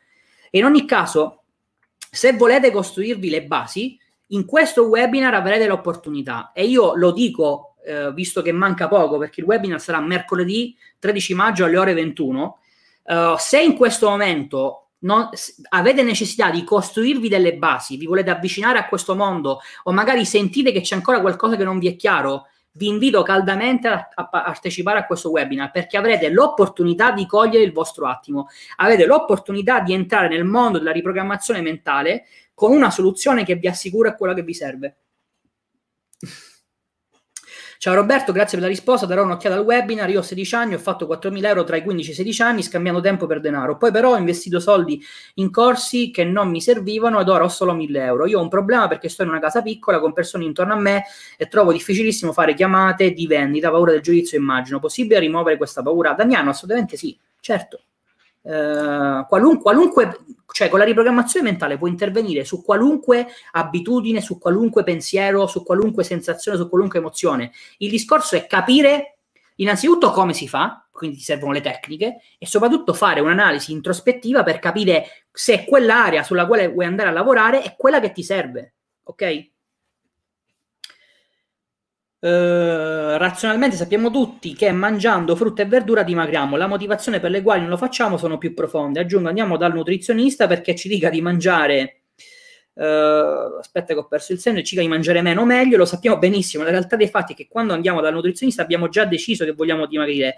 E 0.50 0.58
in 0.58 0.64
ogni 0.64 0.84
caso, 0.86 1.44
se 2.10 2.32
volete 2.32 2.72
costruirvi 2.72 3.30
le 3.30 3.44
basi, 3.44 3.96
in 4.28 4.44
questo 4.44 4.84
webinar 4.84 5.34
avrete 5.34 5.66
l'opportunità 5.66 6.52
e 6.54 6.64
io 6.64 6.94
lo 6.94 7.12
dico 7.12 7.76
eh, 7.84 8.12
visto 8.12 8.42
che 8.42 8.52
manca 8.52 8.88
poco 8.88 9.18
perché 9.18 9.40
il 9.40 9.46
webinar 9.46 9.80
sarà 9.80 10.00
mercoledì 10.00 10.76
13 10.98 11.34
maggio 11.34 11.64
alle 11.64 11.76
ore 11.76 11.92
21 11.92 12.58
uh, 13.02 13.14
se 13.36 13.60
in 13.60 13.76
questo 13.76 14.08
momento 14.08 14.88
non, 15.00 15.28
avete 15.68 16.02
necessità 16.02 16.50
di 16.50 16.64
costruirvi 16.64 17.28
delle 17.28 17.56
basi 17.56 17.98
vi 17.98 18.06
volete 18.06 18.30
avvicinare 18.30 18.78
a 18.78 18.88
questo 18.88 19.14
mondo 19.14 19.60
o 19.82 19.92
magari 19.92 20.24
sentite 20.24 20.72
che 20.72 20.80
c'è 20.80 20.94
ancora 20.94 21.20
qualcosa 21.20 21.56
che 21.56 21.64
non 21.64 21.78
vi 21.78 21.88
è 21.88 21.96
chiaro 21.96 22.46
vi 22.76 22.88
invito 22.88 23.22
caldamente 23.22 23.88
a, 23.88 24.08
a, 24.14 24.26
partecipare 24.26 24.98
a 24.98 25.06
questo 25.06 25.30
webinar 25.30 25.70
perché 25.70 25.96
avrete 25.96 26.28
l'opportunità 26.28 27.12
di 27.12 27.26
cogliere 27.26 27.62
il 27.62 27.72
vostro 27.72 28.08
attimo, 28.08 28.48
avete 28.76 29.06
l'opportunità 29.06 29.80
di 29.80 29.92
entrare 29.92 30.28
nel 30.28 30.44
mondo 30.44 30.78
della 30.78 30.90
riprogrammazione 30.90 31.60
mentale 31.60 32.24
con 32.54 32.72
una 32.72 32.90
soluzione 32.90 33.44
che 33.44 33.56
vi 33.56 33.68
assicura 33.68 34.14
quella 34.14 34.34
che 34.34 34.42
vi 34.42 34.54
serve. 34.54 34.96
Ciao 37.84 37.96
Roberto, 37.96 38.32
grazie 38.32 38.56
per 38.56 38.66
la 38.66 38.72
risposta. 38.72 39.04
Darò 39.04 39.24
un'occhiata 39.24 39.56
al 39.56 39.62
webinar. 39.62 40.08
Io 40.08 40.20
ho 40.20 40.22
16 40.22 40.54
anni, 40.54 40.72
ho 40.72 40.78
fatto 40.78 41.06
4.000 41.06 41.44
euro 41.44 41.64
tra 41.64 41.76
i 41.76 41.82
15 41.82 42.08
e 42.08 42.12
i 42.12 42.16
16 42.16 42.40
anni, 42.42 42.62
scambiando 42.62 43.02
tempo 43.02 43.26
per 43.26 43.40
denaro. 43.40 43.76
Poi, 43.76 43.90
però, 43.90 44.12
ho 44.12 44.16
investito 44.16 44.58
soldi 44.58 45.04
in 45.34 45.50
corsi 45.50 46.10
che 46.10 46.24
non 46.24 46.48
mi 46.48 46.62
servivano 46.62 47.20
ed 47.20 47.28
ora 47.28 47.44
ho 47.44 47.48
solo 47.48 47.74
1.000 47.74 47.96
euro. 47.96 48.26
Io 48.26 48.38
ho 48.38 48.42
un 48.42 48.48
problema 48.48 48.88
perché 48.88 49.10
sto 49.10 49.22
in 49.22 49.28
una 49.28 49.38
casa 49.38 49.60
piccola 49.60 50.00
con 50.00 50.14
persone 50.14 50.44
intorno 50.44 50.72
a 50.72 50.78
me 50.78 51.04
e 51.36 51.46
trovo 51.46 51.72
difficilissimo 51.72 52.32
fare 52.32 52.54
chiamate 52.54 53.10
di 53.10 53.26
vendita, 53.26 53.70
paura 53.70 53.90
del 53.90 54.00
giudizio. 54.00 54.38
Immagino. 54.38 54.78
Possibile 54.78 55.18
rimuovere 55.18 55.58
questa 55.58 55.82
paura? 55.82 56.14
Damiano, 56.14 56.48
assolutamente 56.48 56.96
sì, 56.96 57.14
certo. 57.40 57.82
Uh, 58.46 59.24
qualunque, 59.26 59.62
qualunque, 59.62 60.18
cioè 60.52 60.68
con 60.68 60.78
la 60.78 60.84
riprogrammazione 60.84 61.48
mentale 61.48 61.78
puoi 61.78 61.88
intervenire 61.88 62.44
su 62.44 62.62
qualunque 62.62 63.26
abitudine, 63.52 64.20
su 64.20 64.38
qualunque 64.38 64.82
pensiero, 64.82 65.46
su 65.46 65.62
qualunque 65.62 66.04
sensazione, 66.04 66.58
su 66.58 66.68
qualunque 66.68 66.98
emozione. 66.98 67.52
Il 67.78 67.88
discorso 67.88 68.36
è 68.36 68.46
capire 68.46 69.16
innanzitutto 69.56 70.10
come 70.10 70.34
si 70.34 70.46
fa, 70.46 70.86
quindi 70.90 71.16
ti 71.16 71.22
servono 71.22 71.52
le 71.52 71.62
tecniche, 71.62 72.20
e 72.38 72.46
soprattutto 72.46 72.92
fare 72.92 73.20
un'analisi 73.20 73.72
introspettiva 73.72 74.42
per 74.42 74.58
capire 74.58 75.24
se 75.32 75.64
quell'area 75.64 76.22
sulla 76.22 76.46
quale 76.46 76.68
vuoi 76.68 76.84
andare 76.84 77.08
a 77.08 77.12
lavorare 77.12 77.62
è 77.62 77.74
quella 77.76 77.98
che 77.98 78.12
ti 78.12 78.22
serve. 78.22 78.74
Ok? 79.04 79.52
Eh, 82.24 83.18
razionalmente 83.18 83.76
sappiamo 83.76 84.10
tutti 84.10 84.54
che 84.54 84.72
mangiando 84.72 85.36
frutta 85.36 85.60
e 85.60 85.66
verdura 85.66 86.02
dimagriamo. 86.02 86.56
La 86.56 86.66
motivazione 86.66 87.20
per 87.20 87.30
le 87.30 87.42
quali 87.42 87.60
non 87.60 87.68
lo 87.68 87.76
facciamo 87.76 88.16
sono 88.16 88.38
più 88.38 88.54
profonde. 88.54 89.00
Aggiungo, 89.00 89.28
andiamo 89.28 89.58
dal 89.58 89.74
nutrizionista 89.74 90.46
perché 90.46 90.74
ci 90.74 90.88
dica 90.88 91.10
di 91.10 91.20
mangiare. 91.20 91.98
Uh, 92.72 93.58
aspetta 93.60 93.92
che 93.92 94.00
ho 94.00 94.06
perso 94.08 94.32
il 94.32 94.38
senno 94.38 94.62
ci 94.62 94.76
di 94.76 94.88
mangiare 94.88 95.20
meno 95.22 95.44
meglio, 95.44 95.76
lo 95.76 95.84
sappiamo 95.84 96.16
benissimo. 96.16 96.64
La 96.64 96.70
realtà 96.70 96.96
dei 96.96 97.08
fatti 97.08 97.34
è 97.34 97.36
che 97.36 97.46
quando 97.46 97.74
andiamo 97.74 98.00
dal 98.00 98.14
nutrizionista 98.14 98.62
abbiamo 98.62 98.88
già 98.88 99.04
deciso 99.04 99.44
che 99.44 99.52
vogliamo 99.52 99.86
dimagrire. 99.86 100.36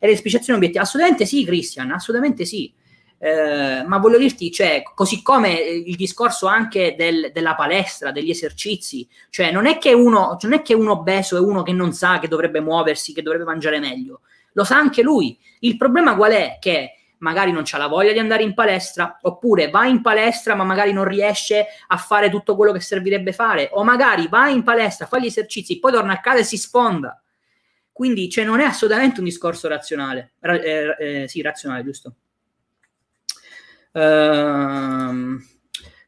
E 0.00 0.06
le 0.08 0.16
specificazioni 0.16 0.58
obiettive? 0.58 0.82
Assolutamente 0.82 1.24
sì, 1.24 1.44
Christian, 1.44 1.92
assolutamente 1.92 2.44
sì. 2.46 2.72
Eh, 3.20 3.82
ma 3.84 3.98
voglio 3.98 4.18
dirti, 4.18 4.52
cioè, 4.52 4.82
così 4.94 5.22
come 5.22 5.52
il 5.52 5.96
discorso 5.96 6.46
anche 6.46 6.94
del, 6.96 7.30
della 7.32 7.56
palestra, 7.56 8.12
degli 8.12 8.30
esercizi, 8.30 9.08
cioè 9.30 9.50
non 9.50 9.66
è 9.66 9.78
che 9.78 9.92
uno, 9.92 10.36
non 10.40 10.52
è 10.52 10.62
che 10.62 10.74
uno 10.74 10.92
obeso 10.92 11.36
è 11.36 11.40
uno 11.40 11.64
che 11.64 11.72
non 11.72 11.92
sa 11.92 12.20
che 12.20 12.28
dovrebbe 12.28 12.60
muoversi, 12.60 13.12
che 13.12 13.22
dovrebbe 13.22 13.44
mangiare 13.44 13.80
meglio, 13.80 14.20
lo 14.52 14.64
sa 14.64 14.76
anche 14.76 15.02
lui. 15.02 15.36
Il 15.60 15.76
problema 15.76 16.14
qual 16.14 16.32
è? 16.32 16.58
Che 16.60 16.92
magari 17.18 17.50
non 17.50 17.64
ha 17.68 17.78
la 17.78 17.88
voglia 17.88 18.12
di 18.12 18.20
andare 18.20 18.44
in 18.44 18.54
palestra, 18.54 19.18
oppure 19.22 19.68
va 19.68 19.86
in 19.86 20.00
palestra 20.00 20.54
ma 20.54 20.62
magari 20.62 20.92
non 20.92 21.04
riesce 21.04 21.66
a 21.88 21.96
fare 21.96 22.30
tutto 22.30 22.54
quello 22.54 22.70
che 22.72 22.80
servirebbe 22.80 23.32
fare, 23.32 23.68
o 23.72 23.82
magari 23.82 24.28
va 24.28 24.48
in 24.48 24.62
palestra, 24.62 25.06
fa 25.06 25.18
gli 25.18 25.26
esercizi, 25.26 25.80
poi 25.80 25.92
torna 25.92 26.12
a 26.12 26.20
casa 26.20 26.38
e 26.38 26.44
si 26.44 26.56
sfonda. 26.56 27.20
Quindi 27.92 28.30
cioè, 28.30 28.44
non 28.44 28.60
è 28.60 28.64
assolutamente 28.64 29.18
un 29.18 29.24
discorso 29.24 29.66
razionale. 29.66 30.34
Ra- 30.38 30.60
eh, 30.60 30.96
eh, 31.00 31.28
sì, 31.28 31.42
razionale, 31.42 31.82
giusto? 31.82 32.14
Ehm, 33.98 35.44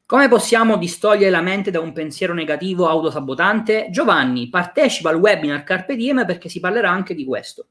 come 0.06 0.28
possiamo 0.28 0.76
distogliere 0.76 1.30
la 1.30 1.40
mente 1.40 1.72
da 1.72 1.80
un 1.80 1.92
pensiero 1.92 2.32
negativo 2.32 2.88
autosabotante? 2.88 3.88
Giovanni, 3.90 4.48
partecipa 4.48 5.10
al 5.10 5.16
webinar 5.16 5.64
Carpe 5.64 5.96
Diem 5.96 6.24
perché 6.24 6.48
si 6.48 6.60
parlerà 6.60 6.90
anche 6.90 7.14
di 7.14 7.24
questo. 7.24 7.66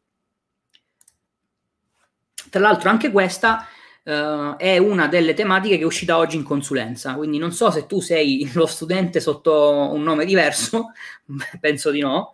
Tra 2.50 2.60
l'altro 2.62 2.90
anche 2.90 3.12
questa 3.12 3.68
uh, 4.04 4.56
è 4.56 4.78
una 4.78 5.08
delle 5.08 5.34
tematiche 5.34 5.76
che 5.76 5.84
è 5.84 5.86
uscita 5.86 6.18
oggi 6.18 6.36
in 6.36 6.44
consulenza, 6.44 7.14
quindi 7.16 7.38
non 7.38 7.52
so 7.52 7.70
se 7.72 7.86
tu 7.86 8.00
sei 8.00 8.50
lo 8.56 8.66
studente 8.66 9.20
sotto 9.20 9.92
un 9.92 10.02
nome 10.04 10.26
diverso, 10.26 10.92
penso 11.60 11.92
di 11.92 12.00
no. 12.00 12.34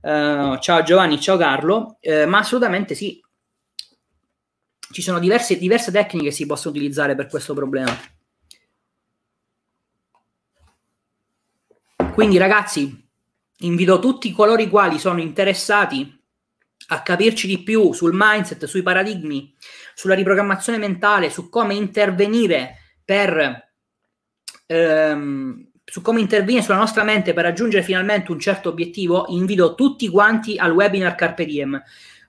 Uh, 0.00 0.58
ciao 0.58 0.82
Giovanni, 0.82 1.18
ciao 1.20 1.38
Carlo, 1.38 1.98
uh, 2.00 2.28
ma 2.28 2.38
assolutamente 2.38 2.94
sì, 2.94 3.23
ci 4.94 5.02
sono 5.02 5.18
diverse, 5.18 5.58
diverse 5.58 5.90
tecniche 5.90 6.26
che 6.26 6.32
si 6.32 6.46
possono 6.46 6.72
utilizzare 6.72 7.16
per 7.16 7.26
questo 7.26 7.52
problema. 7.52 7.92
Quindi 12.12 12.38
ragazzi, 12.38 13.04
invito 13.58 13.98
tutti 13.98 14.30
coloro 14.30 14.62
i 14.62 14.68
quali 14.68 15.00
sono 15.00 15.20
interessati 15.20 16.16
a 16.88 17.02
capirci 17.02 17.48
di 17.48 17.64
più 17.64 17.92
sul 17.92 18.12
mindset, 18.14 18.66
sui 18.66 18.82
paradigmi, 18.82 19.52
sulla 19.94 20.14
riprogrammazione 20.14 20.78
mentale, 20.78 21.28
su 21.28 21.48
come 21.48 21.74
intervenire 21.74 22.76
per 23.04 23.72
ehm, 24.66 25.70
su 25.84 26.02
come 26.02 26.20
intervenire 26.20 26.62
sulla 26.62 26.76
nostra 26.76 27.02
mente 27.02 27.32
per 27.32 27.44
raggiungere 27.44 27.82
finalmente 27.82 28.30
un 28.30 28.38
certo 28.38 28.68
obiettivo, 28.68 29.26
invito 29.30 29.74
tutti 29.74 30.08
quanti 30.08 30.56
al 30.56 30.70
webinar 30.70 31.16
Carpe 31.16 31.44
Diem 31.44 31.82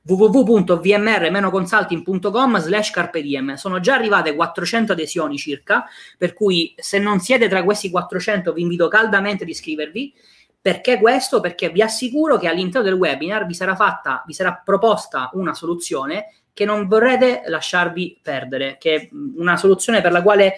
www.vmr-consulting.com 0.05 2.59
slash 2.59 2.91
carpe 2.91 3.21
diem. 3.21 3.55
Sono 3.55 3.79
già 3.79 3.95
arrivate 3.95 4.35
400 4.35 4.91
adesioni 4.91 5.37
circa, 5.37 5.85
per 6.17 6.33
cui 6.33 6.75
se 6.77 6.99
non 6.99 7.19
siete 7.19 7.49
tra 7.49 7.63
questi 7.63 7.89
400 7.89 8.53
vi 8.53 8.61
invito 8.61 8.87
caldamente 8.87 9.41
ad 9.43 9.49
iscrivervi. 9.49 10.13
Perché 10.61 10.99
questo? 10.99 11.39
Perché 11.41 11.69
vi 11.69 11.81
assicuro 11.81 12.37
che 12.37 12.47
all'interno 12.47 12.87
del 12.87 12.97
webinar 12.97 13.45
vi 13.45 13.53
sarà 13.53 13.75
fatta, 13.75 14.23
vi 14.25 14.31
sarà 14.33 14.61
proposta 14.63 15.29
una 15.33 15.53
soluzione 15.53 16.33
che 16.53 16.63
non 16.65 16.87
vorrete 16.87 17.43
lasciarvi 17.45 18.19
perdere, 18.21 18.77
che 18.79 18.95
è 18.95 19.09
una 19.11 19.57
soluzione 19.57 20.01
per 20.01 20.11
la 20.11 20.23
quale 20.23 20.55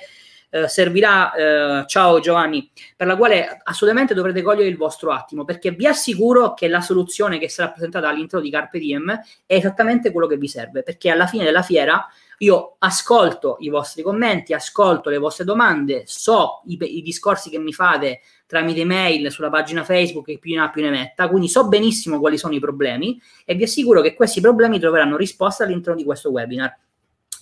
eh, 0.63 0.67
servirà, 0.67 1.33
eh, 1.33 1.85
ciao 1.87 2.19
Giovanni, 2.19 2.69
per 2.95 3.07
la 3.07 3.15
quale 3.15 3.59
assolutamente 3.63 4.13
dovrete 4.13 4.41
cogliere 4.41 4.67
il 4.67 4.77
vostro 4.77 5.11
attimo, 5.11 5.45
perché 5.45 5.71
vi 5.71 5.85
assicuro 5.85 6.53
che 6.53 6.67
la 6.67 6.81
soluzione 6.81 7.37
che 7.37 7.49
sarà 7.49 7.69
presentata 7.69 8.07
all'interno 8.07 8.43
di 8.43 8.51
Carpe 8.51 8.79
Diem 8.79 9.11
è 9.45 9.55
esattamente 9.55 10.11
quello 10.11 10.27
che 10.27 10.37
vi 10.37 10.47
serve, 10.47 10.83
perché 10.83 11.09
alla 11.09 11.27
fine 11.27 11.43
della 11.43 11.61
fiera 11.61 12.07
io 12.39 12.75
ascolto 12.79 13.57
i 13.59 13.69
vostri 13.69 14.03
commenti, 14.03 14.53
ascolto 14.53 15.09
le 15.09 15.17
vostre 15.17 15.43
domande, 15.43 16.03
so 16.05 16.61
i, 16.65 16.77
i 16.79 17.01
discorsi 17.01 17.49
che 17.49 17.57
mi 17.57 17.73
fate 17.73 18.21
tramite 18.45 18.85
mail 18.85 19.31
sulla 19.31 19.49
pagina 19.49 19.83
Facebook 19.83 20.25
che 20.25 20.37
più 20.37 20.55
ne 20.55 20.61
ha 20.61 20.69
più 20.69 20.81
ne 20.81 20.89
metta, 20.89 21.27
quindi 21.27 21.49
so 21.49 21.67
benissimo 21.67 22.19
quali 22.19 22.37
sono 22.37 22.53
i 22.53 22.59
problemi 22.59 23.19
e 23.43 23.55
vi 23.55 23.63
assicuro 23.63 24.01
che 24.01 24.13
questi 24.13 24.39
problemi 24.39 24.79
troveranno 24.79 25.17
risposta 25.17 25.63
all'interno 25.63 25.97
di 25.97 26.05
questo 26.05 26.29
webinar. 26.29 26.75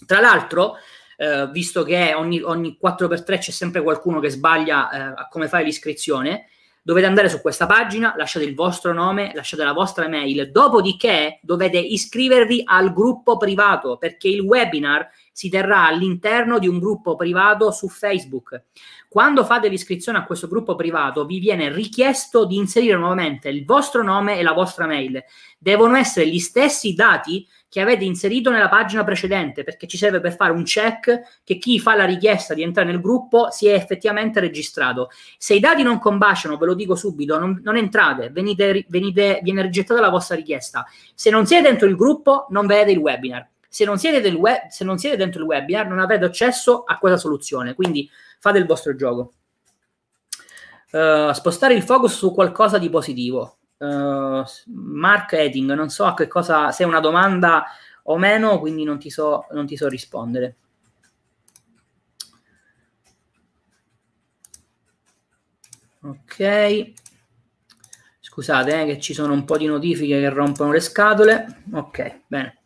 Tra 0.05 0.19
l'altro, 0.19 0.75
eh, 1.17 1.47
visto 1.51 1.83
che 1.83 2.13
ogni, 2.13 2.41
ogni 2.41 2.77
4x3 2.81 3.37
c'è 3.39 3.51
sempre 3.51 3.81
qualcuno 3.81 4.19
che 4.19 4.29
sbaglia 4.29 4.89
eh, 4.89 5.27
come 5.29 5.47
fare 5.47 5.63
l'iscrizione, 5.63 6.47
dovete 6.81 7.07
andare 7.07 7.29
su 7.29 7.41
questa 7.41 7.65
pagina, 7.65 8.13
lasciate 8.15 8.45
il 8.45 8.53
vostro 8.53 8.93
nome, 8.93 9.31
lasciate 9.33 9.63
la 9.63 9.73
vostra 9.73 10.05
email, 10.05 10.51
dopodiché 10.51 11.39
dovete 11.41 11.79
iscrivervi 11.79 12.61
al 12.63 12.93
gruppo 12.93 13.37
privato 13.37 13.97
perché 13.97 14.27
il 14.27 14.41
webinar 14.41 15.09
si 15.35 15.49
terrà 15.49 15.85
all'interno 15.87 16.59
di 16.59 16.69
un 16.69 16.79
gruppo 16.79 17.17
privato 17.17 17.69
su 17.71 17.89
Facebook. 17.89 18.67
Quando 19.09 19.43
fate 19.43 19.67
l'iscrizione 19.67 20.17
a 20.17 20.23
questo 20.23 20.47
gruppo 20.47 20.75
privato 20.75 21.25
vi 21.25 21.39
viene 21.39 21.69
richiesto 21.73 22.45
di 22.45 22.55
inserire 22.55 22.95
nuovamente 22.95 23.49
il 23.49 23.65
vostro 23.65 24.01
nome 24.01 24.39
e 24.39 24.43
la 24.43 24.53
vostra 24.53 24.85
mail. 24.85 25.21
Devono 25.59 25.97
essere 25.97 26.29
gli 26.29 26.39
stessi 26.39 26.93
dati 26.93 27.45
che 27.67 27.81
avete 27.81 28.05
inserito 28.05 28.49
nella 28.49 28.69
pagina 28.69 29.03
precedente, 29.03 29.65
perché 29.65 29.87
ci 29.87 29.97
serve 29.97 30.21
per 30.21 30.37
fare 30.37 30.53
un 30.53 30.63
check 30.63 31.41
che 31.43 31.57
chi 31.57 31.81
fa 31.81 31.95
la 31.95 32.05
richiesta 32.05 32.53
di 32.53 32.63
entrare 32.63 32.89
nel 32.89 33.01
gruppo 33.01 33.51
si 33.51 33.67
è 33.67 33.73
effettivamente 33.73 34.39
registrato. 34.39 35.09
Se 35.37 35.53
i 35.53 35.59
dati 35.59 35.83
non 35.83 35.99
combaciano, 35.99 36.55
ve 36.55 36.65
lo 36.65 36.75
dico 36.75 36.95
subito, 36.95 37.37
non, 37.37 37.59
non 37.61 37.75
entrate, 37.75 38.29
venite, 38.29 38.85
venite, 38.87 39.41
viene 39.43 39.63
rigettata 39.63 39.99
la 39.99 40.07
vostra 40.07 40.37
richiesta. 40.37 40.85
Se 41.13 41.29
non 41.29 41.45
siete 41.45 41.67
dentro 41.67 41.89
il 41.89 41.97
gruppo, 41.97 42.47
non 42.51 42.65
vedete 42.65 42.91
il 42.91 42.99
webinar. 42.99 43.49
Se 43.75 43.83
non, 43.83 43.99
siete 43.99 44.25
web, 44.29 44.67
se 44.69 44.85
non 44.85 44.97
siete 44.97 45.17
dentro 45.17 45.41
il 45.41 45.47
webinar, 45.47 45.85
non 45.85 45.99
avrete 45.99 46.23
accesso 46.23 46.85
a 46.85 46.97
quella 46.97 47.17
soluzione. 47.17 47.73
Quindi 47.73 48.09
fate 48.39 48.57
il 48.57 48.65
vostro 48.65 48.95
gioco. 48.95 49.33
Uh, 50.91 51.33
spostare 51.33 51.73
il 51.73 51.83
focus 51.83 52.15
su 52.15 52.33
qualcosa 52.33 52.77
di 52.77 52.89
positivo. 52.89 53.57
Uh, 53.79 54.45
marketing, 54.67 55.73
non 55.73 55.89
so 55.89 56.05
a 56.05 56.13
che 56.13 56.25
cosa, 56.27 56.71
se 56.71 56.85
è 56.85 56.87
una 56.87 57.01
domanda 57.01 57.65
o 58.03 58.17
meno, 58.17 58.59
quindi 58.61 58.85
non 58.85 58.97
ti 58.97 59.09
so, 59.09 59.45
non 59.51 59.65
ti 59.65 59.75
so 59.75 59.89
rispondere. 59.89 60.55
Ok. 65.99 66.93
Scusate 68.21 68.83
eh, 68.83 68.85
che 68.85 69.01
ci 69.01 69.13
sono 69.13 69.33
un 69.33 69.43
po' 69.43 69.57
di 69.57 69.65
notifiche 69.65 70.17
che 70.17 70.29
rompono 70.29 70.71
le 70.71 70.79
scatole. 70.79 71.63
Ok, 71.73 72.21
bene. 72.27 72.59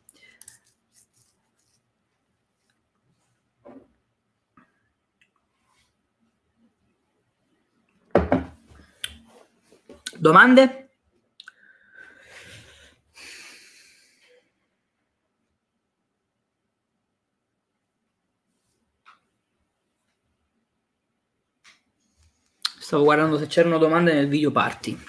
Domande? 10.20 10.90
Stavo 22.80 23.04
guardando 23.04 23.38
se 23.38 23.48
c'erano 23.48 23.78
domande 23.78 24.14
nel 24.14 24.28
video 24.28 24.52
party. 24.52 25.00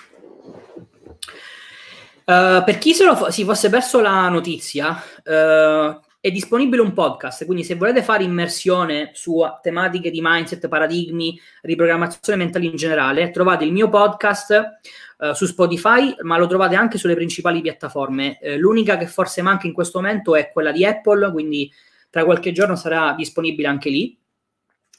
Uh, 2.25 2.63
per 2.63 2.79
chi 2.79 2.95
lo, 3.03 3.31
si 3.33 3.43
fosse 3.43 3.69
perso 3.69 4.01
la 4.01 4.29
notizia, 4.29 5.03
uh, 5.25 6.01
è 6.23 6.31
disponibile 6.31 6.83
un 6.83 6.93
podcast, 6.93 7.47
quindi 7.47 7.65
se 7.65 7.77
volete 7.77 8.03
fare 8.03 8.25
immersione 8.25 9.11
su 9.15 9.41
tematiche 9.63 10.11
di 10.11 10.21
mindset, 10.23 10.69
paradigmi, 10.69 11.41
riprogrammazione 11.63 12.39
mentale 12.39 12.67
in 12.67 12.77
generale, 12.77 13.31
trovate 13.31 13.65
il 13.65 13.73
mio 13.73 13.89
podcast 13.89 14.81
uh, 15.17 15.33
su 15.33 15.47
Spotify, 15.47 16.15
ma 16.21 16.37
lo 16.37 16.47
trovate 16.47 16.75
anche 16.75 16.99
sulle 16.99 17.15
principali 17.15 17.63
piattaforme. 17.63 18.39
l'unica 18.59 18.99
che 18.99 19.07
forse 19.07 19.41
manca 19.41 19.67
in 19.67 19.73
questo 19.73 19.99
momento 19.99 20.37
è 20.37 20.51
quella 20.51 20.73
di 20.73 20.85
Apple, 20.85 21.33
quindi 21.33 21.73
tra 22.11 22.25
qualche 22.25 22.53
giorno 22.53 22.77
sarà 22.77 23.15
disponibile 23.17 23.69
anche 23.69 23.89
lì. 23.89 24.19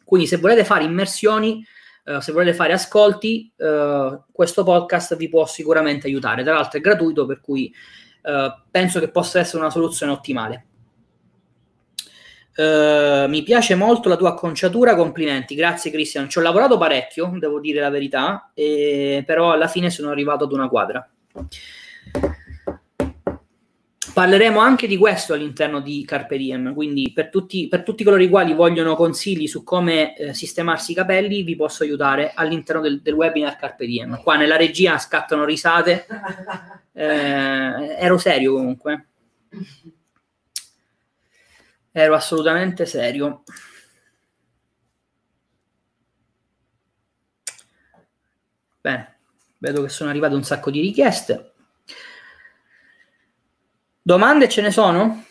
Quindi 0.04 0.26
se 0.26 0.38
volete 0.38 0.66
fare 0.66 0.84
immersioni, 0.84 1.64
Uh, 2.04 2.20
se 2.20 2.32
volete 2.32 2.56
fare 2.56 2.74
ascolti, 2.74 3.54
uh, 3.58 4.24
questo 4.32 4.64
podcast 4.64 5.16
vi 5.18 5.30
può 5.30 5.46
sicuramente 5.46 6.08
aiutare. 6.08 6.42
Tra 6.42 6.54
l'altro 6.54 6.80
è 6.80 6.82
gratuito, 6.82 7.28
per 7.28 7.42
cui 7.42 7.72
uh, 8.24 8.52
penso 8.72 9.00
che 9.00 9.12
possa 9.12 9.38
essere 9.38 9.60
una 9.60 9.70
soluzione 9.70 10.12
ottimale. 10.12 10.71
Mi 12.58 13.44
piace 13.44 13.76
molto 13.76 14.10
la 14.10 14.18
tua 14.18 14.30
acconciatura, 14.30 14.96
complimenti, 14.96 15.56
grazie 15.56 15.92
Cristian. 15.92 16.30
Ci 16.30 16.40
ho 16.40 16.42
lavorato 16.42 16.78
parecchio, 16.78 17.32
devo 17.38 17.60
dire 17.60 17.80
la 17.80 17.90
verità, 17.90 18.52
e, 18.54 19.24
però 19.26 19.52
alla 19.52 19.68
fine 19.68 19.90
sono 19.90 20.10
arrivato 20.10 20.44
ad 20.44 20.52
una 20.52 20.68
quadra. 20.68 21.10
Parleremo 24.14 24.60
anche 24.60 24.88
di 24.88 24.98
questo 24.98 25.34
all'interno 25.34 25.80
di 25.80 26.04
Carpe 26.04 26.36
Diem, 26.36 26.74
quindi 26.74 27.14
per 27.14 27.30
tutti, 27.30 27.70
per 27.70 27.84
tutti 27.84 28.04
coloro 28.04 28.22
i 28.22 28.28
quali 28.28 28.54
vogliono 28.54 28.96
consigli 28.96 29.48
su 29.48 29.64
come 29.64 30.18
eh, 30.18 30.34
sistemarsi 30.34 30.92
i 30.92 30.96
capelli, 30.96 31.44
vi 31.44 31.56
posso 31.56 31.84
aiutare 31.84 32.34
all'interno 32.36 32.82
del, 32.82 33.02
del, 33.02 33.14
webinar 33.14 33.56
Carpe 33.56 33.86
Diem. 33.86 34.22
Qua 34.22 34.36
nella 34.36 34.58
regia 34.58 34.98
scattano 34.98 35.46
risate, 35.46 36.06
eh, 36.92 37.96
ero 37.98 38.18
serio 38.18 38.54
comunque. 38.54 39.06
Ero 41.94 42.16
assolutamente 42.16 42.86
serio. 42.86 43.44
Bene, 48.82 49.20
vedo 49.60 49.84
che 49.84 49.90
sono 49.90 50.10
arrivate 50.10 50.34
un 50.34 50.44
sacco 50.44 50.72
di 50.72 50.82
richieste. 50.82 51.54
Domande 54.02 54.50
ce 54.50 54.62
ne 54.62 54.72
sono? 54.72 55.26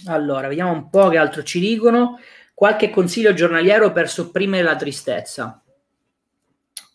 Allora, 0.06 0.48
vediamo 0.48 0.72
un 0.72 0.90
po' 0.90 1.08
che 1.08 1.18
altro 1.18 1.42
ci 1.42 1.60
dicono. 1.60 2.18
Qualche 2.54 2.90
consiglio 2.90 3.34
giornaliero 3.34 3.92
per 3.92 4.08
sopprimere 4.08 4.62
la 4.62 4.76
tristezza. 4.76 5.62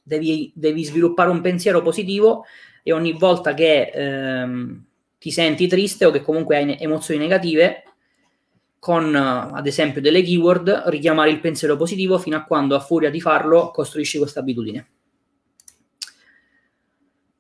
devi, 0.02 0.52
devi 0.54 0.84
sviluppare 0.84 1.30
un 1.30 1.42
pensiero 1.42 1.82
positivo 1.82 2.46
e 2.84 2.92
ogni 2.92 3.14
volta 3.14 3.54
che 3.54 3.92
ehm, 3.94 4.84
ti 5.18 5.32
senti 5.32 5.68
triste 5.68 6.06
o 6.06 6.12
che 6.12 6.22
comunque 6.22 6.58
hai 6.58 6.78
emozioni 6.80 7.20
negative, 7.20 7.84
con 8.78 9.16
ad 9.16 9.66
esempio 9.66 10.02
delle 10.02 10.22
keyword, 10.22 10.84
richiamare 10.88 11.30
il 11.30 11.40
pensiero 11.40 11.78
positivo 11.78 12.18
fino 12.18 12.36
a 12.36 12.44
quando 12.44 12.76
a 12.76 12.82
furia 12.82 13.10
di 13.10 13.22
farlo 13.22 13.72
costruisci 13.72 14.18
questa 14.18 14.42
abitudine. 14.42 14.88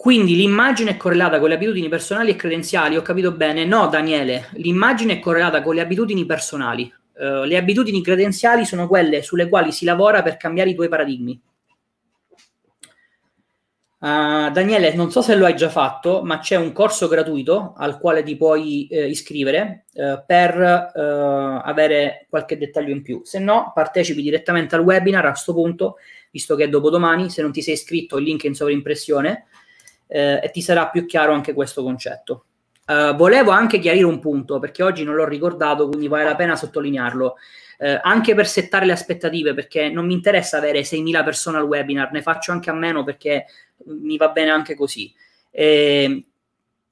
Quindi 0.03 0.35
l'immagine 0.35 0.91
è 0.91 0.97
correlata 0.97 1.39
con 1.39 1.49
le 1.49 1.55
abitudini 1.55 1.87
personali 1.89 2.31
e 2.31 2.35
credenziali, 2.35 2.97
ho 2.97 3.01
capito 3.01 3.31
bene? 3.31 3.65
No, 3.65 3.87
Daniele, 3.87 4.49
l'immagine 4.53 5.13
è 5.13 5.19
correlata 5.19 5.61
con 5.61 5.75
le 5.75 5.81
abitudini 5.81 6.25
personali. 6.25 6.93
Uh, 7.13 7.43
le 7.43 7.57
abitudini 7.57 8.01
credenziali 8.01 8.65
sono 8.65 8.87
quelle 8.87 9.21
sulle 9.21 9.47
quali 9.47 9.71
si 9.71 9.85
lavora 9.85 10.21
per 10.21 10.35
cambiare 10.35 10.71
i 10.71 10.75
tuoi 10.75 10.89
paradigmi. 10.89 11.39
Uh, 14.03 14.51
Daniele, 14.51 14.93
non 14.95 15.11
so 15.11 15.21
se 15.21 15.33
lo 15.33 15.45
hai 15.45 15.55
già 15.55 15.69
fatto, 15.69 16.23
ma 16.23 16.39
c'è 16.39 16.57
un 16.57 16.73
corso 16.73 17.07
gratuito 17.07 17.73
al 17.77 17.97
quale 17.99 18.21
ti 18.21 18.35
puoi 18.35 18.85
eh, 18.87 19.07
iscrivere 19.07 19.85
eh, 19.93 20.21
per 20.27 20.59
eh, 20.59 21.61
avere 21.63 22.25
qualche 22.29 22.57
dettaglio 22.57 22.91
in 22.91 23.01
più. 23.01 23.21
Se 23.23 23.39
no, 23.39 23.71
partecipi 23.73 24.21
direttamente 24.21 24.75
al 24.75 24.81
webinar 24.81 25.25
a 25.25 25.29
questo 25.29 25.53
punto, 25.53 25.95
visto 26.31 26.57
che 26.57 26.65
è 26.65 26.67
dopodomani. 26.67 27.29
Se 27.29 27.41
non 27.41 27.53
ti 27.53 27.61
sei 27.61 27.75
iscritto, 27.75 28.17
il 28.17 28.25
link 28.25 28.43
è 28.43 28.47
in 28.47 28.55
sovrimpressione 28.55 29.45
eh, 30.07 30.41
e 30.43 30.51
ti 30.51 30.61
sarà 30.61 30.89
più 30.89 31.05
chiaro 31.05 31.31
anche 31.31 31.53
questo 31.53 31.81
concetto. 31.81 32.45
Uh, 32.85 33.15
volevo 33.15 33.51
anche 33.51 33.79
chiarire 33.79 34.03
un 34.03 34.19
punto 34.19 34.59
perché 34.59 34.83
oggi 34.83 35.05
non 35.05 35.15
l'ho 35.15 35.25
ricordato, 35.25 35.87
quindi 35.87 36.09
vale 36.09 36.25
la 36.25 36.35
pena 36.35 36.57
sottolinearlo 36.57 37.35
eh, 37.77 37.99
anche 38.01 38.35
per 38.35 38.47
settare 38.47 38.85
le 38.85 38.91
aspettative, 38.91 39.53
perché 39.53 39.89
non 39.89 40.05
mi 40.05 40.13
interessa 40.13 40.57
avere 40.57 40.81
6.000 40.81 41.23
persone 41.23 41.57
al 41.57 41.65
webinar, 41.65 42.11
ne 42.11 42.21
faccio 42.21 42.51
anche 42.51 42.69
a 42.69 42.73
meno 42.73 43.03
perché 43.03 43.45
mi 43.85 44.17
va 44.17 44.29
bene 44.29 44.51
anche 44.51 44.75
così. 44.75 45.13
Eh, 45.51 46.25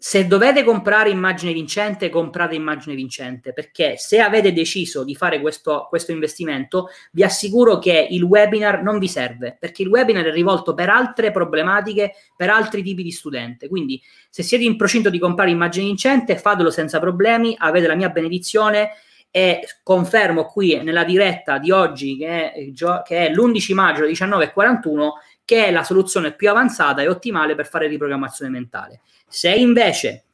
se 0.04 0.26
dovete 0.26 0.64
comprare 0.64 1.12
immagine 1.12 1.54
vincente, 1.54 2.10
comprate 2.10 2.56
immagine 2.56 2.96
vincente, 2.96 3.54
perché 3.54 3.98
se 3.98 4.20
avete 4.20 4.52
deciso 4.52 5.04
di 5.04 5.14
fare 5.14 5.40
questo, 5.40 5.86
questo, 5.90 6.12
investimento, 6.12 6.88
vi 7.12 7.22
assicuro 7.22 7.78
che 7.78 8.08
il 8.10 8.24
webinar 8.24 8.82
non 8.82 8.98
vi 8.98 9.08
serve, 9.08 9.56
perché 9.60 9.84
il 9.84 9.90
webinar 9.90 10.26
è 10.26 10.32
rivolto 10.32 10.74
per 10.74 10.90
altre 10.90 11.30
problematiche, 11.30 12.14
per 12.36 12.50
altri 12.50 12.82
tipi 12.82 13.04
di 13.04 13.12
studente. 13.12 13.68
Quindi 13.68 14.02
se 14.28 14.42
siete 14.42 14.64
in 14.64 14.76
procinto 14.76 15.12
di 15.12 15.20
comprare 15.20 15.52
immagine 15.52 15.86
vincente, 15.86 16.36
fatelo 16.36 16.72
senza 16.72 17.00
problemi, 17.00 17.56
avete 17.60 17.86
la 17.86 17.94
mia 17.94 18.10
benedizione 18.10 18.94
e 19.32 19.62
confermo 19.82 20.46
qui 20.46 20.84
nella 20.84 21.06
diretta 21.06 21.58
di 21.58 21.72
oggi, 21.72 22.18
che 22.18 22.52
è, 22.52 22.72
che 23.04 23.28
è 23.28 23.30
l'11 23.32 23.74
maggio 23.74 24.04
alle 24.04 24.12
19.41, 24.12 25.10
che 25.46 25.66
è 25.66 25.72
la 25.72 25.84
soluzione 25.84 26.34
più 26.34 26.50
avanzata 26.50 27.02
e 27.02 27.08
ottimale 27.08 27.56
per 27.56 27.68
fare 27.68 27.88
riprogrammazione 27.88 28.52
mentale. 28.52 29.00
Se 29.28 29.50
invece 29.50 30.26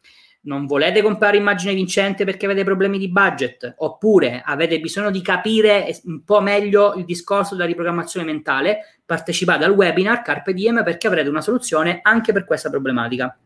non 0.42 0.66
volete 0.66 1.02
comprare 1.02 1.38
immagine 1.38 1.74
vincente 1.74 2.26
perché 2.26 2.46
avete 2.46 2.64
problemi 2.64 2.98
di 2.98 3.10
budget, 3.10 3.76
oppure 3.78 4.42
avete 4.44 4.80
bisogno 4.80 5.12
di 5.12 5.22
capire 5.22 5.96
un 6.06 6.24
po' 6.24 6.42
meglio 6.42 6.94
il 6.96 7.06
discorso 7.06 7.54
della 7.54 7.68
riprogrammazione 7.68 8.26
mentale, 8.26 9.00
partecipate 9.06 9.66
al 9.66 9.72
webinar 9.72 10.22
Carpe 10.22 10.54
Diem 10.54 10.84
perché 10.84 11.08
avrete 11.08 11.30
una 11.30 11.42
soluzione 11.42 12.00
anche 12.02 12.32
per 12.32 12.46
questa 12.46 12.70
problematica. 12.70 13.38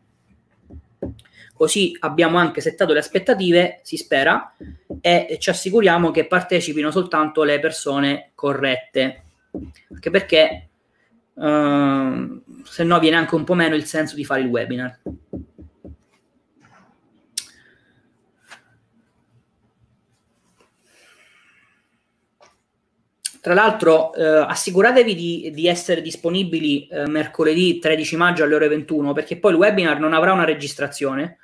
Così 1.62 1.96
abbiamo 2.00 2.38
anche 2.38 2.60
settato 2.60 2.92
le 2.92 2.98
aspettative, 2.98 3.78
si 3.84 3.96
spera, 3.96 4.52
e 5.00 5.36
ci 5.38 5.48
assicuriamo 5.48 6.10
che 6.10 6.26
partecipino 6.26 6.90
soltanto 6.90 7.44
le 7.44 7.60
persone 7.60 8.32
corrette. 8.34 9.22
Anche 9.92 10.10
perché 10.10 10.68
uh, 11.34 12.42
se 12.64 12.82
no 12.82 12.98
viene 12.98 13.14
anche 13.14 13.36
un 13.36 13.44
po' 13.44 13.54
meno 13.54 13.76
il 13.76 13.84
senso 13.84 14.16
di 14.16 14.24
fare 14.24 14.40
il 14.40 14.48
webinar. 14.48 14.98
Tra 23.40 23.54
l'altro, 23.54 24.12
eh, 24.14 24.24
assicuratevi 24.24 25.14
di, 25.14 25.50
di, 25.54 25.68
essere 25.68 26.02
disponibili 26.02 26.88
eh, 26.88 27.06
mercoledì 27.08 27.78
13 27.78 28.16
maggio 28.16 28.42
alle 28.42 28.56
ore 28.56 28.66
21, 28.66 29.12
perché 29.12 29.36
poi 29.36 29.52
il 29.52 29.58
webinar 29.58 30.00
non 30.00 30.12
avrà 30.12 30.32
una 30.32 30.44
registrazione, 30.44 31.38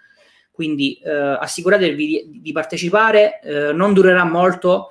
quindi 0.59 0.95
eh, 1.05 1.09
assicuratevi 1.13 1.95
di, 1.95 2.41
di 2.43 2.51
partecipare, 2.51 3.39
eh, 3.43 3.73
non 3.73 3.93
durerà 3.93 4.25
molto, 4.25 4.89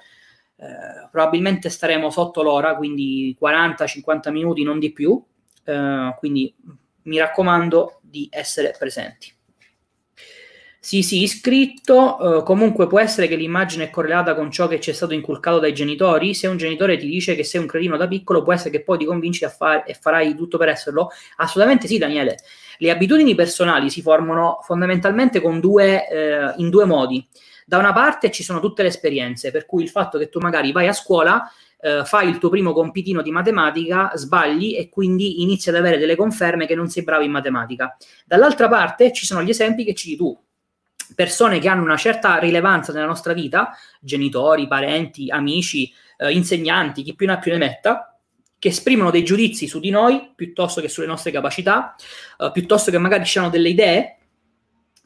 eh, 0.56 1.10
probabilmente 1.12 1.68
staremo 1.68 2.10
sotto 2.10 2.42
l'ora, 2.42 2.78
quindi 2.78 3.36
40-50 3.38 4.32
minuti, 4.32 4.64
non 4.64 4.80
di 4.80 4.94
più, 4.94 5.22
eh, 5.66 6.16
quindi 6.20 6.56
mi 7.02 7.18
raccomando 7.18 8.00
di 8.02 8.30
essere 8.32 8.74
presenti. 8.80 9.37
Sì, 10.88 11.04
sì, 11.04 11.22
iscritto. 11.22 12.16
Uh, 12.18 12.44
comunque 12.44 12.88
può 12.88 13.02
essere 13.02 13.28
che 13.28 13.36
l'immagine 13.36 13.84
è 13.84 13.90
correlata 13.90 14.34
con 14.34 14.50
ciò 14.50 14.70
che 14.70 14.80
ci 14.80 14.90
è 14.90 14.94
stato 14.94 15.14
inculcato 15.14 15.60
dai 15.60 15.74
genitori. 15.74 16.34
Se 16.34 16.48
un 16.48 16.56
genitore 16.56 16.96
ti 16.96 17.06
dice 17.08 17.36
che 17.36 17.44
sei 17.44 17.60
un 17.60 17.68
cretino 17.68 17.98
da 17.98 18.08
piccolo, 18.08 18.42
può 18.42 18.54
essere 18.54 18.70
che 18.70 18.84
poi 18.84 18.98
ti 19.00 19.04
convinci 19.04 19.44
a 19.44 19.50
fare 19.50 19.84
e 19.86 19.94
farai 19.96 20.34
tutto 20.34 20.58
per 20.58 20.70
esserlo? 20.70 21.10
Assolutamente 21.36 21.88
sì, 21.88 21.98
Daniele. 21.98 22.38
Le 22.78 22.90
abitudini 22.90 23.36
personali 23.36 23.90
si 23.90 24.02
formano 24.02 24.60
fondamentalmente 24.62 25.42
due, 25.60 26.08
eh, 26.08 26.54
in 26.56 26.70
due 26.70 26.86
modi. 26.86 27.28
Da 27.66 27.80
una 27.80 27.92
parte 27.92 28.32
ci 28.32 28.44
sono 28.44 28.62
tutte 28.62 28.82
le 28.82 28.88
esperienze, 28.88 29.52
per 29.52 29.66
cui 29.66 29.84
il 29.84 29.90
fatto 29.90 30.18
che 30.18 30.30
tu 30.30 30.40
magari 30.40 30.72
vai 30.72 30.88
a 30.88 30.94
scuola 30.94 31.52
Uh, 31.80 32.04
fai 32.04 32.28
il 32.28 32.40
tuo 32.40 32.50
primo 32.50 32.74
compitino 32.74 33.22
di 33.22 33.30
matematica, 33.30 34.12
sbagli 34.16 34.76
e 34.76 34.90
quindi 34.90 35.44
inizi 35.44 35.70
ad 35.70 35.76
avere 35.76 36.00
delle 36.00 36.16
conferme 36.16 36.66
che 36.66 36.74
non 36.74 36.90
sei 36.90 37.04
bravo 37.04 37.24
in 37.24 37.30
matematica. 37.30 37.96
Dall'altra 38.26 38.68
parte 38.68 39.14
ci 39.14 39.28
sono 39.28 39.44
gli 39.44 39.52
esempi 39.52 39.84
che 39.84 39.94
ci 39.94 40.18
tu 40.18 40.36
persone 41.16 41.60
che 41.60 41.68
hanno 41.68 41.84
una 41.84 41.98
certa 41.98 42.38
rilevanza 42.38 42.92
nella 42.92 43.06
nostra 43.06 43.34
vita, 43.34 43.76
genitori, 44.00 44.68
parenti, 44.68 45.30
amici, 45.30 45.92
eh, 46.18 46.32
insegnanti, 46.32 47.04
chi 47.04 47.16
più 47.16 47.28
ne 47.28 47.34
ha 47.34 47.38
più 47.40 47.52
ne 47.52 47.58
metta, 47.58 48.18
che 48.60 48.70
esprimono 48.70 49.12
dei 49.12 49.24
giudizi 49.24 49.68
su 49.68 49.80
di 49.80 49.90
noi 49.90 50.32
piuttosto 50.36 50.82
che 50.82 50.90
sulle 50.90 51.08
nostre 51.08 51.32
capacità, 51.32 51.96
eh, 52.38 52.50
piuttosto 52.52 52.92
che 52.92 52.98
magari 52.98 53.26
ci 53.26 53.38
hanno 53.38 53.50
delle 53.50 53.70
idee 53.70 54.18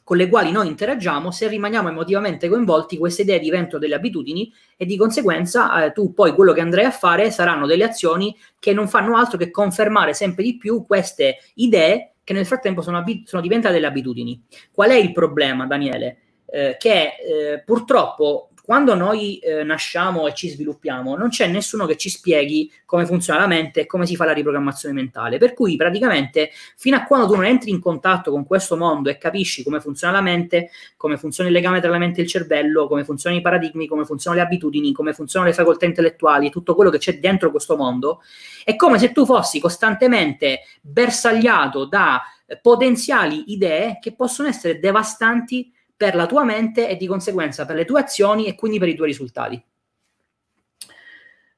con 0.04 0.16
le 0.16 0.28
quali 0.28 0.50
noi 0.50 0.66
interagiamo, 0.66 1.30
se 1.30 1.46
rimaniamo 1.48 1.88
emotivamente 1.88 2.48
coinvolti, 2.48 2.98
queste 2.98 3.22
idee 3.22 3.38
diventano 3.38 3.78
delle 3.78 3.94
abitudini 3.94 4.52
e 4.76 4.84
di 4.84 4.96
conseguenza 4.96 5.84
eh, 5.84 5.92
tu 5.92 6.12
poi 6.12 6.34
quello 6.34 6.52
che 6.52 6.60
andrai 6.60 6.84
a 6.84 6.90
fare 6.90 7.30
saranno 7.30 7.66
delle 7.66 7.84
azioni 7.84 8.36
che 8.58 8.72
non 8.72 8.88
fanno 8.88 9.16
altro 9.16 9.38
che 9.38 9.50
confermare 9.50 10.12
sempre 10.12 10.42
di 10.42 10.56
più 10.56 10.84
queste 10.86 11.38
idee 11.54 12.11
che 12.32 12.38
nel 12.38 12.46
frattempo 12.46 12.80
sono, 12.80 12.98
abit- 12.98 13.28
sono 13.28 13.42
diventate 13.42 13.74
delle 13.74 13.86
abitudini. 13.86 14.42
Qual 14.72 14.90
è 14.90 14.94
il 14.94 15.12
problema, 15.12 15.66
Daniele? 15.66 16.16
Eh, 16.46 16.76
che 16.78 17.14
eh, 17.16 17.62
purtroppo 17.64 18.50
quando 18.72 18.94
noi 18.94 19.36
eh, 19.36 19.64
nasciamo 19.64 20.26
e 20.26 20.32
ci 20.32 20.48
sviluppiamo, 20.48 21.14
non 21.14 21.28
c'è 21.28 21.46
nessuno 21.46 21.84
che 21.84 21.98
ci 21.98 22.08
spieghi 22.08 22.72
come 22.86 23.04
funziona 23.04 23.40
la 23.40 23.46
mente 23.46 23.82
e 23.82 23.86
come 23.86 24.06
si 24.06 24.16
fa 24.16 24.24
la 24.24 24.32
riprogrammazione 24.32 24.94
mentale. 24.94 25.36
Per 25.36 25.52
cui 25.52 25.76
praticamente 25.76 26.48
fino 26.78 26.96
a 26.96 27.04
quando 27.04 27.26
tu 27.26 27.34
non 27.34 27.44
entri 27.44 27.68
in 27.68 27.80
contatto 27.80 28.30
con 28.30 28.46
questo 28.46 28.78
mondo 28.78 29.10
e 29.10 29.18
capisci 29.18 29.62
come 29.62 29.78
funziona 29.78 30.14
la 30.14 30.22
mente, 30.22 30.70
come 30.96 31.18
funziona 31.18 31.50
il 31.50 31.54
legame 31.54 31.82
tra 31.82 31.90
la 31.90 31.98
mente 31.98 32.20
e 32.20 32.22
il 32.22 32.30
cervello, 32.30 32.88
come 32.88 33.04
funzionano 33.04 33.42
i 33.42 33.44
paradigmi, 33.44 33.86
come 33.86 34.06
funzionano 34.06 34.40
le 34.40 34.48
abitudini, 34.48 34.92
come 34.92 35.12
funzionano 35.12 35.50
le 35.50 35.56
facoltà 35.56 35.84
intellettuali, 35.84 36.48
tutto 36.48 36.74
quello 36.74 36.88
che 36.88 36.96
c'è 36.96 37.18
dentro 37.18 37.50
questo 37.50 37.76
mondo, 37.76 38.22
è 38.64 38.74
come 38.74 38.98
se 38.98 39.12
tu 39.12 39.26
fossi 39.26 39.60
costantemente 39.60 40.60
bersagliato 40.80 41.84
da 41.84 42.22
potenziali 42.62 43.52
idee 43.52 43.98
che 44.00 44.14
possono 44.14 44.48
essere 44.48 44.78
devastanti 44.78 45.70
per 46.02 46.16
la 46.16 46.26
tua 46.26 46.42
mente 46.42 46.88
e 46.88 46.96
di 46.96 47.06
conseguenza 47.06 47.64
per 47.64 47.76
le 47.76 47.84
tue 47.84 48.00
azioni 48.00 48.46
e 48.46 48.56
quindi 48.56 48.80
per 48.80 48.88
i 48.88 48.96
tuoi 48.96 49.06
risultati. 49.06 49.62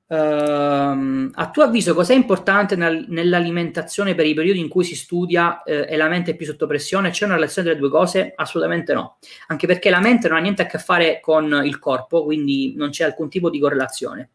Uh, 0.07 1.30
a 1.32 1.51
tuo 1.51 1.62
avviso, 1.62 1.95
cos'è 1.95 2.12
importante 2.12 2.76
nel, 2.76 3.07
nell'alimentazione 3.09 4.14
per 4.14 4.26
i 4.26 4.34
periodi 4.34 4.61
in 4.61 4.68
cui 4.68 4.84
si 4.84 4.95
studia 4.97 5.62
eh, 5.62 5.86
e 5.88 5.97
la 5.97 6.09
mente 6.09 6.32
è 6.32 6.36
più 6.36 6.45
sotto 6.45 6.66
pressione? 6.66 7.09
C'è 7.09 7.24
una 7.24 7.36
relazione 7.36 7.68
tra 7.68 7.76
le 7.76 7.80
due 7.80 7.90
cose? 7.90 8.34
Assolutamente 8.36 8.92
no, 8.92 9.16
anche 9.47 9.66
perché 9.66 9.88
la 9.88 10.01
mente 10.01 10.28
non 10.28 10.36
ha 10.36 10.40
niente 10.42 10.61
a 10.61 10.66
che 10.66 10.76
fare 10.76 11.20
con 11.22 11.62
il 11.64 11.78
corpo, 11.78 12.22
quindi 12.24 12.74
non 12.76 12.90
c'è 12.90 13.05
alcun 13.05 13.30
tipo 13.30 13.49
di 13.49 13.59
correlazione. 13.59 14.32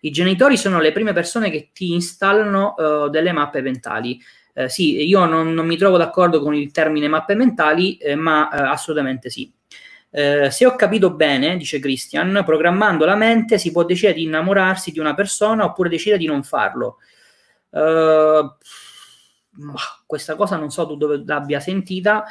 I 0.00 0.10
genitori 0.10 0.56
sono 0.56 0.80
le 0.80 0.90
prime 0.90 1.12
persone 1.12 1.48
che 1.48 1.70
ti 1.72 1.92
installano 1.92 2.74
uh, 2.76 3.08
delle 3.08 3.30
mappe 3.30 3.62
mentali. 3.62 4.20
Eh, 4.56 4.68
sì, 4.68 5.04
io 5.04 5.24
non, 5.26 5.52
non, 5.52 5.66
mi 5.66 5.76
trovo 5.76 5.96
d'accordo 5.96 6.40
con 6.40 6.54
il 6.54 6.70
termine 6.70 7.08
mappe 7.08 7.34
mentali, 7.34 7.96
eh, 7.96 8.14
ma 8.14 8.48
eh, 8.50 8.62
assolutamente 8.62 9.28
sì. 9.28 9.52
Eh, 10.10 10.48
se 10.52 10.64
ho 10.64 10.76
capito 10.76 11.12
bene, 11.12 11.56
dice 11.56 11.80
Christian, 11.80 12.42
programmando 12.44 13.04
la 13.04 13.16
mente 13.16 13.58
si 13.58 13.72
può 13.72 13.84
decidere 13.84 14.14
di 14.14 14.22
innamorarsi 14.22 14.92
di 14.92 15.00
una 15.00 15.12
persona 15.12 15.64
oppure 15.64 15.88
decidere 15.88 16.20
di 16.20 16.26
non 16.26 16.44
farlo. 16.44 16.98
Uh, 17.70 18.48
questa 20.06 20.36
cosa 20.36 20.56
non 20.56 20.70
so 20.70 20.86
tu 20.86 20.96
dove 20.96 21.24
l'abbia 21.26 21.58
sentita. 21.58 22.24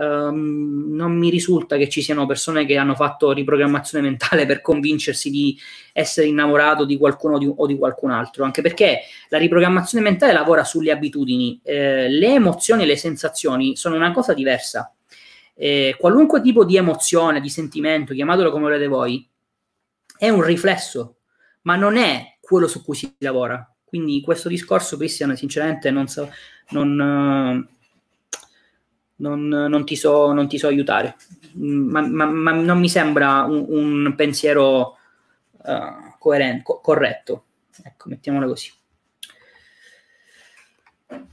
Um, 0.00 0.94
non 0.94 1.18
mi 1.18 1.28
risulta 1.28 1.76
che 1.76 1.88
ci 1.88 2.02
siano 2.02 2.24
persone 2.24 2.64
che 2.64 2.76
hanno 2.76 2.94
fatto 2.94 3.32
riprogrammazione 3.32 4.04
mentale 4.06 4.46
per 4.46 4.60
convincersi 4.60 5.28
di 5.28 5.58
essere 5.92 6.28
innamorato 6.28 6.84
di 6.84 6.96
qualcuno 6.96 7.36
di, 7.36 7.52
o 7.52 7.66
di 7.66 7.76
qualcun 7.76 8.12
altro, 8.12 8.44
anche 8.44 8.62
perché 8.62 9.00
la 9.28 9.38
riprogrammazione 9.38 10.04
mentale 10.04 10.32
lavora 10.32 10.62
sulle 10.62 10.92
abitudini, 10.92 11.60
eh, 11.64 12.08
le 12.08 12.32
emozioni 12.32 12.84
e 12.84 12.86
le 12.86 12.96
sensazioni 12.96 13.74
sono 13.74 13.96
una 13.96 14.12
cosa 14.12 14.34
diversa. 14.34 14.94
Eh, 15.56 15.96
qualunque 15.98 16.40
tipo 16.42 16.64
di 16.64 16.76
emozione, 16.76 17.40
di 17.40 17.48
sentimento, 17.48 18.14
chiamatelo 18.14 18.52
come 18.52 18.64
volete 18.64 18.86
voi, 18.86 19.28
è 20.16 20.28
un 20.28 20.42
riflesso, 20.44 21.16
ma 21.62 21.74
non 21.74 21.96
è 21.96 22.36
quello 22.40 22.68
su 22.68 22.84
cui 22.84 22.94
si 22.94 23.12
lavora. 23.18 23.68
Quindi 23.84 24.20
questo 24.20 24.48
discorso, 24.48 24.96
Cristian, 24.96 25.36
sinceramente 25.36 25.90
non 25.90 26.06
so, 26.06 26.30
non, 26.68 27.66
non, 29.18 29.46
non, 29.48 29.84
ti, 29.84 29.96
so, 29.96 30.32
non 30.32 30.48
ti 30.48 30.58
so 30.58 30.66
aiutare, 30.66 31.16
ma, 31.54 32.00
ma, 32.06 32.26
ma 32.26 32.52
non 32.52 32.78
mi 32.78 32.88
sembra 32.88 33.42
un, 33.44 33.66
un 33.68 34.14
pensiero 34.16 34.96
uh, 35.52 36.16
coerente, 36.18 36.62
co- 36.62 36.80
corretto. 36.80 37.44
Ecco, 37.82 38.08
mettiamola 38.08 38.46
così. 38.46 38.72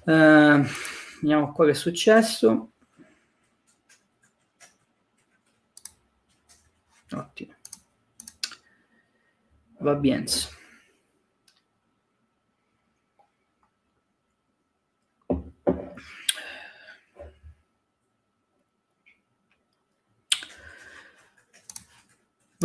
Uh, 0.06 0.64
vediamo 1.22 1.52
qua 1.52 1.66
che 1.66 1.72
è 1.72 1.74
successo. 1.74 2.72
Ottimo. 7.14 7.54
Va 9.80 9.96
bene. 9.96 10.26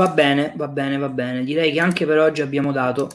Va 0.00 0.08
bene, 0.08 0.54
va 0.56 0.66
bene, 0.66 0.96
va 0.96 1.10
bene. 1.10 1.44
Direi 1.44 1.72
che 1.72 1.78
anche 1.78 2.06
per 2.06 2.16
oggi 2.16 2.40
abbiamo 2.40 2.72
dato. 2.72 3.10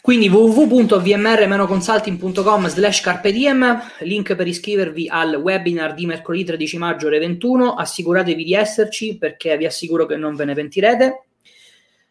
Quindi 0.00 0.30
www.vmr-consulting.com 0.30 2.68
slash 2.68 3.02
carpediem, 3.02 3.82
link 3.98 4.34
per 4.34 4.46
iscrivervi 4.46 5.06
al 5.06 5.34
webinar 5.34 5.92
di 5.92 6.06
mercoledì 6.06 6.44
13 6.44 6.78
maggio 6.78 7.08
ore 7.08 7.18
21, 7.18 7.74
assicuratevi 7.74 8.42
di 8.42 8.54
esserci 8.54 9.18
perché 9.18 9.58
vi 9.58 9.66
assicuro 9.66 10.06
che 10.06 10.16
non 10.16 10.34
ve 10.34 10.46
ne 10.46 10.54
pentirete. 10.54 11.26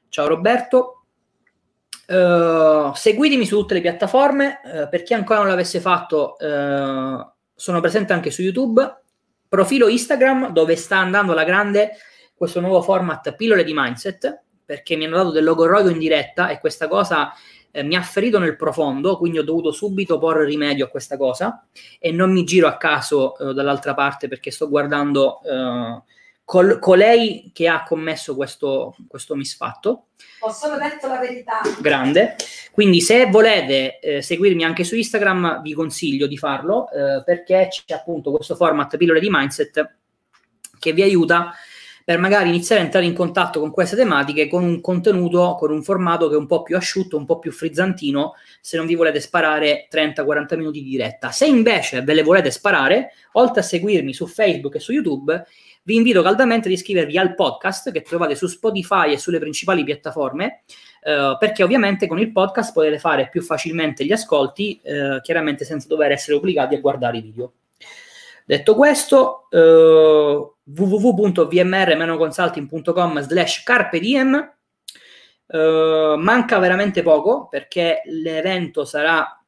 Ciao 0.09 0.27
Roberto. 0.27 1.05
Uh, 2.07 2.93
seguitemi 2.93 3.47
su 3.47 3.57
tutte 3.57 3.73
le 3.73 3.81
piattaforme, 3.81 4.59
uh, 4.63 4.87
per 4.89 5.01
chi 5.01 5.15
ancora 5.15 5.39
non 5.39 5.47
l'avesse 5.47 5.79
fatto 5.79 6.35
uh, 6.39 7.35
sono 7.57 7.81
presente 7.81 8.13
anche 8.13 8.29
su 8.29 8.43
YouTube, 8.43 9.01
profilo 9.49 9.87
Instagram 9.87 10.51
dove 10.51 10.75
sta 10.75 10.97
andando 10.99 11.31
alla 11.31 11.43
grande 11.43 11.93
questo 12.35 12.59
nuovo 12.59 12.83
format 12.83 13.33
pillole 13.35 13.63
di 13.63 13.73
mindset, 13.73 14.43
perché 14.63 14.95
mi 14.95 15.05
hanno 15.05 15.17
dato 15.17 15.31
del 15.31 15.43
logorroico 15.43 15.89
in 15.89 15.97
diretta 15.97 16.49
e 16.49 16.59
questa 16.59 16.87
cosa 16.87 17.33
eh, 17.71 17.81
mi 17.81 17.95
ha 17.95 18.01
ferito 18.03 18.37
nel 18.37 18.55
profondo, 18.55 19.17
quindi 19.17 19.39
ho 19.39 19.43
dovuto 19.43 19.71
subito 19.71 20.19
porre 20.19 20.45
rimedio 20.45 20.85
a 20.85 20.89
questa 20.89 21.17
cosa. 21.17 21.65
E 21.99 22.11
non 22.11 22.31
mi 22.31 22.43
giro 22.43 22.67
a 22.67 22.77
caso 22.77 23.35
eh, 23.39 23.53
dall'altra 23.53 23.95
parte 23.95 24.27
perché 24.27 24.51
sto 24.51 24.69
guardando 24.69 25.41
eh, 25.41 26.01
col, 26.47 26.79
colei 26.79 27.51
che 27.53 27.67
ha 27.67 27.83
commesso 27.83 28.33
questo, 28.33 28.95
questo 29.09 29.35
misfatto. 29.35 30.05
Ho 30.39 30.49
solo 30.49 30.77
detto 30.77 31.09
la 31.09 31.19
verità. 31.19 31.59
Grande. 31.81 32.37
Quindi 32.71 33.01
se 33.01 33.25
volete 33.25 33.99
eh, 33.99 34.21
seguirmi 34.21 34.63
anche 34.63 34.85
su 34.85 34.95
Instagram 34.95 35.61
vi 35.61 35.73
consiglio 35.73 36.25
di 36.25 36.37
farlo 36.37 36.89
eh, 36.89 37.21
perché 37.25 37.67
c'è 37.69 37.93
appunto 37.93 38.31
questo 38.31 38.55
format 38.55 38.95
pillole 38.95 39.19
di 39.19 39.27
mindset 39.29 39.95
che 40.79 40.93
vi 40.93 41.01
aiuta 41.01 41.53
per 42.05 42.17
magari 42.17 42.47
iniziare 42.47 42.79
a 42.79 42.85
entrare 42.85 43.05
in 43.05 43.13
contatto 43.13 43.59
con 43.59 43.71
queste 43.71 43.97
tematiche 43.97 44.47
con 44.47 44.63
un 44.63 44.79
contenuto, 44.79 45.57
con 45.59 45.71
un 45.71 45.83
formato 45.83 46.29
che 46.29 46.35
è 46.35 46.37
un 46.37 46.45
po' 46.45 46.63
più 46.63 46.77
asciutto, 46.77 47.17
un 47.17 47.25
po' 47.25 47.39
più 47.39 47.51
frizzantino, 47.51 48.35
se 48.61 48.77
non 48.77 48.85
vi 48.85 48.95
volete 48.95 49.19
sparare 49.19 49.89
30-40 49.91 50.55
minuti 50.55 50.81
di 50.81 50.91
diretta. 50.91 51.31
Se 51.31 51.45
invece 51.45 52.03
ve 52.03 52.13
le 52.13 52.23
volete 52.23 52.51
sparare, 52.51 53.11
oltre 53.33 53.59
a 53.59 53.63
seguirmi 53.63 54.13
su 54.13 54.25
Facebook 54.25 54.75
e 54.75 54.79
su 54.79 54.93
YouTube, 54.93 55.45
vi 55.87 55.95
invito 55.95 56.21
caldamente 56.21 56.67
ad 56.67 56.73
iscrivervi 56.73 57.17
al 57.17 57.33
podcast 57.33 57.93
che 57.93 58.01
trovate 58.01 58.35
su 58.35 58.47
Spotify 58.47 59.13
e 59.13 59.17
sulle 59.17 59.39
principali 59.39 59.85
piattaforme, 59.85 60.63
eh, 61.01 61.37
perché 61.39 61.63
ovviamente 61.63 62.07
con 62.07 62.19
il 62.19 62.33
podcast 62.33 62.73
potete 62.73 62.99
fare 62.99 63.29
più 63.29 63.41
facilmente 63.41 64.03
gli 64.03 64.11
ascolti, 64.11 64.81
eh, 64.83 65.21
chiaramente 65.21 65.63
senza 65.63 65.87
dover 65.87 66.11
essere 66.11 66.35
obbligati 66.35 66.75
a 66.75 66.81
guardare 66.81 67.19
i 67.19 67.21
video. 67.21 67.53
Detto 68.43 68.75
questo, 68.75 69.47
eh, 69.49 70.45
www.vmr-consulting.com 70.63 73.21
slash 73.21 73.63
carpe 73.63 73.99
diem 73.99 74.51
Uh, 75.49 76.17
manca 76.17 76.59
veramente 76.59 77.01
poco 77.03 77.47
perché 77.47 78.01
l'evento 78.03 78.83
sarà 78.83 79.41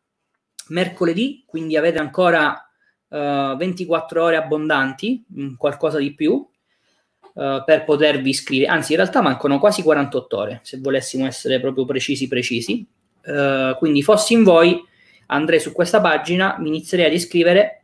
mercoledì, 0.70 1.44
quindi 1.46 1.76
avete 1.76 2.00
ancora 2.00 2.69
uh, 3.10 3.16
eh, 3.16 3.56
24 3.58 4.24
ore 4.24 4.36
abbondanti, 4.36 5.24
mm, 5.40 5.54
qualcosa 5.56 5.98
di 5.98 6.14
più, 6.14 6.34
uh, 6.34 7.64
per 7.64 7.84
potervi 7.86 8.30
iscrivere. 8.30 8.72
Anzi, 8.72 8.94
in 8.94 9.00
realtà 9.00 9.22
mancano 9.22 9.60
quasi 9.60 9.82
48 9.84 10.38
ore, 10.38 10.60
se 10.64 10.80
volessimo 10.80 11.26
essere 11.26 11.60
proprio 11.60 11.86
precisi 11.86 12.28
precisi. 12.28 12.86
Uh, 13.24 13.78
quindi 13.78 14.02
fossi 14.02 14.34
in 14.34 14.44
voi, 14.44 14.82
andrei 15.28 15.60
su 15.60 15.72
questa 15.72 16.02
pagina, 16.02 16.56
mi 16.60 16.70
inizierei 16.70 17.08
ad 17.08 17.14
iscrivere 17.14 17.84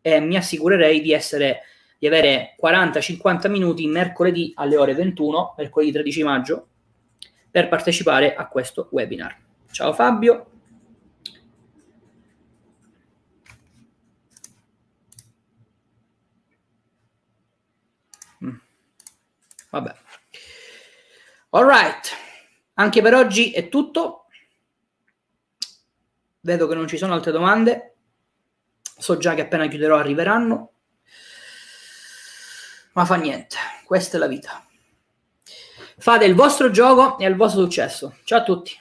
e 0.00 0.20
mi 0.20 0.36
assicurerei 0.36 1.00
di 1.00 1.12
essere 1.12 1.62
di 1.98 2.06
avere 2.06 2.54
40-50 2.62 3.48
minuti 3.48 3.86
mercoledì 3.86 4.52
alle 4.56 4.76
ore 4.76 4.94
21, 4.94 5.54
mercoledì 5.56 5.92
13 5.92 6.22
maggio, 6.22 6.66
per 7.50 7.68
partecipare 7.68 8.34
a 8.34 8.46
questo 8.46 8.88
webinar. 8.90 9.34
Ciao 9.70 9.92
Fabio. 9.94 10.53
Vabbè. 19.74 19.94
All 21.50 21.66
right. 21.66 22.16
Anche 22.74 23.02
per 23.02 23.14
oggi 23.14 23.50
è 23.50 23.68
tutto. 23.68 24.26
Vedo 26.40 26.68
che 26.68 26.74
non 26.76 26.86
ci 26.86 26.96
sono 26.96 27.12
altre 27.12 27.32
domande. 27.32 27.96
So 28.96 29.16
già 29.16 29.34
che 29.34 29.40
appena 29.40 29.66
chiuderò 29.66 29.96
arriveranno. 29.96 30.74
Ma 32.92 33.04
fa 33.04 33.16
niente. 33.16 33.56
Questa 33.84 34.16
è 34.16 34.20
la 34.20 34.28
vita. 34.28 34.64
Fate 35.98 36.24
il 36.24 36.36
vostro 36.36 36.70
gioco 36.70 37.18
e 37.18 37.26
il 37.26 37.34
vostro 37.34 37.62
successo. 37.62 38.18
Ciao 38.22 38.38
a 38.38 38.44
tutti. 38.44 38.80